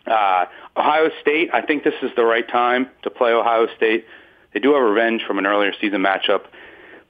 uh, 0.07 0.45
Ohio 0.75 1.09
State. 1.21 1.49
I 1.53 1.61
think 1.61 1.83
this 1.83 1.93
is 2.01 2.11
the 2.15 2.25
right 2.25 2.47
time 2.47 2.89
to 3.03 3.09
play 3.09 3.31
Ohio 3.31 3.67
State. 3.75 4.05
They 4.53 4.59
do 4.59 4.73
have 4.73 4.83
revenge 4.83 5.23
from 5.25 5.37
an 5.37 5.45
earlier 5.45 5.73
season 5.79 6.01
matchup. 6.01 6.45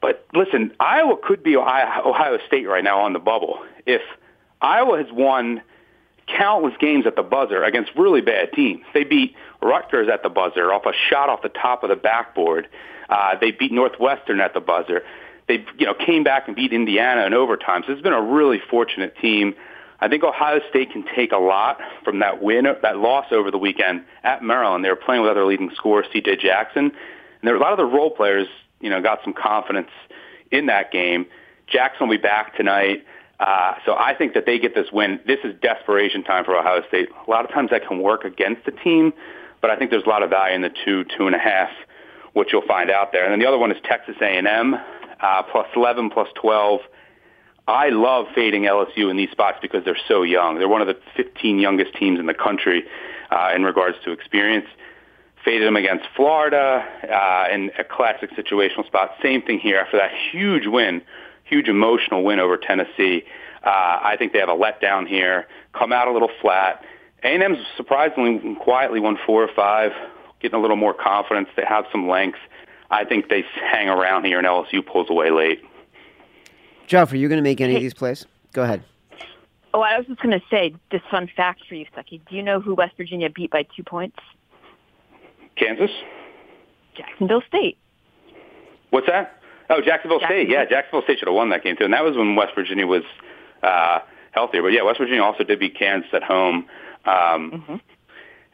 But 0.02 0.26
listen, 0.34 0.73
Iowa 0.80 1.15
could 1.21 1.43
be 1.43 1.56
Ohio 1.56 2.38
State 2.47 2.67
right 2.67 2.84
now 2.84 3.02
on 3.02 3.13
the 3.13 3.19
bubble. 3.19 3.60
If 3.86 4.02
Iowa 4.62 4.97
has 4.97 5.12
won– 5.12 5.62
countless 6.28 6.73
games 6.80 7.08
at 7.08 7.15
the 7.15 7.23
buzzer 7.23 7.63
against 7.63 7.91
really 7.95 8.21
bad 8.21 8.52
teams. 8.54 8.84
They 8.93 9.04
beat 9.04 9.36
Rutgers 9.62 10.10
at 10.12 10.23
the 10.23 10.30
buzzer 10.30 10.71
off 10.71 10.86
a 10.86 10.93
shot 11.10 11.30
off 11.30 11.41
the 11.41 11.50
top 11.50 11.84
of 11.84 11.89
the 11.89 11.95
backboard. 11.95 12.67
Uh, 13.10 13.36
they 13.39 13.52
beat 13.52 13.71
Northwestern 13.71 14.39
at 14.39 14.54
the 14.54 14.60
buzzer. 14.60 15.04
They 15.47 15.65
you 15.78 15.86
know 15.86 15.93
came 15.93 16.23
back 16.23 16.47
and 16.47 16.56
beat 16.56 16.73
Indiana 16.73 17.26
in 17.26 17.34
overtime. 17.34 17.84
So 17.88 17.93
it's 17.93 18.02
been 18.02 18.13
a 18.13 18.21
really 18.21 18.60
fortunate 18.69 19.15
team. 19.17 19.56
I 20.00 20.10
think 20.10 20.23
Ohio 20.23 20.60
State 20.69 20.91
can 20.91 21.06
take 21.15 21.32
a 21.32 21.38
lot 21.38 21.80
from 22.04 22.19
that 22.19 22.41
win, 22.41 22.65
that 22.65 22.97
loss 22.97 23.28
over 23.32 23.50
the 23.50 23.58
weekend 23.58 24.04
at 24.23 24.43
Maryland. 24.43 24.86
They 24.86 24.89
were 24.89 24.95
playing 24.95 25.23
with 25.23 25.32
other 25.32 25.45
leading 25.45 25.71
scorer, 25.73 26.06
C.J. 26.13 26.36
Jackson, 26.36 26.91
and 27.48 27.54
there 27.54 27.62
a 27.62 27.64
lot 27.64 27.72
of 27.72 27.78
the 27.78 27.86
role 27.86 28.12
players, 28.12 28.48
you 28.82 28.90
know, 28.90 29.02
got 29.02 29.20
some 29.24 29.34
confidence 29.34 29.90
in 30.52 30.66
that 30.66 30.92
game. 30.92 31.26
Jackson 31.68 32.10
will 32.10 32.18
be 32.18 32.22
back 32.22 32.58
tonight. 32.58 33.06
Uh, 33.40 33.76
so 33.86 33.95
I 33.95 34.16
think 34.18 34.34
that 34.34 34.45
they 34.45 34.60
get 34.60 34.76
this 34.76 34.88
win. 34.91 35.22
This 35.26 35.39
is 35.45 35.56
desperation 35.62 36.24
time 36.24 36.43
for 36.43 36.58
Ohio 36.58 36.86
State. 36.89 37.08
A 37.26 37.30
lot 37.30 37.45
of 37.45 37.52
times 37.52 37.70
that 37.70 37.88
can 37.88 38.02
work 38.02 38.26
against 38.26 38.66
the 38.66 38.72
team, 38.72 39.14
but 39.62 39.70
I 39.70 39.78
think 39.78 39.91
there's 39.91 40.04
a 40.06 40.10
lot 40.10 40.24
of 40.24 40.30
value 40.30 40.56
in 40.56 40.62
the 40.62 40.74
two, 40.84 41.06
two 41.06 41.26
and 41.26 41.36
a 41.36 41.39
half, 41.39 41.70
which 42.34 42.50
you'll 42.52 42.68
find 42.68 42.91
out 42.91 43.14
there. 43.14 43.24
And 43.24 43.32
then 43.32 43.39
the 43.39 43.45
other 43.45 43.58
one 43.58 43.72
is 43.72 43.78
Texas 43.86 44.16
A&M, 44.20 44.76
uh, 45.22 45.43
plus 45.43 45.68
11, 45.74 46.10
plus 46.10 46.28
12. 46.36 46.82
I 47.66 47.89
love 47.89 48.26
fading 48.36 48.64
LSU 48.64 49.10
in 49.10 49.16
these 49.16 49.32
spots 49.32 49.60
because 49.62 49.86
they're 49.86 49.98
so 50.10 50.24
young. 50.24 50.58
They're 50.58 50.68
one 50.68 50.82
of 50.82 50.88
the 50.88 51.00
15 51.16 51.60
youngest 51.60 51.93
teams 51.95 52.20
in 52.20 52.26
the 52.26 52.34
country 52.34 52.84
uh, 53.32 53.52
in 53.56 53.64
regards 53.64 53.98
to 54.04 54.12
experience. 54.12 54.68
Faded 55.48 55.66
them 55.66 55.78
against 55.78 56.06
Florida 56.14 56.84
uh, 57.04 57.54
in 57.54 57.72
a 57.80 57.84
classic 57.86 58.32
situational 58.32 58.86
spot. 58.86 59.12
Same 59.22 59.41
thing 59.41 59.60
here 59.60 59.78
after 59.78 59.95
that 59.98 60.12
huge 60.32 60.68
win 60.68 61.02
huge 61.48 61.68
emotional 61.68 62.24
win 62.24 62.39
over 62.39 62.58
Tennessee. 62.58 63.24
Uh, 63.64 64.00
I 64.02 64.16
think 64.18 64.34
they 64.34 64.39
have 64.39 64.50
a 64.50 64.56
letdown 64.56 65.08
here, 65.08 65.48
come 65.74 65.91
out 65.91 66.08
a 66.08 66.12
little 66.12 66.32
flat. 66.41 66.84
A&M's 67.24 67.58
surprisingly 67.76 68.56
quietly 68.56 69.00
won 69.00 69.18
four 69.26 69.43
or 69.43 69.50
five, 69.54 69.91
getting 70.39 70.58
a 70.58 70.62
little 70.62 70.76
more 70.76 70.93
confidence. 70.93 71.50
They 71.56 71.66
have 71.68 71.86
some 71.91 72.08
length. 72.08 72.39
I 72.91 73.04
think 73.04 73.30
they 73.30 73.43
hang 73.56 73.89
around 73.89 74.26
here 74.26 74.38
and 74.38 74.48
LSU 74.48 74.86
pulls 74.86 75.10
away 75.10 75.32
late. 75.32 75.64
Jeff, 76.86 77.12
are 77.12 77.18
you 77.18 77.28
going 77.28 77.38
to 77.38 77.43
make 77.43 77.60
any 77.60 77.76
of 77.76 77.82
these 77.82 77.93
plays? 77.93 78.26
Go 78.54 78.64
ahead. 78.64 78.84
Oh, 79.74 79.82
I 79.82 79.98
was 79.98 80.08
just 80.08 80.22
going 80.22 80.39
to 80.39 80.45
say 80.50 80.74
this 80.91 81.02
fun 81.12 81.30
fact 81.36 81.64
for 81.68 81.76
you, 81.76 81.86
Stuckey. 81.93 82.22
Do 82.30 82.36
you 82.36 82.43
know 82.43 82.62
who 82.62 82.76
West 82.76 82.95
Virginia 82.95 83.30
beat 83.30 83.52
by 83.52 83.64
two 83.76 83.84
points? 83.84 84.18
Kansas? 85.58 85.91
Jacksonville 86.95 87.43
State. 87.47 87.78
What's 88.89 89.08
that? 89.08 89.41
Oh, 89.70 89.82
Jacksonville 89.82 90.22
State. 90.26 90.49
Yeah, 90.49 90.66
Jacksonville 90.66 91.03
State 91.03 91.20
should 91.20 91.28
have 91.28 91.36
won 91.36 91.49
that 91.49 91.64
game 91.64 91.76
too, 91.76 91.84
and 91.84 91.93
that 91.93 92.03
was 92.03 92.16
when 92.16 92.36
West 92.36 92.53
Virginia 92.55 92.88
was 92.88 93.03
uh, 93.64 93.99
healthier. 94.32 94.62
But 94.62 94.70
yeah, 94.70 94.84
West 94.84 94.99
Virginia 94.99 95.22
also 95.22 95.43
did 95.43 95.60
beat 95.60 95.78
Kansas 95.78 96.10
at 96.14 96.24
home, 96.24 96.68
um, 97.05 97.82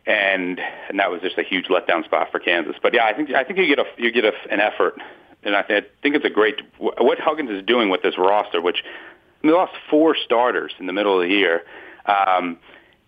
and 0.07 0.59
and 0.89 0.99
that 0.99 1.11
was 1.11 1.21
just 1.21 1.37
a 1.37 1.43
huge 1.43 1.67
letdown 1.67 2.03
spot 2.03 2.29
for 2.31 2.39
Kansas. 2.39 2.75
But 2.81 2.93
yeah, 2.93 3.05
I 3.05 3.13
think 3.13 3.29
I 3.31 3.43
think 3.43 3.59
you 3.59 3.67
get 3.67 3.79
a 3.79 3.85
you 3.97 4.11
get 4.11 4.25
a, 4.25 4.33
an 4.49 4.59
effort, 4.59 4.95
and 5.43 5.55
I, 5.55 5.61
th- 5.61 5.83
I 5.83 5.87
think 6.01 6.15
it's 6.15 6.25
a 6.25 6.31
great 6.31 6.61
what 6.79 7.19
Huggins 7.19 7.51
is 7.51 7.63
doing 7.63 7.89
with 7.89 8.01
this 8.01 8.17
roster, 8.17 8.59
which 8.59 8.83
I 8.83 9.47
mean, 9.47 9.53
they 9.53 9.57
lost 9.57 9.73
four 9.89 10.15
starters 10.15 10.73
in 10.79 10.87
the 10.87 10.93
middle 10.93 11.21
of 11.21 11.27
the 11.27 11.33
year. 11.33 11.61
Um, 12.05 12.57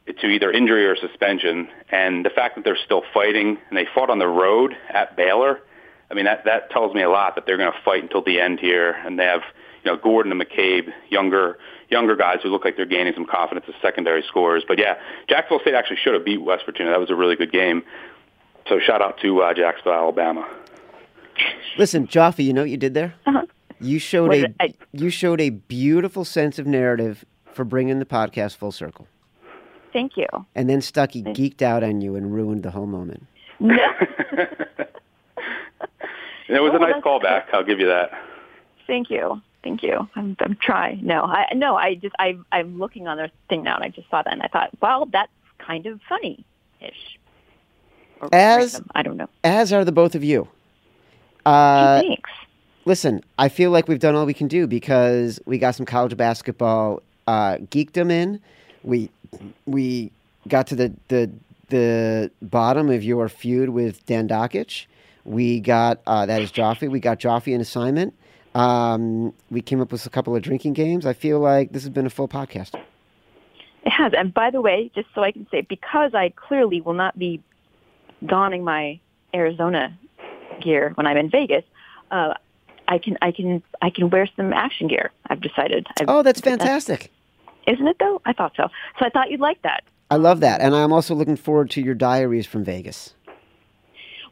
to 0.08 0.28
either 0.28 0.52
injury 0.52 0.86
or 0.86 0.96
suspension, 0.96 1.68
and 1.90 2.24
the 2.26 2.30
fact 2.30 2.56
that 2.56 2.64
they're 2.64 2.78
still 2.78 3.04
fighting 3.14 3.58
and 3.70 3.78
they 3.78 3.88
fought 3.94 4.10
on 4.10 4.20
the 4.20 4.28
road 4.28 4.76
at 4.90 5.16
Baylor, 5.16 5.60
I 6.12 6.14
mean 6.14 6.26
that 6.26 6.46
that 6.46 6.70
tells 6.70 6.94
me 6.94 7.02
a 7.02 7.10
lot 7.10 7.36
that 7.36 7.46
they're 7.46 7.58
going 7.58 7.72
to 7.72 7.80
fight 7.84 8.04
until 8.04 8.24
the 8.24 8.40
end 8.40 8.60
here, 8.60 8.92
and 8.92 9.18
they 9.18 9.26
have 9.26 9.42
you 9.84 9.92
know 9.92 9.98
Gordon 9.98 10.32
and 10.32 10.42
McCabe, 10.42 10.92
younger 11.10 11.58
younger 11.90 12.16
guys 12.16 12.40
who 12.44 12.50
look 12.50 12.66
like 12.66 12.78
they're 12.78 12.86
gaining 12.86 13.14
some 13.14 13.26
confidence 13.26 13.66
as 13.68 13.76
secondary 13.82 14.24
scorers. 14.28 14.64
But 14.68 14.80
yeah, 14.80 14.96
Jacksonville 15.28 15.60
State 15.62 15.74
actually 15.76 15.98
should 16.04 16.14
have 16.14 16.26
beat 16.26 16.42
West 16.42 16.66
Virginia. 16.66 16.92
That 16.92 17.00
was 17.00 17.10
a 17.10 17.16
really 17.16 17.36
good 17.36 17.52
game. 17.52 17.84
So 18.68 18.80
shout 18.80 19.02
out 19.02 19.20
to 19.22 19.42
uh, 19.42 19.54
Jacksonville, 19.54 19.94
Alabama. 19.94 20.48
Listen, 21.78 22.08
Joffe, 22.08 22.44
you 22.44 22.54
know 22.54 22.62
what 22.62 22.70
you 22.70 22.78
did 22.78 22.94
there? 22.94 23.14
Uh-huh. 23.26 23.46
You 23.82 24.00
showed 24.00 24.30
What 24.30 24.52
a 24.62 24.74
you 24.94 25.10
showed 25.10 25.42
a 25.42 25.50
beautiful 25.50 26.26
sense 26.26 26.58
of 26.60 26.66
narrative 26.66 27.26
for 27.52 27.66
bringing 27.66 28.00
the 28.00 28.06
podcast 28.06 28.56
full 28.56 28.72
circle. 28.72 29.08
Thank 29.96 30.18
you. 30.18 30.28
And 30.56 30.70
then 30.70 30.80
Stuckey 30.82 31.24
geeked 31.24 31.62
out 31.62 31.82
on 31.82 32.02
you 32.02 32.18
and 32.18 32.34
ruined 32.34 32.64
the 32.64 32.72
whole 32.72 32.86
moment. 32.86 33.26
No. 33.62 33.78
It 36.48 36.62
was 36.62 36.72
Oh, 36.74 36.76
a 36.76 36.80
nice 36.80 36.94
that's- 36.94 37.04
callback. 37.04 37.46
I'll 37.54 37.64
give 37.64 37.80
you 37.80 37.88
that. 37.88 38.12
Thank 38.86 39.10
you. 39.10 39.42
Thank 39.64 39.82
you. 39.82 40.08
I'm, 40.16 40.38
I'm 40.42 40.56
trying. 40.62 41.04
No, 41.04 41.24
I 41.24 41.48
no. 41.56 41.76
I 41.76 41.96
just 41.96 42.14
I 42.20 42.38
I'm 42.52 42.78
looking 42.78 43.08
on 43.08 43.18
their 43.18 43.32
thing 43.50 43.64
now, 43.64 43.76
and 43.76 43.84
I 43.84 43.90
just 43.90 44.08
saw 44.12 44.22
that, 44.22 44.32
and 44.32 44.44
I 44.44 44.48
thought, 44.48 44.70
well, 44.80 45.08
that's 45.12 45.32
kind 45.58 45.88
of 45.88 46.00
funny, 46.08 46.46
ish. 46.82 47.18
As- 48.32 48.80
I 48.94 49.02
don't 49.02 49.18
know. 49.18 49.28
As 49.44 49.74
are 49.74 49.84
the 49.84 49.92
both 49.92 50.14
of 50.14 50.24
you. 50.24 50.48
Uh, 51.48 52.02
Thanks. 52.02 52.30
listen, 52.86 53.24
I 53.40 53.50
feel 53.50 53.72
like 53.72 53.88
we've 53.88 54.00
done 54.00 54.14
all 54.16 54.28
we 54.28 54.34
can 54.36 54.48
do 54.48 54.68
because 54.68 55.40
we 55.46 55.58
got 55.58 55.74
some 55.74 55.86
college 55.88 56.16
basketball 56.16 57.02
uh, 57.26 57.56
geekdom 57.58 58.12
in. 58.12 58.40
We 58.84 59.10
we 59.66 60.12
got 60.48 60.68
to 60.68 60.76
the 60.76 60.94
the 61.08 61.32
the 61.70 62.32
bottom 62.42 62.90
of 62.90 63.04
your 63.04 63.30
feud 63.30 63.70
with 63.70 64.06
Dan 64.06 64.28
Dakich. 64.28 64.86
We 65.24 65.60
got 65.60 66.00
uh, 66.06 66.26
that 66.26 66.42
is 66.42 66.52
Joffrey. 66.52 66.90
We 66.90 67.00
got 67.00 67.20
Joffrey 67.20 67.56
an 67.56 67.62
assignment. 67.62 68.14
Um, 68.54 69.34
we 69.52 69.62
came 69.62 69.82
up 69.82 69.92
with 69.92 70.06
a 70.06 70.10
couple 70.10 70.36
of 70.36 70.42
drinking 70.42 70.74
games. 70.74 71.06
I 71.06 71.14
feel 71.14 71.40
like 71.40 71.74
this 71.74 71.84
has 71.84 71.90
been 71.90 72.06
a 72.06 72.10
full 72.10 72.28
podcast. 72.28 72.74
It 73.84 73.90
has. 73.90 74.14
And 74.18 74.34
by 74.34 74.50
the 74.50 74.62
way, 74.62 74.90
just 74.96 75.08
so 75.14 75.24
I 75.24 75.32
can 75.32 75.46
say, 75.52 75.62
because 75.62 76.14
I 76.14 76.30
clearly 76.30 76.80
will 76.80 76.94
not 76.94 77.20
be 77.20 77.42
donning 78.26 78.64
my 78.64 79.00
Arizona 79.34 79.98
gear 80.62 80.92
when 80.96 81.06
I'm 81.06 81.18
in 81.18 81.30
Vegas, 81.30 81.64
uh, 82.12 82.36
I 82.88 82.98
can 82.98 83.18
I 83.22 83.32
can 83.32 83.62
I 83.82 83.90
can 83.90 84.10
wear 84.10 84.28
some 84.36 84.54
action 84.54 84.88
gear. 84.88 85.12
I've 85.28 85.42
decided. 85.42 85.88
I've, 86.00 86.08
Oh, 86.08 86.24
that's 86.24 86.40
fantastic. 86.40 87.12
Isn't 87.68 87.88
it 87.88 87.98
though? 88.00 88.22
I 88.26 88.34
thought 88.34 88.54
so. 88.56 88.70
So 89.00 89.06
I 89.06 89.10
thought 89.10 89.32
you'd 89.32 89.40
like 89.40 89.62
that. 89.64 89.84
I 90.12 90.18
love 90.18 90.40
that, 90.42 90.62
and 90.62 90.76
I'm 90.76 90.94
also 90.94 91.16
looking 91.16 91.36
forward 91.36 91.70
to 91.72 91.82
your 91.82 91.96
diaries 91.96 92.46
from 92.46 92.64
Vegas. 92.64 93.14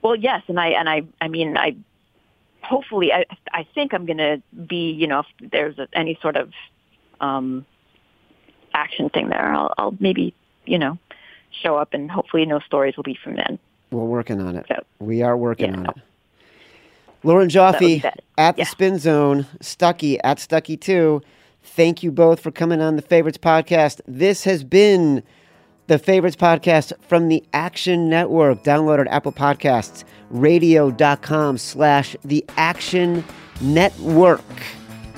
Well, 0.01 0.15
yes, 0.15 0.43
and 0.47 0.59
I 0.59 0.67
and 0.69 0.87
I 0.89 1.03
I 1.21 1.27
mean 1.27 1.57
I 1.57 1.75
hopefully 2.61 3.11
I 3.11 3.25
I 3.51 3.65
think 3.73 3.93
I'm 3.93 4.05
going 4.05 4.17
to 4.19 4.41
be 4.67 4.91
you 4.91 5.07
know 5.07 5.19
if 5.21 5.51
there's 5.51 5.79
a, 5.79 5.87
any 5.93 6.17
sort 6.21 6.35
of 6.35 6.51
um 7.21 7.65
action 8.73 9.09
thing 9.09 9.29
there, 9.29 9.53
I'll 9.53 9.73
I'll 9.77 9.95
maybe 9.99 10.33
you 10.65 10.77
know 10.77 10.97
show 11.61 11.77
up 11.77 11.93
and 11.93 12.09
hopefully 12.11 12.45
no 12.45 12.59
stories 12.59 12.95
will 12.97 13.03
be 13.03 13.17
from 13.23 13.35
then. 13.35 13.57
We're 13.91 14.03
working 14.05 14.41
on 14.41 14.55
it. 14.55 14.65
So- 14.67 14.83
We 14.99 15.21
are 15.21 15.37
working 15.37 15.71
Yeah. 15.73 15.79
on 15.79 15.85
it. 15.87 15.95
Lauren 17.23 17.47
Joffe 17.47 17.73
Jaffe 17.73 17.95
be 17.95 17.99
bad. 18.01 18.21
at 18.37 18.55
the 18.57 18.65
Spin 18.65 18.97
Zone, 18.99 19.45
Stuckey 19.61 20.19
at 20.23 20.39
Stuckey2. 20.39 21.21
Thank 21.63 22.03
you 22.03 22.11
both 22.11 22.39
for 22.39 22.51
coming 22.51 22.81
on 22.81 22.97
the 22.97 23.01
Favorites 23.01 23.37
Podcast. 23.37 24.01
This 24.05 24.43
has 24.43 24.63
been 24.63 25.23
the 25.87 25.97
Favorites 25.97 26.35
Podcast 26.35 26.93
from 27.01 27.29
the 27.29 27.43
Action 27.53 28.09
Network. 28.09 28.63
Download 28.63 28.99
at 28.99 29.07
Apple 29.07 29.31
Podcasts, 29.31 30.03
radio.com 30.29 31.57
slash 31.57 32.15
the 32.23 32.45
Action 32.57 33.23
Network, 33.61 34.43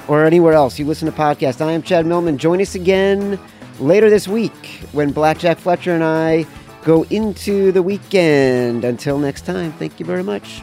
or 0.07 0.23
anywhere 0.23 0.53
else 0.53 0.79
you 0.79 0.85
listen 0.85 1.11
to 1.11 1.17
podcasts. 1.17 1.61
I 1.61 1.71
am 1.71 1.81
Chad 1.81 2.05
Millman. 2.05 2.37
Join 2.37 2.61
us 2.61 2.75
again 2.75 3.39
later 3.79 4.09
this 4.09 4.27
week 4.27 4.85
when 4.91 5.11
Blackjack 5.11 5.57
Fletcher 5.57 5.93
and 5.93 6.03
I 6.03 6.45
go 6.83 7.03
into 7.09 7.71
the 7.71 7.81
weekend. 7.81 8.85
Until 8.85 9.17
next 9.17 9.45
time, 9.45 9.73
thank 9.73 9.99
you 9.99 10.05
very 10.05 10.23
much. 10.23 10.61